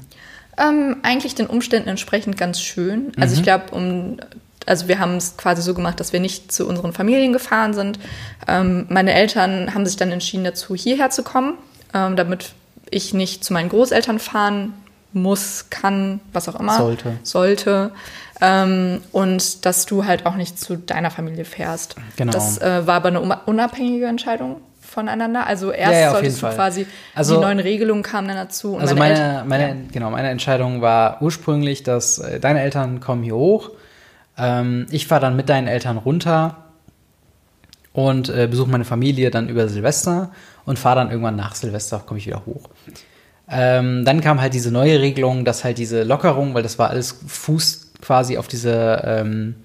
Ähm, 0.57 0.97
eigentlich 1.03 1.35
den 1.35 1.47
Umständen 1.47 1.89
entsprechend 1.89 2.37
ganz 2.37 2.61
schön. 2.61 3.11
Also 3.19 3.35
ich 3.35 3.43
glaube, 3.43 3.65
um, 3.71 4.17
also 4.65 4.87
wir 4.87 4.99
haben 4.99 5.15
es 5.17 5.35
quasi 5.37 5.61
so 5.61 5.73
gemacht, 5.73 5.99
dass 5.99 6.13
wir 6.13 6.19
nicht 6.19 6.51
zu 6.51 6.67
unseren 6.67 6.93
Familien 6.93 7.33
gefahren 7.33 7.73
sind. 7.73 7.99
Ähm, 8.47 8.85
meine 8.89 9.13
Eltern 9.13 9.73
haben 9.73 9.85
sich 9.85 9.95
dann 9.95 10.11
entschieden 10.11 10.43
dazu, 10.43 10.75
hierher 10.75 11.09
zu 11.09 11.23
kommen, 11.23 11.57
ähm, 11.93 12.15
damit 12.15 12.53
ich 12.89 13.13
nicht 13.13 13.43
zu 13.43 13.53
meinen 13.53 13.69
Großeltern 13.69 14.19
fahren 14.19 14.73
muss, 15.11 15.67
kann, 15.69 16.19
was 16.31 16.49
auch 16.49 16.59
immer. 16.59 16.77
Sollte. 16.77 17.17
Sollte. 17.23 17.91
Ähm, 18.41 19.01
und 19.11 19.65
dass 19.65 19.85
du 19.85 20.05
halt 20.05 20.25
auch 20.25 20.35
nicht 20.35 20.59
zu 20.59 20.77
deiner 20.77 21.11
Familie 21.11 21.45
fährst. 21.45 21.95
Genau. 22.15 22.31
Das 22.31 22.57
äh, 22.59 22.85
war 22.85 22.95
aber 22.95 23.09
eine 23.09 23.21
unabhängige 23.21 24.05
Entscheidung 24.05 24.57
voneinander? 24.93 25.45
Also 25.47 25.71
erst 25.71 25.93
Ja, 25.93 25.99
ja, 25.99 26.11
solltest 26.11 26.37
du 26.37 26.41
Fall. 26.47 26.55
quasi, 26.55 26.87
Also- 27.15 27.35
die 27.35 27.41
neuen 27.41 27.59
Regelungen 27.59 28.03
kamen 28.03 28.27
dann 28.27 28.37
dazu. 28.37 28.75
Und 28.75 28.81
Also 28.81 28.95
meine 28.95 29.43
meine, 29.45 29.45
meine, 29.45 29.67
ja. 29.69 29.75
genau, 29.91 30.09
meine 30.11 30.29
Entscheidung 30.29 30.81
war 30.81 31.21
ursprünglich, 31.21 31.83
dass 31.83 32.19
äh, 32.19 32.39
deine 32.39 32.61
Eltern 32.61 32.99
kommen 32.99 33.23
hier 33.23 33.35
hoch. 33.35 33.71
Ähm, 34.37 34.85
ich 34.91 35.07
fahre 35.07 35.21
dann 35.21 35.35
mit 35.35 35.49
deinen 35.49 35.67
Eltern 35.67 35.97
runter 35.97 36.57
und 37.91 38.29
äh, 38.29 38.47
besuche 38.49 38.69
meine 38.69 38.85
Familie 38.85 39.29
dann 39.29 39.49
über 39.49 39.67
Silvester 39.67 40.31
und 40.65 40.79
fahre 40.79 40.97
dann 40.97 41.09
irgendwann 41.11 41.35
nach 41.35 41.55
Silvester, 41.55 42.01
komme 42.05 42.19
ich 42.19 42.25
wieder 42.25 42.45
hoch. 42.45 42.69
Ähm, 43.49 44.05
dann 44.05 44.21
kam 44.21 44.41
halt 44.41 44.53
diese 44.53 44.71
neue 44.71 44.99
Regelung, 45.01 45.45
dass 45.45 45.63
halt 45.63 45.77
diese 45.77 46.03
Lockerung, 46.03 46.53
weil 46.53 46.63
das 46.63 46.79
war 46.79 46.89
alles 46.89 47.19
Fuß 47.27 47.91
quasi 48.01 48.37
auf 48.37 48.47
diese, 48.47 49.01
ähm, 49.05 49.55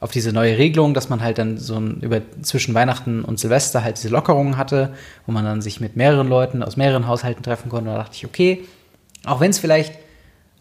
auf 0.00 0.10
diese 0.10 0.32
neue 0.32 0.56
Regelung, 0.56 0.94
dass 0.94 1.10
man 1.10 1.20
halt 1.20 1.38
dann 1.38 1.58
so 1.58 1.76
ein, 1.76 2.00
über 2.00 2.22
zwischen 2.42 2.74
Weihnachten 2.74 3.22
und 3.22 3.38
Silvester 3.38 3.84
halt 3.84 3.98
diese 3.98 4.08
Lockerungen 4.08 4.56
hatte, 4.56 4.94
wo 5.26 5.32
man 5.32 5.44
dann 5.44 5.60
sich 5.60 5.80
mit 5.80 5.94
mehreren 5.94 6.28
Leuten 6.28 6.62
aus 6.62 6.76
mehreren 6.76 7.06
Haushalten 7.06 7.42
treffen 7.42 7.68
konnte. 7.68 7.90
Da 7.90 7.98
dachte 7.98 8.16
ich, 8.16 8.24
okay, 8.24 8.64
auch 9.24 9.40
wenn 9.40 9.50
es 9.50 9.58
vielleicht 9.58 9.94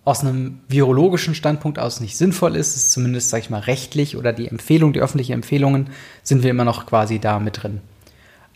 aus 0.03 0.21
einem 0.21 0.59
virologischen 0.67 1.35
Standpunkt 1.35 1.79
aus 1.79 2.01
nicht 2.01 2.17
sinnvoll 2.17 2.55
ist, 2.55 2.75
ist 2.75 2.91
zumindest, 2.91 3.29
sag 3.29 3.39
ich 3.39 3.49
mal, 3.49 3.61
rechtlich 3.61 4.17
oder 4.17 4.33
die 4.33 4.47
Empfehlung, 4.47 4.91
die 4.91 4.99
öffentlichen 4.99 5.33
Empfehlungen, 5.33 5.89
sind 6.23 6.43
wir 6.43 6.49
immer 6.49 6.65
noch 6.65 6.85
quasi 6.85 7.19
da 7.19 7.39
mit 7.39 7.63
drin. 7.63 7.81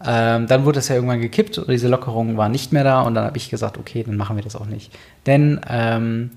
Ähm, 0.06 0.48
dann 0.48 0.66
wurde 0.66 0.80
das 0.80 0.90
ja 0.90 0.96
irgendwann 0.96 1.22
gekippt 1.22 1.58
und 1.60 1.70
diese 1.70 1.88
Lockerung 1.88 2.36
war 2.36 2.50
nicht 2.50 2.74
mehr 2.74 2.84
da 2.84 3.02
und 3.02 3.14
dann 3.14 3.24
habe 3.24 3.38
ich 3.38 3.50
gesagt, 3.50 3.78
okay, 3.78 4.04
dann 4.04 4.18
machen 4.18 4.36
wir 4.36 4.44
das 4.44 4.56
auch 4.56 4.66
nicht. 4.66 4.92
Denn 5.26 5.62
ähm, 5.70 6.32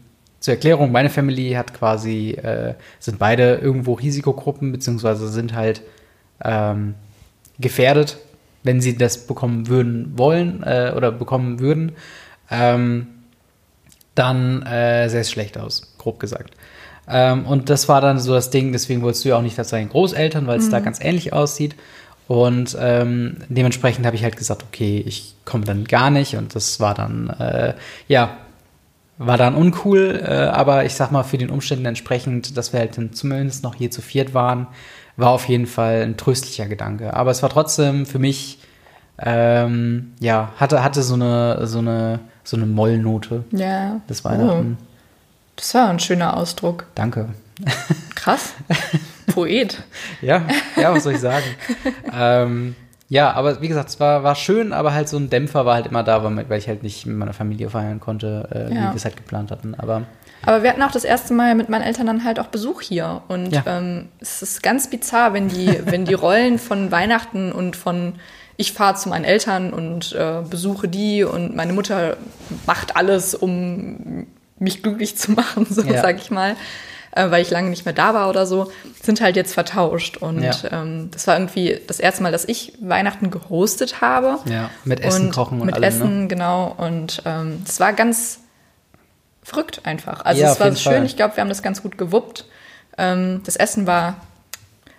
zur 0.47 0.55
Erklärung, 0.55 0.93
meine 0.93 1.11
Family 1.11 1.55
hat 1.55 1.75
quasi, 1.75 2.31
äh, 2.31 2.75
sind 3.01 3.19
beide 3.19 3.57
irgendwo 3.57 3.95
Risikogruppen, 3.95 4.71
beziehungsweise 4.71 5.27
sind 5.29 5.57
halt 5.57 5.83
ähm, 6.41 6.95
gefährdet, 7.59 8.19
wenn 8.63 8.81
sie 8.81 8.97
das 8.97 9.27
bekommen 9.27 9.67
würden 9.67 10.17
wollen 10.17 10.63
äh, 10.63 10.93
oder 10.97 11.11
bekommen 11.11 11.59
würden. 11.59 11.97
Ähm, 12.49 13.09
dann 14.15 14.63
äh, 14.63 15.09
sähe 15.09 15.23
es 15.23 15.33
schlecht 15.33 15.59
aus, 15.59 15.97
grob 15.99 16.21
gesagt. 16.21 16.55
Ähm, 17.09 17.45
und 17.45 17.69
das 17.69 17.89
war 17.89 18.01
dann 18.01 18.21
so 18.21 18.33
das 18.33 18.51
Ding, 18.51 18.71
deswegen 18.71 19.03
wolltest 19.03 19.25
du 19.25 19.31
ja 19.31 19.39
auch 19.39 19.43
nicht 19.43 19.59
als 19.59 19.71
deine 19.71 19.89
Großeltern, 19.89 20.47
weil 20.47 20.61
es 20.61 20.71
da 20.71 20.79
ganz 20.79 21.01
ähnlich 21.03 21.33
aussieht. 21.33 21.75
Und 22.29 22.77
ähm, 22.79 23.39
dementsprechend 23.49 24.07
habe 24.07 24.15
ich 24.15 24.23
halt 24.23 24.37
gesagt, 24.37 24.63
okay, 24.63 25.03
ich 25.05 25.35
komme 25.45 25.65
dann 25.65 25.87
gar 25.87 26.11
nicht. 26.11 26.37
Und 26.37 26.55
das 26.55 26.79
war 26.79 26.95
dann, 26.95 27.31
äh, 27.31 27.75
ja, 28.07 28.37
war 29.19 29.39
dann 29.39 29.55
uncool, 29.55 30.23
äh, 30.27 30.33
aber 30.33 30.85
ich 30.85 30.95
sag 30.95 31.11
mal, 31.11 31.23
für 31.23 31.39
den 31.39 31.51
Umständen 31.51 31.87
entsprechend, 31.87 32.57
dass 32.57 32.73
wir 32.73 32.81
halt 32.81 32.99
dann 32.99 33.13
zumindest 33.13 33.63
noch 33.63 33.75
hier 33.75 33.91
zu 33.91 34.03
viert 34.03 34.35
waren, 34.35 34.67
war 35.17 35.31
auf 35.31 35.47
jeden 35.49 35.67
Fall 35.67 36.03
ein 36.03 36.17
tröstlicher 36.17 36.67
Gedanke. 36.67 37.15
Aber 37.15 37.31
es 37.31 37.43
war 37.43 37.49
trotzdem 37.49 38.05
für 38.05 38.19
mich, 38.19 38.59
ähm, 39.19 40.13
ja, 40.21 40.53
hatte, 40.59 40.85
hatte 40.85 41.03
so 41.03 41.15
eine, 41.15 41.67
so 41.67 41.79
eine, 41.79 42.21
so 42.45 42.57
eine 42.57 42.67
Mollnote, 42.67 43.45
Ja. 43.53 44.01
das 44.09 44.25
Weihnachten. 44.25 44.77
Oh, 44.81 44.85
das 45.57 45.75
war 45.75 45.89
ein 45.89 45.99
schöner 45.99 46.37
Ausdruck. 46.37 46.87
Danke. 46.95 47.31
Krass. 48.15 48.53
Poet. 49.29 49.83
Ja, 50.21 50.43
ja, 50.77 50.93
was 50.95 51.05
soll 51.05 51.15
ich 51.15 51.21
sagen? 51.21 51.45
ähm, 52.13 52.77
ja, 53.09 53.33
aber 53.33 53.61
wie 53.63 53.69
gesagt, 53.69 53.89
es 53.89 54.01
war, 54.01 54.23
war 54.25 54.35
schön, 54.35 54.73
aber 54.73 54.93
halt 54.95 55.09
so 55.09 55.17
ein 55.17 55.31
Dämpfer 55.31 55.65
war 55.65 55.75
halt 55.75 55.87
immer 55.87 56.03
da, 56.03 56.23
weil 56.25 56.59
ich 56.59 56.69
halt 56.69 56.83
nicht 56.83 57.07
mit 57.07 57.17
meiner 57.17 57.33
Familie 57.33 57.71
feiern 57.71 58.01
konnte, 58.01 58.49
äh, 58.51 58.71
wie 58.71 58.75
Ja. 58.75 58.89
wir 58.91 58.95
es 58.97 59.05
halt 59.05 59.17
geplant 59.17 59.51
hatten. 59.51 59.75
Aber 59.77 60.03
Aber 60.45 60.63
wir 60.63 60.71
hatten 60.71 60.83
auch 60.83 60.91
das 60.93 61.05
erste 61.05 61.35
Mal 61.35 61.55
mit 61.55 61.69
meinen 61.69 61.83
Eltern 61.83 62.07
dann 62.07 62.25
halt 62.25 62.39
auch 62.41 62.47
Besuch 62.47 62.81
hier. 62.83 63.23
Und 63.29 63.51
Ja. 63.53 63.63
ähm, 63.67 64.09
es 64.21 64.43
ist 64.43 64.63
ganz 64.63 64.89
bizarr, 64.91 65.33
wenn 65.35 65.49
die, 65.49 65.81
wenn 65.87 66.05
die 66.05 66.15
Rollen 66.15 66.59
von 66.59 66.91
Weihnachten 66.93 67.53
und 67.53 67.77
von 67.77 68.15
ich 68.59 68.73
fahre 68.73 68.95
zu 68.97 69.09
meinen 69.11 69.25
Eltern 69.25 69.73
und 69.73 70.13
äh, 70.15 70.43
besuche 70.49 70.89
die 70.89 71.25
und 71.25 71.55
meine 71.55 71.73
Mutter 71.75 72.17
macht 72.67 72.97
alles, 72.97 73.35
um 73.35 74.27
mich 74.59 74.83
glücklich 74.83 75.17
zu 75.17 75.33
machen, 75.33 75.67
so 75.71 75.83
Ja. 75.83 76.01
sag 76.01 76.17
ich 76.19 76.31
mal, 76.31 76.57
äh, 77.17 77.31
weil 77.31 77.43
ich 77.43 77.51
lange 77.51 77.71
nicht 77.71 77.85
mehr 77.85 77.95
da 77.95 78.15
war 78.15 78.29
oder 78.29 78.47
so, 78.47 78.71
sind 79.03 79.21
halt 79.21 79.35
jetzt 79.37 79.55
vertauscht. 79.55 80.19
Und 80.19 80.43
Ja. 80.43 80.53
ähm, 80.71 81.11
das 81.11 81.27
war 81.27 81.37
irgendwie 81.37 81.81
das 81.87 81.99
erste 81.99 82.23
Mal, 82.23 82.31
dass 82.33 82.45
ich 82.45 82.75
Weihnachten 82.81 83.31
gehostet 83.31 84.01
habe. 84.01 84.39
ja, 84.45 84.71
mit 84.85 85.01
Essen 85.01 85.27
und 85.27 85.33
kochen 85.35 85.61
und 85.61 85.67
mit 85.67 85.75
allem, 85.75 85.85
Essen, 85.85 86.21
ne? 86.23 86.27
genau. 86.29 86.75
Und 86.79 87.23
ähm, 87.25 87.63
es 87.67 87.81
war 87.81 87.93
ganz 87.93 88.41
verrückt 89.43 89.81
einfach. 89.85 90.25
Also 90.25 90.43
Ja, 90.43 90.53
es 90.53 90.61
war 90.61 90.75
schön, 90.77 90.93
Fall. 90.93 91.05
ich 91.07 91.17
glaube, 91.17 91.37
wir 91.37 91.41
haben 91.41 91.49
das 91.49 91.63
ganz 91.63 91.83
gut 91.83 91.99
gewuppt. 91.99 92.45
Ähm, 92.99 93.43
das 93.45 93.57
Essen 93.57 93.87
war, 93.87 94.17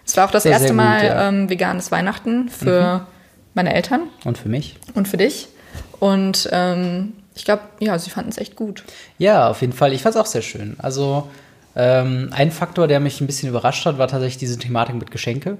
es 0.06 0.16
war 0.18 0.26
auch 0.26 0.32
das 0.32 0.44
Sehr, 0.44 0.54
erste 0.54 0.68
sehr 0.70 0.76
gut, 0.76 0.84
Mal 0.86 1.06
ja. 1.06 1.28
ähm, 1.30 1.50
veganes 1.50 1.92
Weihnachten 1.92 2.50
für 2.50 3.06
meine 3.54 3.74
Eltern 3.74 4.02
Und 4.24 4.38
für 4.38 4.50
mich? 4.50 4.78
und 4.94 5.08
für 5.08 5.18
dich. 5.18 5.48
Und 6.00 6.48
ähm, 6.52 7.14
ich 7.36 7.44
glaube, 7.46 7.64
ja, 7.80 7.98
sie 8.00 8.10
fanden 8.10 8.30
es 8.30 8.38
echt 8.38 8.56
gut. 8.56 8.84
Ja, 9.18 9.50
auf 9.50 9.62
jeden 9.62 9.74
Fall. 9.74 9.94
Ich 9.94 10.02
fand 10.04 10.16
es 10.16 10.22
auch 10.22 10.26
sehr 10.28 10.42
schön. 10.42 10.76
Also 10.80 11.28
ähm, 11.80 12.30
ein 12.32 12.50
Faktor, 12.50 12.88
der 12.88 13.00
mich 13.00 13.22
ein 13.22 13.28
bisschen 13.28 13.50
überrascht 13.50 13.86
hat, 13.86 14.00
war 14.00 14.08
tatsächlich 14.08 14.40
diese 14.40 14.58
Thematik 14.58 14.96
mit 14.96 15.12
Geschenke. 15.12 15.60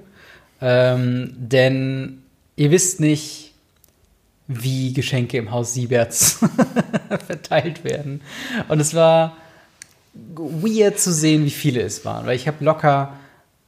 Ähm, 0.60 1.32
denn 1.36 2.24
ihr 2.56 2.72
wisst 2.72 2.98
nicht, 2.98 3.52
wie 4.48 4.92
Geschenke 4.92 5.38
im 5.38 5.52
Haus 5.52 5.74
Sieberts 5.74 6.40
verteilt 7.26 7.84
werden. 7.84 8.20
Und 8.66 8.80
es 8.80 8.94
war 8.94 9.36
weird 10.34 10.98
zu 10.98 11.12
sehen, 11.12 11.44
wie 11.44 11.50
viele 11.50 11.82
es 11.82 12.04
waren. 12.04 12.26
Weil 12.26 12.34
ich 12.34 12.48
habe 12.48 12.64
locker 12.64 13.12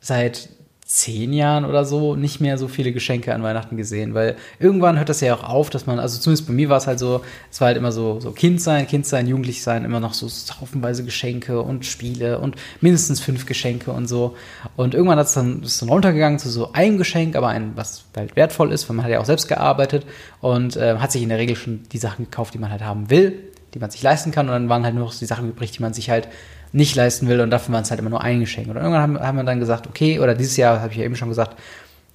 seit 0.01 0.49
zehn 0.93 1.33
Jahren 1.33 1.65
oder 1.65 1.85
so 1.85 2.17
nicht 2.17 2.41
mehr 2.41 2.59
so 2.59 2.67
viele 2.67 2.91
Geschenke 2.91 3.33
an 3.33 3.45
Weihnachten 3.45 3.77
gesehen, 3.77 4.13
weil 4.13 4.35
irgendwann 4.59 4.99
hört 4.99 5.09
das 5.09 5.21
ja 5.21 5.33
auch 5.37 5.45
auf, 5.45 5.71
dass 5.71 5.87
man, 5.87 6.01
also 6.01 6.19
zumindest 6.19 6.49
bei 6.49 6.53
mir 6.53 6.69
war 6.69 6.79
es 6.79 6.89
halt 6.89 6.99
so, 6.99 7.21
es 7.49 7.61
war 7.61 7.67
halt 7.69 7.77
immer 7.77 7.93
so, 7.93 8.19
so 8.19 8.33
Kind 8.33 8.61
sein, 8.61 8.89
Kind 8.89 9.07
sein, 9.07 9.29
Jugendlich 9.29 9.63
sein, 9.63 9.85
immer 9.85 10.01
noch 10.01 10.15
so 10.15 10.27
haufenweise 10.61 11.05
Geschenke 11.05 11.63
und 11.63 11.87
Spiele 11.87 12.41
und 12.41 12.57
mindestens 12.81 13.21
fünf 13.21 13.47
Geschenke 13.47 13.93
und 13.93 14.09
so. 14.09 14.35
Und 14.75 14.95
irgendwann 14.95 15.21
hat 15.21 15.29
es 15.29 15.35
dann, 15.35 15.63
ist 15.63 15.81
dann 15.81 15.91
runtergegangen 15.91 16.41
zu 16.41 16.51
so 16.51 16.73
einem 16.73 16.99
Geschenk, 16.99 17.37
aber 17.37 17.47
ein, 17.47 17.71
was 17.77 18.03
halt 18.17 18.35
wertvoll 18.35 18.73
ist, 18.73 18.89
weil 18.89 18.97
man 18.97 19.05
hat 19.05 19.13
ja 19.13 19.21
auch 19.21 19.27
selbst 19.27 19.47
gearbeitet 19.47 20.05
und 20.41 20.77
äh, 20.77 20.97
hat 20.99 21.13
sich 21.13 21.23
in 21.23 21.29
der 21.29 21.39
Regel 21.39 21.55
schon 21.55 21.85
die 21.93 21.99
Sachen 21.99 22.25
gekauft, 22.25 22.53
die 22.55 22.59
man 22.59 22.73
halt 22.73 22.83
haben 22.83 23.11
will, 23.11 23.39
die 23.75 23.79
man 23.79 23.93
sich 23.93 24.03
leisten 24.03 24.33
kann 24.33 24.49
und 24.49 24.55
dann 24.55 24.69
waren 24.69 24.83
halt 24.83 24.97
nur 24.97 25.05
noch 25.05 25.15
die 25.15 25.27
Sachen 25.27 25.49
übrig, 25.49 25.71
die 25.71 25.83
man 25.83 25.95
sich 25.95 26.11
halt 26.11 26.27
nicht 26.73 26.95
leisten 26.95 27.29
will 27.29 27.41
und 27.41 27.51
dafür 27.51 27.75
waren 27.75 27.83
es 27.83 27.91
halt 27.91 28.01
immer 28.01 28.11
nur 28.11 28.23
ein 28.23 28.41
Geschenk. 28.41 28.69
Und 28.69 28.77
irgendwann 28.77 29.03
haben, 29.03 29.21
haben 29.21 29.37
wir 29.37 29.45
dann 29.45 29.61
gesagt, 29.61 29.87
okay, 29.87 30.21
oder 30.21 30.35
dieses 30.35 30.57
Jahr, 30.57 30.81
habe 30.81 30.93
ich 30.93 30.99
ja 30.99 31.05
eben 31.05 31.17
schon 31.17 31.29
gesagt, 31.29 31.57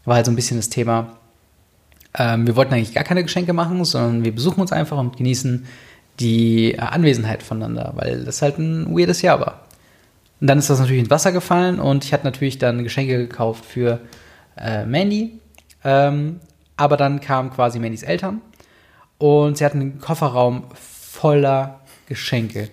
war 0.05 0.15
halt 0.15 0.25
so 0.25 0.31
ein 0.31 0.35
bisschen 0.35 0.57
das 0.57 0.69
Thema, 0.69 1.17
ähm, 2.17 2.47
wir 2.47 2.55
wollten 2.55 2.73
eigentlich 2.73 2.93
gar 2.93 3.03
keine 3.03 3.23
Geschenke 3.23 3.53
machen, 3.53 3.83
sondern 3.83 4.23
wir 4.23 4.33
besuchen 4.33 4.61
uns 4.61 4.71
einfach 4.71 4.97
und 4.97 5.17
genießen 5.17 5.65
die 6.19 6.79
Anwesenheit 6.79 7.43
voneinander, 7.43 7.93
weil 7.95 8.23
das 8.23 8.41
halt 8.41 8.57
ein 8.57 8.95
weirdes 8.95 9.21
Jahr 9.21 9.39
war. 9.39 9.65
Und 10.39 10.47
dann 10.47 10.57
ist 10.59 10.69
das 10.69 10.79
natürlich 10.79 11.01
ins 11.01 11.09
Wasser 11.09 11.31
gefallen 11.31 11.79
und 11.79 12.05
ich 12.05 12.13
hatte 12.13 12.25
natürlich 12.25 12.57
dann 12.57 12.83
Geschenke 12.83 13.17
gekauft 13.17 13.65
für 13.65 13.99
äh, 14.57 14.85
Mandy. 14.85 15.39
Ähm, 15.83 16.39
aber 16.77 16.97
dann 16.97 17.21
kamen 17.21 17.51
quasi 17.51 17.79
Mandys 17.79 18.03
Eltern 18.03 18.41
und 19.17 19.57
sie 19.57 19.65
hatten 19.65 19.81
einen 19.81 19.99
Kofferraum 19.99 20.65
voller 20.73 21.81
Geschenke. 22.07 22.69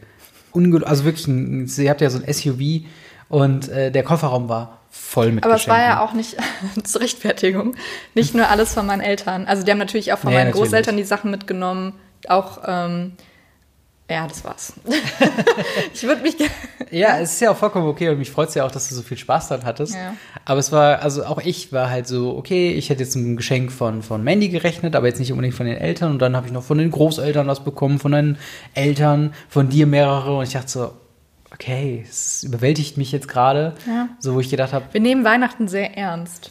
Ungel 0.53 0.85
also 0.85 1.05
wirklich, 1.05 1.27
ein, 1.27 1.67
sie 1.67 1.89
habt 1.91 2.01
ja 2.01 2.11
so 2.11 2.19
ein 2.23 2.33
SUV 2.33 2.85
und 3.29 3.69
äh, 3.69 3.91
der 3.91 4.03
Kofferraum 4.03 4.49
war 4.49 4.79
voll 4.91 5.33
mit 5.33 5.45
Aber 5.45 5.55
es 5.55 5.63
Geschenken. 5.65 5.81
war 5.83 5.89
ja 5.89 6.01
auch 6.05 6.13
nicht 6.13 6.37
zur 6.85 7.01
Rechtfertigung. 7.01 7.75
Nicht 8.15 8.35
nur 8.35 8.49
alles 8.49 8.75
von 8.75 8.85
meinen 8.87 9.01
Eltern. 9.01 9.47
Also 9.47 9.63
die 9.65 9.71
haben 9.71 9.79
natürlich 9.79 10.13
auch 10.13 10.19
von 10.19 10.31
Ja, 10.31 10.39
meinen 10.39 10.49
natürlich. 10.49 10.65
Großeltern 10.69 10.97
die 10.99 11.05
Sachen 11.05 11.31
mitgenommen. 11.31 11.95
Auch, 12.29 12.61
ähm, 12.67 13.13
ja, 14.13 14.27
das 14.27 14.45
war's. 14.45 14.75
ich 15.95 16.03
würde 16.03 16.21
mich 16.21 16.37
gerne. 16.37 16.53
Ja, 16.91 17.19
es 17.19 17.33
ist 17.33 17.41
ja 17.41 17.51
auch 17.51 17.57
vollkommen 17.57 17.87
okay 17.89 18.11
und 18.11 18.19
mich 18.19 18.31
freut 18.31 18.51
es 18.51 18.55
ja 18.55 18.67
auch, 18.67 18.71
dass 18.71 18.91
du 18.91 18.95
so 18.95 19.01
viel 19.01 19.17
Spaß 19.17 19.49
dran 19.49 19.65
hattest. 19.65 19.95
Ja. 19.95 20.15
Aber 20.45 20.61
es 20.61 20.71
war, 20.71 21.01
also 21.01 21.25
auch 21.25 21.39
ich 21.39 21.73
war 21.73 21.89
halt 21.89 22.07
so, 22.07 22.37
okay, 22.37 22.73
ich 22.73 22.91
hätte 22.91 23.03
jetzt 23.03 23.15
ein 23.15 23.37
Geschenk 23.39 23.73
von, 23.73 24.03
von 24.03 24.23
Mandy 24.23 24.51
gerechnet, 24.51 24.95
aber 24.95 25.07
jetzt 25.07 25.19
nicht 25.19 25.33
unbedingt 25.33 25.55
von 25.55 25.65
den 25.65 25.79
Eltern. 25.79 26.13
Und 26.13 26.19
dann 26.19 26.37
habe 26.37 26.47
ich 26.47 26.53
noch 26.53 26.63
von 26.63 26.77
den 26.77 26.91
Großeltern 26.91 27.47
was 27.47 27.65
bekommen, 27.65 27.99
von 27.99 28.13
deinen 28.13 28.37
Eltern, 28.75 29.33
von 29.49 29.71
dir 29.71 29.87
mehrere. 29.87 30.37
Und 30.37 30.45
ich 30.45 30.53
dachte 30.53 30.69
so, 30.69 30.93
okay, 31.51 32.05
es 32.07 32.43
überwältigt 32.43 32.99
mich 32.99 33.13
jetzt 33.13 33.29
gerade. 33.29 33.73
Ja. 33.87 34.11
So, 34.19 34.35
wo 34.35 34.41
ich 34.41 34.51
gedacht 34.51 34.75
habe, 34.75 34.85
Wir 34.93 35.01
nehmen 35.01 35.25
Weihnachten 35.25 35.69
sehr 35.69 35.97
ernst. 35.97 36.51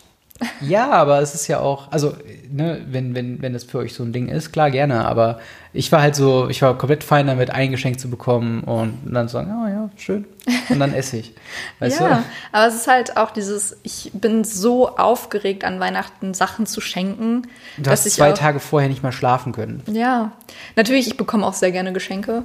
Ja, 0.61 0.89
aber 0.91 1.21
es 1.21 1.35
ist 1.35 1.47
ja 1.47 1.59
auch, 1.59 1.91
also, 1.91 2.15
ne, 2.49 2.81
wenn, 2.87 3.15
wenn, 3.15 3.41
wenn 3.41 3.53
das 3.53 3.63
für 3.63 3.79
euch 3.79 3.93
so 3.93 4.03
ein 4.03 4.13
Ding 4.13 4.27
ist, 4.27 4.51
klar, 4.51 4.71
gerne. 4.71 5.05
Aber 5.05 5.39
ich 5.73 5.91
war 5.91 6.01
halt 6.01 6.15
so, 6.15 6.49
ich 6.49 6.61
war 6.61 6.77
komplett 6.77 7.03
fein 7.03 7.27
damit, 7.27 7.49
ein 7.49 7.71
Geschenk 7.71 7.99
zu 7.99 8.09
bekommen 8.09 8.63
und 8.63 8.99
dann 9.05 9.27
zu 9.27 9.33
sagen, 9.33 9.51
oh 9.51 9.67
ja, 9.67 9.89
schön. 9.97 10.25
Und 10.69 10.79
dann 10.79 10.93
esse 10.93 11.17
ich. 11.17 11.33
Weißt 11.79 11.99
ja, 11.99 12.07
du? 12.07 12.23
aber 12.51 12.67
es 12.67 12.75
ist 12.75 12.87
halt 12.87 13.17
auch 13.17 13.31
dieses, 13.31 13.77
ich 13.83 14.11
bin 14.13 14.43
so 14.43 14.97
aufgeregt 14.97 15.63
an 15.63 15.79
Weihnachten 15.79 16.33
Sachen 16.33 16.65
zu 16.65 16.81
schenken, 16.81 17.43
Du 17.77 17.83
dass 17.83 18.01
hast 18.01 18.05
ich 18.07 18.13
zwei 18.13 18.31
auch, 18.31 18.37
Tage 18.37 18.59
vorher 18.59 18.89
nicht 18.89 19.03
mal 19.03 19.11
schlafen 19.11 19.53
können. 19.53 19.83
Ja, 19.87 20.31
natürlich, 20.75 21.07
ich 21.07 21.17
bekomme 21.17 21.45
auch 21.45 21.53
sehr 21.53 21.71
gerne 21.71 21.93
Geschenke. 21.93 22.43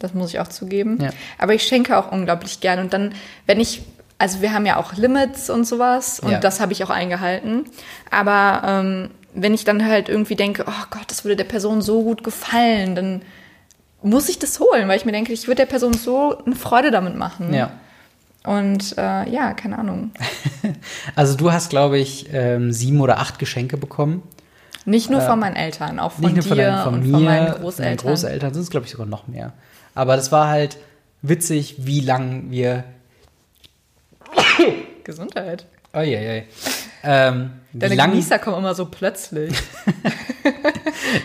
Das 0.00 0.14
muss 0.14 0.30
ich 0.30 0.40
auch 0.40 0.48
zugeben. 0.48 0.98
Ja. 1.00 1.10
Aber 1.38 1.54
ich 1.54 1.62
schenke 1.62 1.96
auch 1.96 2.10
unglaublich 2.10 2.60
gerne. 2.60 2.80
Und 2.82 2.92
dann, 2.92 3.12
wenn 3.46 3.60
ich, 3.60 3.82
also 4.20 4.40
wir 4.42 4.52
haben 4.52 4.66
ja 4.66 4.76
auch 4.76 4.92
Limits 4.94 5.50
und 5.50 5.64
sowas 5.66 6.20
und 6.20 6.30
Ja. 6.30 6.38
das 6.38 6.60
habe 6.60 6.72
ich 6.72 6.84
auch 6.84 6.90
eingehalten. 6.90 7.64
Aber 8.10 8.62
ähm, 8.64 9.10
wenn 9.34 9.54
ich 9.54 9.64
dann 9.64 9.84
halt 9.86 10.08
irgendwie 10.08 10.36
denke, 10.36 10.64
oh 10.68 10.84
Gott, 10.90 11.04
das 11.08 11.24
würde 11.24 11.36
der 11.36 11.44
Person 11.44 11.82
so 11.82 12.02
gut 12.02 12.22
gefallen, 12.22 12.94
dann 12.94 13.22
muss 14.02 14.28
ich 14.28 14.38
das 14.38 14.60
holen, 14.60 14.88
weil 14.88 14.96
ich 14.96 15.04
mir 15.04 15.12
denke, 15.12 15.32
ich 15.32 15.46
würde 15.46 15.56
der 15.56 15.66
Person 15.66 15.92
so 15.94 16.38
eine 16.44 16.54
Freude 16.56 16.90
damit 16.90 17.16
machen. 17.16 17.52
Ja. 17.52 17.70
Und 18.44 18.96
äh, 18.96 19.28
ja, 19.30 19.52
keine 19.54 19.78
Ahnung. 19.78 20.12
Also 21.16 21.36
du 21.36 21.52
hast, 21.52 21.68
glaube 21.70 21.98
ich, 21.98 22.28
ähm, 22.32 22.72
sieben 22.72 23.00
oder 23.00 23.18
acht 23.18 23.38
Geschenke 23.38 23.76
bekommen. 23.76 24.22
Nicht 24.86 25.10
nur 25.10 25.20
von 25.20 25.38
meinen 25.38 25.56
Eltern, 25.56 25.98
auch 25.98 26.12
von 26.12 26.24
Nicht 26.24 26.34
nur 26.36 26.42
von, 26.44 26.56
dir 26.56 26.64
deinen, 26.66 26.82
von 26.84 26.94
und 26.94 27.06
mir, 27.06 27.12
von 27.12 27.24
meinen 27.24 27.52
von 27.52 27.60
Großeltern. 27.62 27.96
deinen 27.96 27.96
Großeltern 28.08 28.54
sind 28.54 28.62
es, 28.62 28.70
glaube 28.70 28.86
ich, 28.86 28.92
sogar 28.92 29.06
noch 29.06 29.28
mehr. 29.28 29.52
Aber 29.94 30.16
das 30.16 30.32
war 30.32 30.48
halt 30.48 30.78
witzig, 31.22 31.76
wie 31.78 32.00
lang 32.00 32.50
wir. 32.50 32.84
Gesundheit. 35.04 35.66
Oh 35.92 36.00
je. 36.00 36.42
Ähm, 37.02 37.50
Deine 37.72 37.94
lang, 37.94 38.10
Genießer 38.10 38.38
kommen 38.38 38.58
immer 38.58 38.74
so 38.74 38.86
plötzlich. 38.86 39.54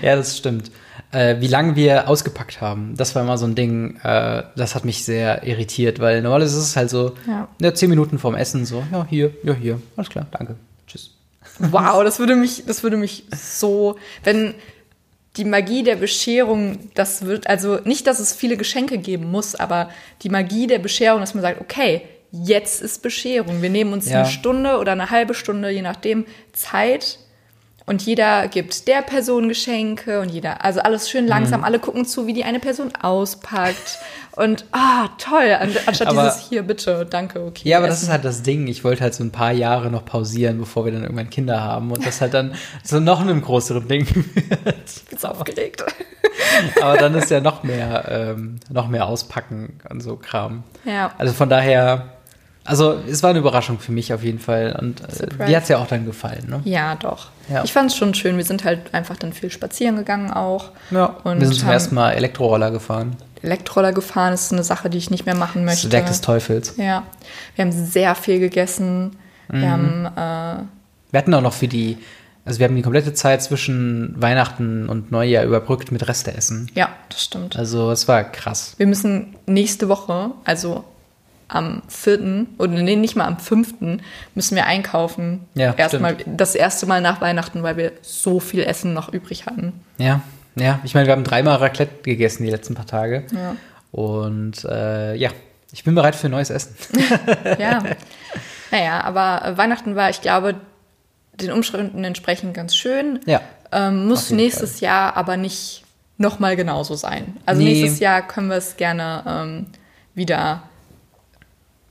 Ja, 0.01 0.15
das 0.15 0.37
stimmt. 0.37 0.71
Äh, 1.11 1.39
wie 1.39 1.47
lange 1.47 1.75
wir 1.75 2.09
ausgepackt 2.09 2.61
haben, 2.61 2.95
das 2.97 3.15
war 3.15 3.21
immer 3.21 3.37
so 3.37 3.45
ein 3.45 3.55
Ding, 3.55 3.97
äh, 4.03 4.43
das 4.55 4.75
hat 4.75 4.85
mich 4.85 5.03
sehr 5.05 5.43
irritiert, 5.43 5.99
weil 5.99 6.21
normalerweise 6.21 6.57
ist 6.57 6.65
es 6.65 6.75
halt 6.75 6.89
so, 6.89 7.13
Ja. 7.27 7.47
ja. 7.61 7.73
zehn 7.73 7.89
Minuten 7.89 8.19
vorm 8.19 8.35
Essen 8.35 8.65
so, 8.65 8.83
ja, 8.91 9.05
hier, 9.09 9.31
ja, 9.43 9.53
hier, 9.53 9.81
alles 9.95 10.09
klar, 10.09 10.27
danke, 10.31 10.55
tschüss. 10.87 11.11
Wow, 11.59 12.03
das 12.03 12.19
würde 12.19 12.35
mich, 12.35 12.63
das 12.65 12.83
würde 12.83 12.97
mich 12.97 13.25
so, 13.33 13.97
wenn 14.23 14.55
die 15.37 15.45
Magie 15.45 15.83
der 15.83 15.95
Bescherung, 15.97 16.79
das 16.95 17.25
wird, 17.25 17.47
also 17.47 17.79
nicht, 17.85 18.07
dass 18.07 18.19
es 18.19 18.33
viele 18.33 18.57
Geschenke 18.57 18.97
geben 18.97 19.29
muss, 19.29 19.55
aber 19.55 19.89
die 20.23 20.29
Magie 20.29 20.67
der 20.67 20.79
Bescherung, 20.79 21.19
dass 21.21 21.33
man 21.33 21.41
sagt, 21.43 21.61
okay, 21.61 22.01
jetzt 22.43 22.81
ist 22.81 23.01
Bescherung. 23.01 23.61
Wir 23.61 23.69
nehmen 23.69 23.93
uns 23.93 24.09
Ja. 24.09 24.19
eine 24.19 24.27
Stunde 24.29 24.77
oder 24.79 24.91
eine 24.93 25.09
halbe 25.11 25.33
Stunde, 25.33 25.69
je 25.69 25.81
nachdem, 25.81 26.25
Zeit. 26.53 27.19
Und 27.87 28.01
jeder 28.03 28.47
gibt 28.47 28.87
der 28.87 29.03
Person 29.03 29.47
Geschenke 29.47 30.19
und 30.19 30.29
jeder, 30.29 30.65
also 30.65 30.79
alles 30.79 31.07
schön 31.07 31.27
langsam, 31.27 31.59
Mhm. 31.59 31.65
alle 31.65 31.77
gucken 31.79 32.03
zu, 32.05 32.25
wie 32.25 32.33
die 32.33 32.43
eine 32.43 32.59
Person 32.59 32.91
auspackt. 32.99 33.99
Und 34.35 34.65
ah, 34.71 35.07
toll, 35.19 35.55
an- 35.59 35.69
anstatt 35.85 36.07
Aber- 36.07 36.23
dieses 36.23 36.49
hier, 36.49 36.63
bitte, 36.63 37.05
danke, 37.07 37.41
okay. 37.45 37.69
Ja, 37.69 37.77
aber 37.77 37.85
das 37.85 37.97
essen. 37.97 38.05
ist 38.07 38.11
halt 38.11 38.25
das 38.25 38.41
Ding. 38.41 38.65
Ich 38.67 38.83
wollte 38.83 39.03
halt 39.03 39.13
so 39.13 39.23
ein 39.23 39.31
paar 39.31 39.51
Jahre 39.51 39.91
noch 39.91 40.03
pausieren, 40.03 40.57
bevor 40.57 40.83
wir 40.85 40.91
dann 40.93 41.03
irgendwann 41.03 41.29
Kinder 41.29 41.61
haben 41.61 41.91
und 41.91 42.03
das 42.05 42.21
halt 42.21 42.33
dann 42.33 42.55
so 42.83 42.99
noch 42.99 43.21
einem 43.21 43.41
größeren 43.43 43.87
Ding 43.87 44.07
wird. 44.33 44.75
Ich 44.87 45.03
bin 45.05 45.19
so 45.19 45.27
aufgeregt. 45.27 45.83
Aber 46.81 46.97
dann 46.97 47.13
ist 47.13 47.29
ja 47.29 47.39
noch 47.39 47.61
mehr, 47.63 48.05
ähm, 48.09 48.59
noch 48.69 48.87
mehr 48.87 49.05
auspacken 49.05 49.79
und 49.89 50.01
so 50.01 50.15
Kram. 50.17 50.63
Ja. 50.85 51.13
Also 51.19 51.33
von 51.33 51.49
daher, 51.49 52.14
also 52.65 52.97
es 53.09 53.23
war 53.23 53.29
eine 53.29 53.39
Überraschung 53.39 53.79
für 53.79 53.91
mich 53.91 54.13
auf 54.13 54.23
jeden 54.23 54.39
Fall 54.39 54.75
und 54.81 54.99
äh, 55.01 55.11
Surprise. 55.11 55.45
dir 55.45 55.55
hat 55.55 55.63
es 55.63 55.69
ja 55.69 55.77
auch 55.77 55.87
dann 55.87 56.05
gefallen, 56.05 56.45
ne? 56.49 56.61
Ja, 56.65 56.95
doch. 56.95 57.29
Ja. 57.49 57.63
Ich 57.63 57.71
fand 57.73 57.91
es 57.91 57.95
schon 57.97 58.13
schön. 58.13 58.37
Wir 58.37 58.43
sind 58.43 58.63
halt 58.65 58.93
einfach 58.93 59.15
dann 59.17 59.31
viel 59.33 59.51
spazieren 59.51 59.95
gegangen 59.97 60.31
auch. 60.31 60.71
Ja, 60.91 61.05
Und 61.23 61.39
wir 61.39 61.47
sind 61.47 61.59
zum 61.59 61.69
ersten 61.69 61.95
Mal 61.95 62.11
Elektroroller 62.13 62.71
gefahren. 62.71 63.15
Elektroller 63.43 63.93
gefahren 63.93 64.33
ist 64.33 64.51
eine 64.51 64.63
Sache, 64.63 64.89
die 64.89 64.97
ich 64.97 65.11
nicht 65.11 65.25
mehr 65.27 65.35
machen 65.35 65.65
Das 65.65 65.75
möchte. 65.75 65.91
Werk 65.91 66.07
des 66.07 66.21
Teufels. 66.21 66.73
ja. 66.77 67.03
Wir 67.55 67.65
haben 67.65 67.71
sehr 67.71 68.15
viel 68.15 68.39
gegessen. 68.39 69.15
Mhm. 69.49 69.61
Wir 69.61 69.71
haben, 69.71 70.05
äh, 70.05 70.63
Wir 71.11 71.17
hatten 71.19 71.33
auch 71.35 71.41
noch 71.41 71.53
für 71.53 71.67
die, 71.67 71.99
also 72.45 72.57
wir 72.59 72.65
haben 72.67 72.75
die 72.75 72.81
komplette 72.81 73.13
Zeit 73.13 73.43
zwischen 73.43 74.15
Weihnachten 74.19 74.89
und 74.89 75.11
Neujahr 75.11 75.43
überbrückt 75.45 75.91
mit 75.91 76.07
Resteessen. 76.07 76.71
ja, 76.73 76.89
das 77.09 77.23
stimmt. 77.25 77.55
Also 77.55 77.91
es 77.91 78.07
war 78.07 78.23
krass. 78.23 78.73
Wir 78.77 78.87
müssen 78.87 79.35
nächste 79.45 79.87
Woche, 79.89 80.31
also 80.45 80.83
am 81.47 81.81
4. 81.87 82.47
oder 82.57 82.71
nee, 82.73 82.95
nicht 82.95 83.15
mal 83.15 83.25
am 83.25 83.37
5. 83.39 83.75
müssen 84.33 84.55
wir 84.55 84.65
einkaufen. 84.65 85.41
Ja, 85.53 85.73
Erstmal 85.73 86.17
das 86.25 86.55
erste 86.55 86.85
Mal 86.85 87.01
nach 87.01 87.21
Weihnachten, 87.21 87.61
weil 87.63 87.77
wir 87.77 87.91
so 88.01 88.39
viel 88.39 88.63
Essen 88.63 88.93
noch 88.93 89.13
übrig 89.13 89.45
hatten. 89.45 89.73
Ja, 89.97 90.21
ja. 90.55 90.79
Ich 90.83 90.93
meine, 90.95 91.07
wir 91.07 91.13
haben 91.13 91.23
dreimal 91.23 91.57
Raclette 91.57 92.01
gegessen 92.03 92.43
die 92.43 92.49
letzten 92.49 92.73
paar 92.75 92.87
Tage. 92.87 93.23
Ja. 93.33 93.55
Und 93.91 94.65
äh, 94.65 95.15
ja, 95.15 95.29
ich 95.71 95.83
bin 95.83 95.95
bereit 95.95 96.15
für 96.15 96.29
neues 96.29 96.49
Essen. 96.49 96.75
Ja. 97.59 97.83
naja, 98.71 99.01
aber 99.01 99.57
Weihnachten 99.57 99.95
war, 99.95 100.09
ich 100.09 100.21
glaube, 100.21 100.55
den 101.33 101.51
Umständen 101.51 102.03
entsprechend 102.03 102.53
ganz 102.53 102.75
schön. 102.75 103.19
Ja. 103.25 103.41
Ähm, 103.71 104.07
muss 104.07 104.31
nächstes 104.31 104.79
Jahr 104.79 105.15
aber 105.17 105.37
nicht 105.37 105.83
nochmal 106.17 106.55
genauso 106.55 106.95
sein. 106.95 107.37
Also 107.45 107.61
Nee. 107.61 107.73
nächstes 107.73 107.99
Jahr 107.99 108.21
können 108.25 108.47
wir 108.49 108.55
es 108.57 108.77
gerne 108.77 109.23
ähm, 109.27 109.65
wieder. 110.13 110.63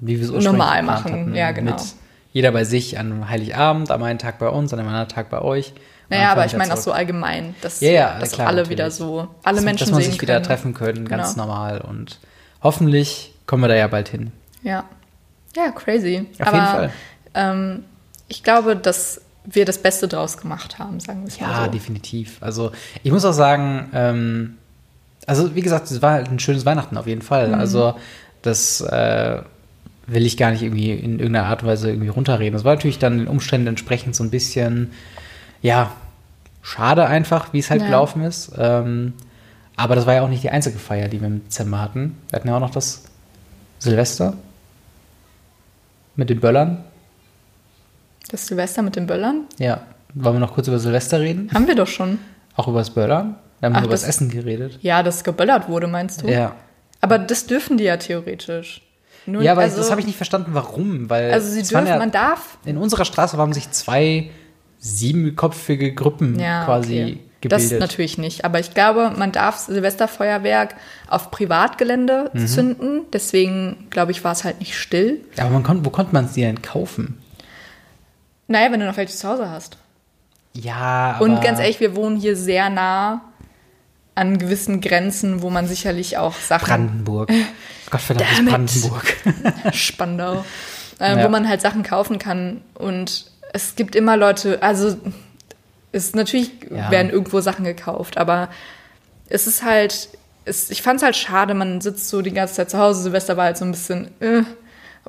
Wie 0.06 0.16
wir 0.18 0.24
es 0.24 0.30
ursprünglich 0.30 0.52
Normal 0.52 0.82
machen, 0.82 1.34
ja, 1.34 1.52
genau. 1.52 1.72
Mit 1.72 1.82
jeder 2.32 2.50
bei 2.52 2.64
sich 2.64 2.98
an 2.98 3.28
Heiligabend, 3.28 3.90
am 3.90 4.02
einen 4.02 4.18
Tag 4.18 4.38
bei 4.38 4.48
uns, 4.48 4.72
an 4.72 4.80
einem 4.80 4.88
anderen 4.88 5.08
Tag 5.08 5.30
bei 5.30 5.40
euch. 5.40 5.72
Naja, 6.10 6.32
aber 6.32 6.44
ich 6.44 6.56
meine 6.56 6.74
auch 6.74 6.78
so 6.78 6.92
allgemein, 6.92 7.54
dass, 7.62 7.80
Ja, 7.80 7.90
ja, 7.90 8.18
dass 8.18 8.32
klar, 8.32 8.48
alle 8.48 8.58
natürlich. 8.58 8.78
wieder 8.78 8.90
so, 8.90 9.28
alle 9.42 9.56
dass, 9.56 9.64
Menschen 9.64 9.86
dass 9.86 9.92
man 9.92 10.02
sich 10.02 10.20
wieder 10.20 10.34
können. 10.34 10.44
treffen 10.44 10.74
können, 10.74 11.08
ganz 11.08 11.34
Genau. 11.34 11.46
normal. 11.46 11.80
Und 11.80 12.18
hoffentlich 12.62 13.32
kommen 13.46 13.62
wir 13.62 13.68
da 13.68 13.74
ja 13.76 13.86
bald 13.86 14.08
hin. 14.08 14.32
Ja. 14.62 14.84
Ja, 15.56 15.70
crazy. 15.70 16.26
Auf 16.40 16.46
aber 16.48 16.56
jeden 16.56 16.68
Fall. 16.68 16.90
Ähm, 17.34 17.84
ich 18.28 18.42
glaube, 18.42 18.76
dass 18.76 19.20
wir 19.44 19.64
das 19.64 19.78
Beste 19.78 20.08
draus 20.08 20.36
gemacht 20.38 20.78
haben, 20.78 21.00
sagen 21.00 21.22
wir 21.22 21.28
es 21.28 21.38
Ja, 21.38 21.46
mal 21.48 21.64
so. 21.66 21.70
definitiv. 21.70 22.38
Also 22.40 22.72
ich 23.02 23.12
muss 23.12 23.24
auch 23.24 23.32
sagen, 23.32 23.90
ähm, 23.94 24.58
also 25.26 25.54
wie 25.54 25.60
gesagt, 25.62 25.90
es 25.90 26.02
war 26.02 26.12
halt 26.12 26.28
ein 26.30 26.38
schönes 26.38 26.66
Weihnachten 26.66 26.96
auf 26.96 27.06
jeden 27.06 27.22
Fall. 27.22 27.48
Mhm. 27.48 27.54
Also 27.54 27.94
das 28.42 28.80
äh, 28.82 29.42
will 30.06 30.26
ich 30.26 30.36
gar 30.36 30.50
nicht 30.50 30.62
irgendwie 30.62 30.92
in 30.92 31.18
irgendeiner 31.18 31.46
Art 31.46 31.62
und 31.62 31.68
Weise 31.68 31.88
irgendwie 31.90 32.08
runterreden. 32.08 32.52
Das 32.52 32.64
war 32.64 32.74
natürlich 32.74 32.98
dann 32.98 33.18
den 33.18 33.28
Umständen 33.28 33.66
entsprechend 33.68 34.14
so 34.14 34.22
ein 34.24 34.30
bisschen, 34.30 34.90
ja, 35.62 35.92
schade 36.62 37.06
einfach, 37.06 37.52
wie 37.52 37.58
es 37.58 37.70
halt 37.70 37.80
Ja. 37.82 37.86
gelaufen 37.88 38.22
ist. 38.22 38.52
Ähm, 38.58 39.14
aber 39.76 39.94
das 39.96 40.06
war 40.06 40.14
ja 40.14 40.22
auch 40.22 40.28
nicht 40.28 40.42
die 40.42 40.50
einzige 40.50 40.78
Feier, 40.78 41.08
die 41.08 41.20
wir 41.20 41.26
im 41.28 41.44
Dezember 41.44 41.80
hatten. 41.80 42.16
Wir 42.30 42.38
hatten 42.38 42.48
ja 42.48 42.56
auch 42.56 42.60
noch 42.60 42.70
das 42.70 43.04
Silvester 43.78 44.34
mit 46.16 46.30
den 46.30 46.40
Böllern. 46.40 46.84
Das 48.30 48.46
Silvester 48.46 48.82
mit 48.82 48.96
den 48.96 49.06
Böllern? 49.06 49.42
Ja, 49.58 49.82
wollen 50.14 50.36
wir 50.36 50.40
noch 50.40 50.54
kurz 50.54 50.68
über 50.68 50.78
Silvester 50.78 51.20
reden? 51.20 51.50
Haben 51.52 51.66
wir 51.66 51.74
doch 51.74 51.86
schon. 51.88 52.18
Auch 52.56 52.68
über 52.68 52.78
das 52.78 52.90
Böllern? 52.90 53.34
Wir 53.60 53.66
haben 53.68 53.76
Ach, 53.76 53.82
über 53.82 53.90
das, 53.92 54.02
das- 54.02 54.10
Essen 54.10 54.30
geredet. 54.30 54.78
Ja, 54.82 55.02
das 55.02 55.24
geböllert 55.24 55.68
wurde, 55.68 55.86
meinst 55.86 56.22
du? 56.22 56.28
Ja. 56.28 56.54
Aber 57.00 57.18
das 57.18 57.46
dürfen 57.46 57.76
die 57.76 57.84
ja 57.84 57.96
theoretisch. 57.96 58.80
Nur, 59.26 59.42
Ja, 59.42 59.52
aber 59.52 59.62
also, 59.62 59.78
das 59.78 59.90
habe 59.90 60.00
ich 60.00 60.06
nicht 60.06 60.16
verstanden, 60.16 60.50
warum. 60.52 61.08
Weil 61.10 61.32
Also 61.32 61.50
sie 61.50 61.62
dürfen, 61.62 61.86
ja, 61.86 61.98
man 61.98 62.10
darf. 62.10 62.58
in 62.64 62.76
unserer 62.76 63.04
Straße 63.04 63.36
haben 63.36 63.52
sich 63.52 63.70
zwei 63.70 64.30
siebenköpfige 64.78 65.94
Gruppen 65.94 66.38
Ja, 66.38 66.64
quasi 66.64 67.02
okay. 67.02 67.18
gebildet. 67.40 67.72
Das 67.72 67.80
natürlich 67.80 68.18
nicht. 68.18 68.44
Aber 68.44 68.60
ich 68.60 68.74
glaube, 68.74 69.12
man 69.16 69.32
darf 69.32 69.56
Silvesterfeuerwerk 69.58 70.74
auf 71.08 71.30
Privatgelände 71.30 72.30
Mhm. 72.34 72.46
zünden. 72.46 73.00
Deswegen, 73.12 73.86
glaube 73.90 74.12
ich, 74.12 74.22
war 74.24 74.32
es 74.32 74.44
halt 74.44 74.60
nicht 74.60 74.76
still. 74.78 75.20
aber 75.38 75.50
man 75.50 75.62
kon 75.62 75.84
wo 75.84 75.90
konnte 75.90 76.12
man 76.12 76.26
es 76.26 76.34
denn 76.34 76.60
kaufen? 76.62 77.18
Naja, 78.46 78.70
wenn 78.72 78.80
du 78.80 78.86
noch 78.86 78.96
welche 78.96 79.14
zu 79.14 79.26
Hause 79.28 79.48
hast. 79.50 79.78
Ja, 80.52 81.14
aber 81.16 81.24
Und 81.24 81.42
ganz 81.42 81.58
ehrlich, 81.58 81.80
wir 81.80 81.96
wohnen 81.96 82.16
hier 82.16 82.36
sehr 82.36 82.68
nah 82.70 83.22
an 84.14 84.38
gewissen 84.38 84.80
Grenzen, 84.80 85.42
wo 85.42 85.50
man 85.50 85.66
sicherlich 85.66 86.16
auch 86.18 86.34
Sachen 86.34 86.66
Brandenburg. 86.66 87.30
Gottverdammt 87.90 88.30
Damn 88.30 88.46
it. 88.46 88.52
Brandenburg. 88.52 89.16
Spandau, 89.74 90.44
äh, 91.00 91.16
Ja. 91.18 91.24
wo 91.24 91.28
man 91.28 91.48
halt 91.48 91.60
Sachen 91.60 91.82
kaufen 91.82 92.18
kann. 92.18 92.60
Und 92.74 93.26
es 93.52 93.74
gibt 93.76 93.94
immer 93.96 94.16
Leute, 94.16 94.62
also 94.62 94.96
es 95.92 96.14
natürlich 96.14 96.50
Ja. 96.70 96.90
werden 96.90 97.10
irgendwo 97.10 97.40
Sachen 97.40 97.64
gekauft, 97.64 98.16
aber 98.18 98.48
es 99.28 99.46
ist 99.46 99.62
halt, 99.64 100.08
es, 100.44 100.70
ich 100.70 100.82
fand 100.82 100.98
es 100.98 101.02
halt 101.04 101.16
schade, 101.16 101.54
man 101.54 101.80
sitzt 101.80 102.08
so 102.08 102.20
die 102.22 102.32
ganze 102.32 102.54
Zeit 102.54 102.70
zu 102.70 102.78
Hause, 102.78 103.02
Silvester 103.02 103.36
war 103.36 103.44
halt 103.46 103.56
so 103.56 103.64
ein 103.64 103.70
bisschen 103.72 104.08
äh, 104.20 104.42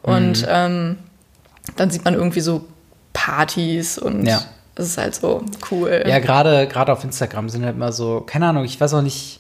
und 0.02 0.42
Mhm. 0.42 0.48
ähm, 0.48 0.98
dann 1.76 1.90
sieht 1.90 2.06
man 2.06 2.14
irgendwie 2.14 2.42
so 2.42 2.68
Partys 3.14 3.98
und 3.98 4.26
Ja. 4.26 4.42
Es 4.76 4.88
ist 4.88 4.98
halt 4.98 5.16
so 5.16 5.44
cool. 5.72 6.04
Ja, 6.06 6.20
gerade 6.20 6.68
gerade 6.68 6.92
auf 6.92 7.04
Instagram 7.04 7.50
sind 7.50 7.66
halt 7.66 7.76
immer 7.76 7.92
so, 7.92 8.22
keine 8.22 8.48
Ahnung, 8.48 8.66
ich 8.66 8.80
weiß 8.80 8.94
auch 8.94 9.02
nicht, 9.02 9.40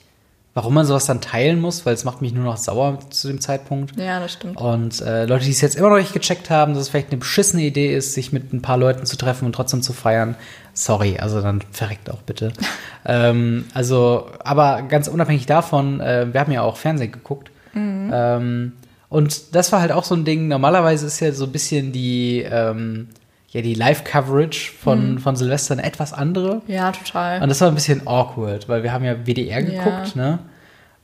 warum 0.53 0.73
man 0.73 0.85
sowas 0.85 1.05
dann 1.05 1.19
teilen 1.19 1.59
muss, 1.59 1.85
weil 1.85 1.93
es 1.93 2.05
macht 2.05 2.21
mich 2.21 2.33
nur 2.33 2.45
noch 2.45 2.57
sauer 2.57 2.99
zu 3.09 3.27
dem 3.27 3.41
Zeitpunkt. 3.41 3.97
ja, 3.99 4.19
das 4.19 4.33
stimmt. 4.33 4.57
Und 4.57 5.01
äh, 5.01 5.25
Leute, 5.25 5.43
die 5.43 5.51
es 5.51 5.59
jetzt 5.59 5.75
immer 5.75 5.89
noch 5.89 5.97
nicht 5.97 6.13
gecheckt 6.13 6.49
haben, 6.49 6.73
dass 6.73 6.83
es 6.83 6.89
vielleicht 6.89 7.11
eine 7.11 7.17
beschissene 7.17 7.63
Idee 7.63 7.93
ist, 7.93 8.13
sich 8.13 8.31
mit 8.31 8.53
ein 8.53 8.61
paar 8.61 8.77
Leuten 8.77 9.05
zu 9.05 9.17
treffen 9.17 9.45
und 9.45 9.53
trotzdem 9.53 9.81
zu 9.81 9.91
feiern, 9.91 10.35
sorry, 10.73 11.17
also 11.19 11.41
dann 11.41 11.61
verreckt 11.71 12.09
auch 12.09 12.21
bitte. 12.21 12.53
ähm, 13.05 13.65
also, 13.73 14.27
aber 14.39 14.83
ganz 14.83 15.09
unabhängig 15.09 15.45
davon, 15.45 15.99
äh, 15.99 16.27
wir 16.31 16.39
haben 16.39 16.51
ja 16.51 16.61
auch 16.61 16.77
Fernsehen 16.77 17.11
geguckt. 17.11 17.51
Ähm, 17.77 18.71
und 19.09 19.55
das 19.55 19.71
war 19.73 19.81
halt 19.81 19.91
auch 19.91 20.05
so 20.05 20.15
ein 20.15 20.23
Ding, 20.23 20.47
normalerweise 20.47 21.05
ist 21.05 21.19
ja 21.19 21.33
so 21.33 21.43
ein 21.43 21.51
bisschen 21.51 21.91
die, 21.91 22.45
ähm, 22.49 23.09
ja, 23.55 23.61
die 23.61 23.73
Live-Coverage 23.73 24.73
von, 24.73 25.17
von 25.17 25.37
Silvester 25.37 25.73
eine 25.75 25.83
etwas 25.85 26.11
andere. 26.11 26.61
Ja, 26.67 26.91
total. 26.91 27.41
Und 27.41 27.47
das 27.47 27.61
war 27.61 27.69
ein 27.69 27.75
bisschen 27.75 28.05
awkward, 28.05 28.67
weil 28.67 28.83
wir 28.83 28.91
haben 28.91 29.05
ja 29.05 29.25
WDR 29.25 29.63
geguckt, 29.63 30.13
Ja. 30.15 30.21
ne? 30.21 30.39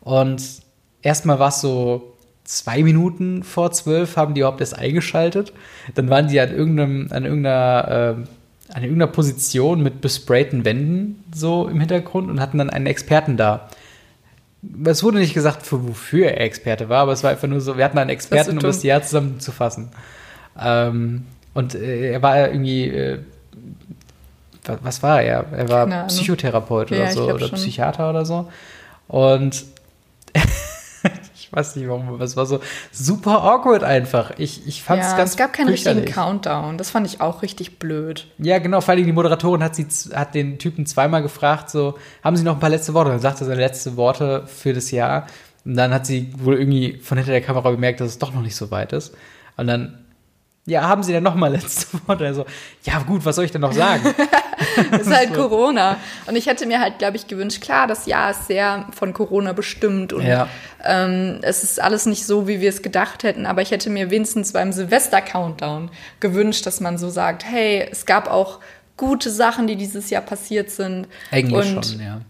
Und 0.02 0.44
erstmal 1.02 1.40
war 1.40 1.48
es 1.48 1.62
so 1.62 2.18
zwei 2.44 2.84
Minuten 2.84 3.44
vor 3.44 3.72
zwölf 3.72 4.18
haben 4.18 4.34
die 4.34 4.42
überhaupt 4.42 4.60
erst 4.60 4.78
eingeschaltet. 4.78 5.54
Dann 5.96 6.10
waren 6.10 6.28
die 6.28 6.42
an 6.42 6.52
irgendeinem, 6.52 7.08
an 7.12 7.24
irgendeiner, 7.24 7.88
ähm, 8.18 8.28
an 8.74 8.84
irgendeiner 8.84 9.12
Position 9.12 9.82
mit 9.82 10.02
besprayten 10.02 10.66
Wänden 10.66 11.24
so 11.34 11.70
im 11.70 11.80
Hintergrund 11.80 12.30
und 12.30 12.42
hatten 12.42 12.58
dann 12.58 12.70
einen 12.70 12.86
Experten 12.88 13.38
da. 13.38 13.70
Es 14.84 15.04
wurde 15.04 15.20
nicht 15.20 15.34
gesagt, 15.34 15.66
für 15.66 15.88
wofür 15.88 16.28
er 16.32 16.42
Experte 16.42 16.90
war, 16.90 17.04
aber 17.04 17.14
es 17.14 17.24
war 17.24 17.32
einfach 17.32 17.48
nur 17.48 17.62
so, 17.62 17.78
wir 17.78 17.86
hatten 17.86 17.98
einen 17.98 18.10
Experten, 18.10 18.58
um 18.58 18.60
das 18.60 18.84
Jahr 18.84 19.02
zusammenzufassen. 19.02 19.88
Ähm, 20.62 21.24
und 21.54 21.76
äh, 21.76 22.12
er 22.14 22.22
war 22.22 22.38
irgendwie, 22.50 22.88
äh, 22.90 23.20
wa- 24.66 24.80
was 24.82 25.02
war 25.04 25.22
er? 25.22 25.46
Er 25.52 25.70
war 25.70 25.88
Keine. 25.88 26.08
Psychotherapeut 26.08 26.92
Ja, 26.92 26.98
oder 27.04 27.12
so 27.12 27.30
oder 27.32 27.48
schon. 27.48 27.58
Psychiater 27.58 28.10
oder 28.10 28.26
so. 28.26 28.50
Und 29.08 29.66
ich 31.36 31.52
weiß 31.52 31.76
nicht 31.76 31.88
warum, 31.90 32.08
aber 32.08 32.24
es 32.24 32.38
war 32.38 32.46
so 32.46 32.60
super 32.92 33.44
awkward 33.44 33.84
einfach. 33.84 34.32
Ich, 34.38 34.66
ich 34.68 34.84
fand 34.84 35.02
es 35.02 35.12
Ja, 35.12 35.18
ganz 35.18 35.32
es 35.32 35.38
gab 35.38 35.52
keinen 35.54 35.68
richtigen. 35.70 36.06
Countdown. 36.06 36.78
Das 36.78 36.92
fand 36.92 37.06
ich 37.08 37.20
auch 37.22 37.42
richtig 37.42 37.80
blöd. 37.80 38.28
Ja, 38.38 38.60
genau, 38.60 38.80
vor 38.82 38.94
allem 38.94 39.06
die 39.06 39.12
Moderatorin 39.12 39.64
hat, 39.64 39.76
sie, 39.76 39.86
hat 40.14 40.34
den 40.36 40.60
Typen 40.60 40.86
zweimal 40.86 41.22
gefragt, 41.22 41.70
so, 41.70 41.98
haben 42.24 42.38
Sie 42.38 42.44
noch 42.44 42.54
ein 42.54 42.60
paar 42.60 42.70
letzte 42.70 42.94
Worte? 42.94 43.10
Dann 43.12 43.20
sagte 43.20 43.44
er 43.44 43.48
seine 43.48 43.60
letzte 43.62 43.98
Worte 43.98 44.44
für 44.48 44.74
das 44.74 44.92
Jahr. 44.92 45.28
Und 45.66 45.76
dann 45.76 45.94
hat 45.94 46.06
sie 46.08 46.34
wohl 46.38 46.58
irgendwie 46.58 46.98
von 47.04 47.18
hinter 47.18 47.34
der 47.34 47.42
Kamera 47.42 47.70
bemerkt, 47.70 48.00
dass 48.00 48.08
es 48.10 48.18
doch 48.20 48.34
noch 48.34 48.42
nicht 48.42 48.56
so 48.56 48.72
weit 48.72 48.94
ist. 48.94 49.14
Und 49.58 49.68
dann, 49.68 50.01
ja, 50.72 50.84
haben 50.88 51.04
Sie 51.04 51.12
denn 51.12 51.24
noch 51.24 51.36
mal 51.36 51.52
letzte 51.52 51.88
Worte? 52.08 52.26
Also, 52.26 52.46
ja, 52.84 53.00
gut, 53.00 53.24
was 53.26 53.36
soll 53.36 53.46
ich 53.46 53.52
denn 53.52 53.62
noch 53.62 53.74
sagen? 53.74 54.04
Das 54.92 55.02
ist 55.02 55.14
halt 55.16 55.34
Corona. 55.34 55.98
Und 56.28 56.36
ich 56.36 56.46
hätte 56.46 56.68
mir 56.68 56.80
halt, 56.80 57.00
glaube 57.00 57.18
ich, 57.18 57.26
gewünscht, 57.28 57.62
klar, 57.62 57.88
das 57.88 58.06
Jahr 58.06 58.30
ist 58.30 58.46
sehr 58.46 58.86
von 58.94 59.12
Corona 59.12 59.54
bestimmt 59.54 60.14
und 60.14 60.24
Ja. 60.24 60.48
ähm, 60.84 61.40
es 61.42 61.64
ist 61.64 61.82
alles 61.82 62.06
nicht 62.06 62.26
so, 62.28 62.48
wie 62.48 62.62
wir 62.62 62.70
es 62.70 62.84
gedacht 62.84 63.24
hätten. 63.24 63.48
Aber 63.48 63.64
ich 63.64 63.72
hätte 63.72 63.90
mir 63.90 64.12
wenigstens 64.12 64.54
beim 64.54 64.72
Silvester-Countdown 64.72 65.90
gewünscht, 66.20 66.66
dass 66.68 66.80
man 66.80 67.00
so 67.00 67.10
sagt, 67.10 67.44
hey, 67.44 67.88
es 67.92 68.06
gab 68.06 68.30
auch 68.30 68.60
gute 68.98 69.32
Sachen, 69.32 69.66
die 69.66 69.76
dieses 69.78 70.12
Jahr 70.12 70.22
passiert 70.22 70.70
sind. 70.70 71.08
Eigentlich 71.32 71.76
und 71.76 71.86
schon, 71.86 72.00
ja. 72.00 72.22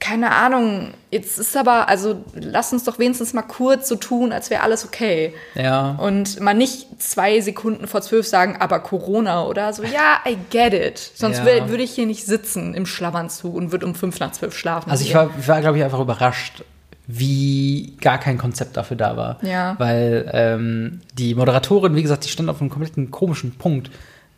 Keine 0.00 0.32
Ahnung, 0.32 0.94
jetzt 1.10 1.38
ist 1.38 1.56
aber, 1.56 1.88
also 1.88 2.24
lass 2.34 2.72
uns 2.72 2.84
doch 2.84 2.98
wenigstens 2.98 3.34
mal 3.34 3.42
kurz 3.42 3.86
so 3.86 3.96
tun, 3.96 4.32
als 4.32 4.48
wäre 4.48 4.62
alles 4.62 4.84
okay. 4.84 5.34
Ja. 5.54 5.90
Und 6.00 6.40
mal 6.40 6.54
nicht 6.54 7.02
zwei 7.02 7.40
Sekunden 7.42 7.86
vor 7.86 8.00
zwölf 8.00 8.26
sagen, 8.26 8.56
aber 8.58 8.80
Corona 8.80 9.44
oder 9.44 9.72
so. 9.74 9.82
Ja, 9.84 10.20
I 10.26 10.38
get 10.50 10.72
it. 10.72 10.98
Sonst 11.14 11.38
Ja. 11.44 11.68
würde 11.68 11.82
ich 11.82 11.92
hier 11.92 12.06
nicht 12.06 12.24
sitzen 12.24 12.72
im 12.74 12.86
Schlafanzug 12.86 13.54
und 13.54 13.72
würde 13.72 13.84
um 13.84 13.94
fünf 13.94 14.18
nach 14.20 14.32
zwölf 14.32 14.56
schlafen. 14.56 14.90
Also 14.90 15.04
ich 15.04 15.14
war, 15.14 15.30
ich 15.38 15.46
war 15.46 15.60
glaube 15.60 15.76
ich, 15.76 15.84
einfach 15.84 16.00
überrascht, 16.00 16.64
wie 17.06 17.96
gar 18.00 18.18
kein 18.18 18.38
Konzept 18.38 18.76
dafür 18.76 18.96
da 18.96 19.16
war. 19.16 19.38
Ja. 19.42 19.74
Weil 19.78 20.30
ähm, 20.32 21.00
die 21.14 21.34
Moderatorin, 21.34 21.94
wie 21.94 22.02
gesagt, 22.02 22.24
die 22.24 22.28
stand 22.28 22.48
auf 22.48 22.60
einem 22.60 22.70
kompletten 22.70 23.10
komischen 23.10 23.58
Punkt, 23.58 23.90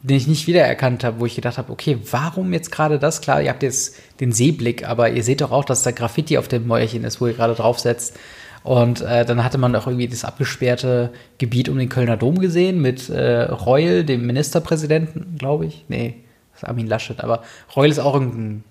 den 0.03 0.17
ich 0.17 0.27
nicht 0.27 0.47
wiedererkannt 0.47 1.05
habe, 1.05 1.21
wo 1.21 1.27
ich 1.27 1.37
gedacht 1.37 1.59
habe, 1.59 1.73
okay, 1.73 1.99
warum 2.11 2.53
jetzt 2.53 2.73
gerade 2.73 2.99
das? 2.99 3.21
Klar, 3.21 3.41
ihr 3.41 3.51
habt 3.51 3.63
jetzt 3.63 3.97
den 4.21 4.33
Seeblick, 4.33 4.87
aber 4.87 5.11
ihr 5.11 5.23
seht 5.23 5.41
doch 5.41 5.53
auch, 5.53 5.65
dass 5.65 5.85
da 5.85 5.93
Graffiti 5.93 6.39
auf 6.39 6.49
dem 6.49 6.67
Mäuerchen 6.67 7.05
ist, 7.05 7.21
wo 7.21 7.27
ihr 7.29 7.35
gerade 7.35 7.55
draufsetzt. 7.55 8.19
Und 8.65 9.01
äh, 9.01 9.25
dann 9.25 9.43
hatte 9.45 9.59
man 9.59 9.75
auch 9.75 9.87
irgendwie 9.87 10.09
das 10.09 10.25
abgesperrte 10.25 11.11
Gebiet 11.39 11.69
um 11.69 11.79
den 11.79 11.89
Kölner 11.89 12.17
Dom 12.17 12.39
gesehen 12.39 12.81
mit 12.81 13.09
äh, 13.09 13.43
Reul, 13.43 14.05
dem 14.05 14.27
Ministerpräsidenten, 14.27 15.37
glaube 15.39 15.67
ich. 15.67 15.85
Nee, 15.89 16.17
das 16.53 16.63
ist 16.63 16.69
Armin 16.69 16.87
Laschet, 16.87 17.21
aber 17.21 17.43
Reul 17.75 17.89
ist 17.89 17.99
auch 17.99 18.15
irgendein, 18.15 18.65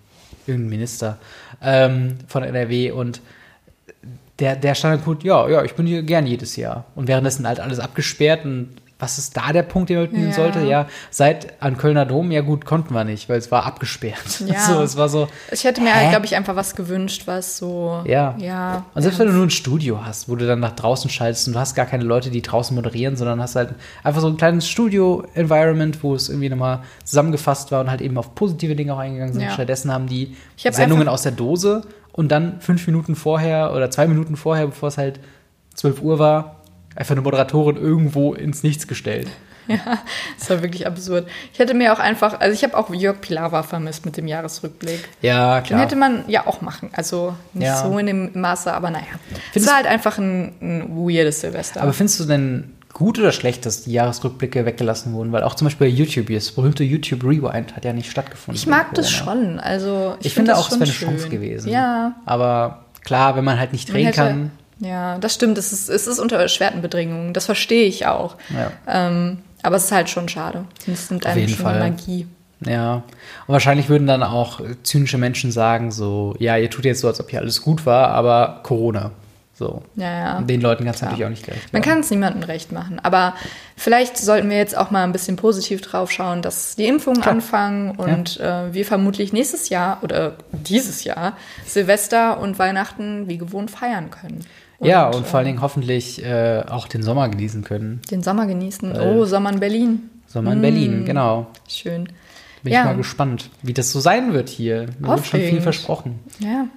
irgendein 0.47 0.69
Minister 0.69 1.17
ähm, 1.61 2.17
von 2.27 2.43
NRW 2.43 2.91
und 2.91 3.21
der, 4.39 4.55
der 4.55 4.75
Standardpunkt, 4.75 5.23
ja, 5.23 5.47
ja, 5.47 5.63
ich 5.63 5.75
bin 5.75 5.85
hier 5.85 6.03
gern 6.03 6.25
jedes 6.25 6.55
Jahr. 6.55 6.85
Und 6.95 7.07
währenddessen 7.07 7.47
halt 7.47 7.59
alles 7.59 7.79
abgesperrt 7.79 8.43
und 8.43 8.69
was 9.01 9.17
ist 9.17 9.35
da 9.35 9.51
der 9.51 9.63
Punkt, 9.63 9.89
den 9.89 9.97
man 9.97 10.03
mitnehmen 10.05 10.29
Ja. 10.29 10.33
sollte? 10.35 10.61
Ja, 10.61 10.87
seit 11.09 11.61
an 11.61 11.75
Kölner 11.77 12.05
Dom, 12.05 12.31
ja 12.31 12.41
gut, 12.41 12.63
konnten 12.65 12.93
wir 12.93 13.03
nicht, 13.03 13.27
weil 13.27 13.37
es 13.39 13.51
war 13.51 13.65
abgesperrt. 13.65 14.41
Ja. 14.45 14.59
So, 14.59 14.81
es 14.81 14.95
war 14.95 15.09
so. 15.09 15.27
Ich 15.51 15.63
hätte 15.63 15.81
mir, 15.81 15.91
glaube 16.09 16.25
ich, 16.25 16.35
einfach 16.35 16.55
was 16.55 16.75
gewünscht, 16.75 17.23
was 17.25 17.57
so. 17.57 18.01
Ja. 18.05 18.35
Ja. 18.37 18.85
Und 18.93 19.01
selbst 19.01 19.19
wenn 19.19 19.27
du 19.27 19.33
nur 19.33 19.45
ein 19.45 19.49
Studio 19.49 20.05
hast, 20.05 20.29
wo 20.29 20.35
du 20.35 20.45
dann 20.47 20.59
nach 20.59 20.75
draußen 20.75 21.09
schaltest 21.09 21.47
und 21.47 21.53
du 21.53 21.59
hast 21.59 21.75
gar 21.75 21.85
keine 21.85 22.03
Leute, 22.03 22.29
die 22.29 22.41
draußen 22.41 22.75
moderieren, 22.75 23.15
sondern 23.15 23.41
hast 23.41 23.55
halt 23.55 23.75
einfach 24.03 24.21
so 24.21 24.27
ein 24.27 24.37
kleines 24.37 24.67
Studio-Environment, 24.69 26.03
wo 26.03 26.15
es 26.15 26.29
irgendwie 26.29 26.49
nochmal 26.49 26.79
zusammengefasst 27.03 27.71
war 27.71 27.81
und 27.81 27.89
halt 27.89 28.01
eben 28.01 28.17
auf 28.17 28.35
positive 28.35 28.75
Dinge 28.75 28.93
auch 28.93 28.99
eingegangen 28.99 29.33
sind. 29.33 29.43
Ja. 29.43 29.51
Stattdessen 29.51 29.91
haben 29.91 30.07
die 30.07 30.35
Ich 30.57 30.65
hab 30.65 30.73
Sendungen 30.73 31.07
aus 31.07 31.23
der 31.23 31.31
Dose 31.31 31.81
und 32.11 32.31
dann 32.31 32.61
fünf 32.61 32.85
Minuten 32.87 33.15
vorher 33.15 33.73
oder 33.73 33.89
zwei 33.89 34.07
Minuten 34.07 34.35
vorher, 34.35 34.67
bevor 34.67 34.89
es 34.89 34.97
halt 34.97 35.19
12 35.75 36.01
Uhr 36.01 36.19
war, 36.19 36.60
einfach 36.95 37.11
eine 37.13 37.21
Moderatorin 37.21 37.77
irgendwo 37.77 38.33
ins 38.33 38.63
Nichts 38.63 38.87
gestellt. 38.87 39.27
Das 40.37 40.49
war 40.49 40.61
wirklich 40.63 40.85
absurd. 40.87 41.27
Ich 41.53 41.59
hätte 41.59 41.73
mir 41.73 41.93
auch 41.93 41.99
einfach, 41.99 42.39
also 42.39 42.53
ich 42.53 42.63
habe 42.63 42.75
auch 42.75 42.93
Jörg 42.93 43.21
Pilawa 43.21 43.63
vermisst 43.63 44.05
mit 44.05 44.17
dem 44.17 44.27
Jahresrückblick. 44.27 45.07
Ja, 45.21 45.59
Den 45.61 45.67
klar. 45.67 45.79
hätte 45.81 45.95
man 45.95 46.23
ja 46.27 46.45
auch 46.47 46.61
machen. 46.61 46.89
Also 46.93 47.35
nicht 47.53 47.67
Ja. 47.67 47.81
so 47.83 47.97
in 47.97 48.07
dem 48.07 48.31
Maße, 48.33 48.73
aber 48.73 48.89
naja. 48.89 49.05
Es 49.31 49.37
Findest- 49.53 49.67
war 49.69 49.77
halt 49.77 49.87
einfach 49.87 50.17
ein, 50.17 50.53
ein 50.61 50.89
weirdes 50.97 51.41
Silvester. 51.41 51.81
Aber 51.81 51.93
findest 51.93 52.19
du 52.19 52.25
denn 52.25 52.73
gut 52.91 53.17
oder 53.19 53.31
schlecht, 53.31 53.65
dass 53.65 53.83
die 53.83 53.93
Jahresrückblicke 53.93 54.65
weggelassen 54.65 55.13
wurden? 55.13 55.31
Weil 55.31 55.43
auch 55.43 55.55
zum 55.55 55.67
Beispiel 55.67 55.87
bei 55.87 55.93
YouTube, 55.93 56.27
das 56.33 56.51
berühmte 56.51 56.83
YouTube 56.83 57.23
Rewind 57.23 57.75
hat 57.75 57.85
ja 57.85 57.93
nicht 57.93 58.11
stattgefunden. 58.11 58.59
ich 58.59 58.67
mag 58.67 58.93
das 58.95 59.09
schon. 59.11 59.59
Also 59.59 60.15
Ich, 60.19 60.33
find 60.33 60.47
finde 60.47 60.51
das 60.51 60.59
auch, 60.59 60.71
es 60.71 60.79
wäre 60.79 60.83
eine. 60.83 60.91
Chance 60.91 61.29
gewesen. 61.29 61.69
Ja. 61.69 62.15
Aber 62.25 62.85
klar, 63.05 63.35
wenn 63.37 63.45
man 63.45 63.57
halt 63.59 63.71
nicht 63.71 63.91
drehen 63.93 64.11
kann. 64.11 64.51
Ja, 64.81 65.17
das 65.19 65.33
stimmt. 65.33 65.57
Es 65.57 65.71
ist, 65.71 65.89
es 65.89 66.07
ist 66.07 66.19
unter 66.19 66.37
erschwerten 66.37 66.81
Bedingungen. 66.81 67.33
Das 67.33 67.45
verstehe 67.45 67.85
ich 67.85 68.07
auch. 68.07 68.35
Ja. 68.49 68.71
Ähm, 68.87 69.39
aber 69.61 69.75
es 69.75 69.85
ist 69.85 69.91
halt 69.91 70.09
schon 70.09 70.27
schade. 70.27 70.65
Es 70.91 71.09
nimmt 71.09 71.25
einem 71.25 71.47
schon 71.47 71.57
Fall. 71.57 71.79
Magie. 71.79 72.27
Ja. 72.65 72.95
Und 72.95 73.53
wahrscheinlich 73.53 73.89
würden 73.89 74.07
dann 74.07 74.23
auch 74.23 74.59
zynische 74.83 75.17
Menschen 75.17 75.51
sagen, 75.51 75.91
so, 75.91 76.35
ja, 76.39 76.57
ihr 76.57 76.69
tut 76.69 76.85
jetzt 76.85 77.01
so, 77.01 77.07
als 77.07 77.19
ob 77.19 77.29
hier 77.29 77.39
alles 77.39 77.61
gut 77.61 77.85
war, 77.85 78.09
aber 78.09 78.61
Corona. 78.63 79.11
So. 79.53 79.83
Ja, 79.95 80.11
ja. 80.11 80.37
Und 80.39 80.49
den 80.49 80.59
Leuten 80.59 80.85
du 80.85 80.91
Klar. 80.91 81.11
natürlich 81.11 81.25
auch 81.25 81.29
nicht 81.29 81.45
gerecht 81.45 81.71
Man 81.71 81.83
kann 81.83 81.99
es 81.99 82.09
niemandem 82.09 82.41
recht 82.41 82.71
machen. 82.71 82.99
Aber 83.03 83.35
vielleicht 83.77 84.17
sollten 84.17 84.49
wir 84.49 84.57
jetzt 84.57 84.75
auch 84.75 84.89
mal 84.89 85.03
ein 85.03 85.11
bisschen 85.11 85.35
positiv 85.35 85.81
drauf 85.81 86.11
schauen, 86.11 86.41
dass 86.41 86.75
die 86.75 86.87
Impfungen 86.87 87.21
Klar. 87.21 87.35
anfangen 87.35 87.91
und 87.91 88.39
äh, 88.39 88.73
wir 88.73 88.85
vermutlich 88.85 89.33
nächstes 89.33 89.69
Jahr 89.69 89.99
oder 90.01 90.33
dieses 90.51 91.03
Jahr 91.03 91.37
Silvester 91.63 92.39
und 92.39 92.57
Weihnachten 92.57 93.27
wie 93.27 93.37
gewohnt 93.37 93.69
feiern 93.69 94.09
können. 94.09 94.43
Ja, 94.81 95.07
und 95.07 95.25
vor 95.27 95.37
allen 95.39 95.47
Dingen 95.47 95.61
hoffentlich 95.61 96.23
äh, 96.23 96.63
auch 96.69 96.87
den 96.87 97.03
Sommer 97.03 97.29
genießen 97.29 97.63
können. 97.63 98.01
den 98.09 98.23
Sommer 98.23 98.47
genießen. 98.47 98.93
Oh, 98.99 99.25
Sommer 99.25 99.51
in 99.51 99.59
Berlin. 99.59 100.09
Sommer 100.27 100.53
in 100.53 100.61
Berlin, 100.61 101.05
genau. 101.05 101.47
Schön. 101.67 102.05
Bin 102.63 102.73
Ja. 102.73 102.81
ich 102.81 102.85
mal 102.85 102.95
gespannt, 102.97 103.49
wie 103.63 103.73
das 103.73 103.91
so 103.91 103.99
sein 103.99 104.33
wird 104.33 104.47
hier. 104.49 104.85
Mir 104.99 105.09
wird 105.09 105.25
schon 105.25 105.39
viel 105.41 105.61
versprochen. 105.61 106.19
Ja. 106.39 106.67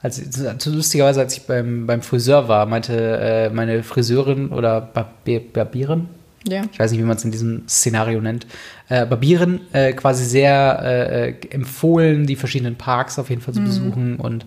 Also, 0.00 0.22
so 0.58 0.70
lustigerweise, 0.70 1.20
als 1.20 1.36
ich 1.36 1.46
beim, 1.46 1.86
beim 1.86 2.02
Friseur 2.02 2.48
war, 2.48 2.66
meinte 2.66 2.92
äh, 2.94 3.50
meine 3.50 3.82
Friseurin 3.82 4.50
oder 4.50 4.80
Barbier, 4.82 5.40
Barbierin, 5.52 6.08
Ja. 6.46 6.62
ich 6.70 6.78
weiß 6.78 6.90
nicht, 6.90 7.00
wie 7.00 7.04
man 7.04 7.16
es 7.16 7.24
in 7.24 7.30
diesem 7.30 7.66
Szenario 7.68 8.20
nennt, 8.20 8.46
äh, 8.90 9.06
Barbieren 9.06 9.60
äh, 9.72 9.92
quasi 9.94 10.24
sehr 10.24 10.80
äh, 10.82 11.28
äh, 11.30 11.34
empfohlen, 11.50 12.26
die 12.26 12.36
verschiedenen 12.36 12.76
Parks 12.76 13.18
auf 13.18 13.30
jeden 13.30 13.40
Fall 13.40 13.54
zu 13.54 13.62
besuchen 13.62 14.16
und 14.16 14.44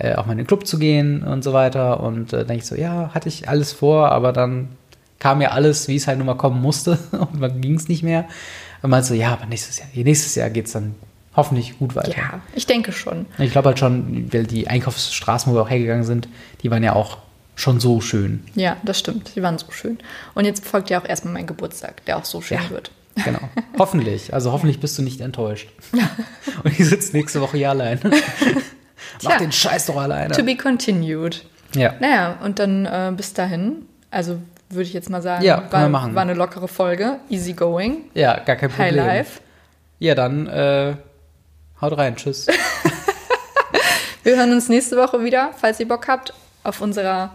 äh, 0.00 0.14
auch 0.14 0.26
mal 0.26 0.32
in 0.32 0.38
den 0.38 0.46
Club 0.46 0.66
zu 0.66 0.78
gehen 0.78 1.22
und 1.22 1.42
so 1.44 1.52
weiter. 1.52 2.00
Und 2.00 2.32
äh, 2.32 2.38
denke 2.44 2.62
ich 2.62 2.66
so, 2.66 2.74
ja, 2.74 3.10
hatte 3.14 3.28
ich 3.28 3.48
alles 3.48 3.72
vor, 3.72 4.10
aber 4.12 4.32
dann 4.32 4.68
kam 5.18 5.40
ja 5.40 5.50
alles, 5.50 5.86
wie 5.88 5.96
es 5.96 6.06
halt 6.06 6.18
nun 6.18 6.26
mal 6.26 6.34
kommen 6.36 6.60
musste 6.62 6.98
und 7.12 7.40
dann 7.40 7.60
ging 7.60 7.74
es 7.74 7.88
nicht 7.88 8.02
mehr. 8.02 8.26
Und 8.82 8.90
meinte 8.90 9.08
so, 9.08 9.14
ja, 9.14 9.32
aber 9.32 9.46
nächstes 9.46 9.78
Jahr, 9.78 9.88
nächstes 9.94 10.34
Jahr 10.34 10.48
geht 10.50 10.66
es 10.66 10.72
dann 10.72 10.94
hoffentlich 11.36 11.78
gut 11.78 11.94
weiter. 11.94 12.16
Ja, 12.16 12.40
ich 12.54 12.66
denke 12.66 12.92
schon. 12.92 13.26
Ich 13.38 13.52
glaube 13.52 13.68
halt 13.68 13.78
schon, 13.78 14.32
weil 14.32 14.44
die 14.44 14.68
Einkaufsstraßen, 14.68 15.52
wo 15.52 15.56
wir 15.56 15.62
auch 15.62 15.70
hergegangen 15.70 16.04
sind, 16.04 16.28
die 16.62 16.70
waren 16.70 16.82
ja 16.82 16.94
auch 16.94 17.18
schon 17.54 17.78
so 17.78 18.00
schön. 18.00 18.42
Ja, 18.54 18.78
das 18.82 18.98
stimmt. 18.98 19.32
Die 19.36 19.42
waren 19.42 19.58
so 19.58 19.70
schön. 19.70 19.98
Und 20.34 20.46
jetzt 20.46 20.66
folgt 20.66 20.88
ja 20.90 21.00
auch 21.00 21.04
erstmal 21.06 21.34
mein 21.34 21.46
Geburtstag, 21.46 22.04
der 22.06 22.16
auch 22.16 22.24
so 22.24 22.40
schön 22.40 22.58
Ja. 22.62 22.70
wird. 22.70 22.90
Genau. 23.24 23.40
hoffentlich. 23.78 24.32
Also 24.32 24.50
hoffentlich 24.52 24.80
bist 24.80 24.96
du 24.96 25.02
nicht 25.02 25.20
enttäuscht. 25.20 25.68
Und 26.64 26.78
ich 26.78 26.86
sitze 26.88 27.14
nächste 27.14 27.40
Woche 27.42 27.58
hier 27.58 27.70
allein. 27.70 28.00
Mach 29.22 29.30
Tja. 29.30 29.38
den 29.38 29.52
Scheiß 29.52 29.86
doch 29.86 29.96
alleine. 29.96 30.34
To 30.34 30.42
be 30.42 30.56
continued. 30.56 31.44
Ja. 31.74 31.94
Naja, 32.00 32.36
und 32.42 32.58
dann 32.58 32.86
äh, 32.86 33.12
bis 33.16 33.32
dahin, 33.32 33.86
also 34.10 34.38
würde 34.68 34.82
ich 34.84 34.92
jetzt 34.92 35.10
mal 35.10 35.22
sagen, 35.22 35.44
Ja, 35.44 35.62
war, 35.70 35.88
machen. 35.88 36.14
war 36.14 36.22
eine 36.22 36.34
lockere 36.34 36.68
Folge, 36.68 37.18
easy 37.28 37.52
going, 37.52 38.04
Ja, 38.14 38.38
gar 38.40 38.56
kein 38.56 38.70
high 38.70 38.88
Problem. 38.88 39.06
life. 39.06 39.40
Ja, 39.98 40.14
dann 40.14 40.46
äh, 40.46 40.94
haut 41.80 41.96
rein. 41.98 42.16
Tschüss. 42.16 42.46
Wir 44.22 44.36
hören 44.36 44.52
uns 44.52 44.68
nächste 44.68 44.96
Woche 44.96 45.24
wieder, 45.24 45.50
falls 45.56 45.80
ihr 45.80 45.88
Bock 45.88 46.06
habt, 46.08 46.34
auf 46.62 46.80
unserer 46.80 47.30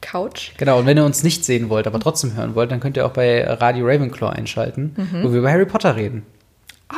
Couch. 0.00 0.52
genau, 0.58 0.78
und 0.80 0.86
wenn 0.86 0.96
ihr 0.98 1.04
uns 1.04 1.22
nicht 1.22 1.44
sehen 1.44 1.68
wollt, 1.70 1.86
aber 1.86 1.98
trotzdem 1.98 2.34
hören 2.34 2.54
wollt, 2.54 2.70
dann 2.70 2.80
könnt 2.80 2.96
ihr 2.96 3.06
auch 3.06 3.12
bei 3.12 3.42
Radio 3.46 3.86
Ravenclaw 3.86 4.30
einschalten, 4.32 4.94
Mhm. 4.96 5.22
wo 5.24 5.32
wir 5.32 5.38
über 5.38 5.50
Harry 5.50 5.64
Potter 5.66 5.96
reden. 5.96 6.24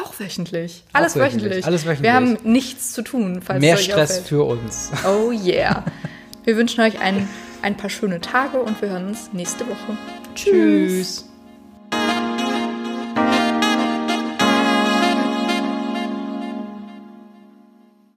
Auch 0.02 0.18
wöchentlich. 0.18 0.84
Alles 0.92 1.16
wöchentlich, 1.16 1.42
wöchentlich. 1.42 1.66
alles 1.66 1.84
wöchentlich. 1.84 2.02
Wir 2.02 2.14
haben 2.14 2.38
nichts 2.44 2.92
zu 2.92 3.02
tun, 3.02 3.40
falls 3.44 3.60
Mehr 3.60 3.76
Stress 3.76 4.10
auffällt. 4.10 4.26
für 4.28 4.44
uns. 4.44 4.90
Oh 5.06 5.30
yeah. 5.30 5.84
wir 6.44 6.56
wünschen 6.56 6.80
euch 6.82 6.98
ein, 7.00 7.28
ein 7.62 7.76
paar 7.76 7.90
schöne 7.90 8.20
Tage 8.20 8.60
und 8.60 8.80
wir 8.80 8.90
hören 8.90 9.08
uns 9.08 9.32
nächste 9.32 9.66
Woche. 9.66 9.96
Tschüss. 10.34 11.25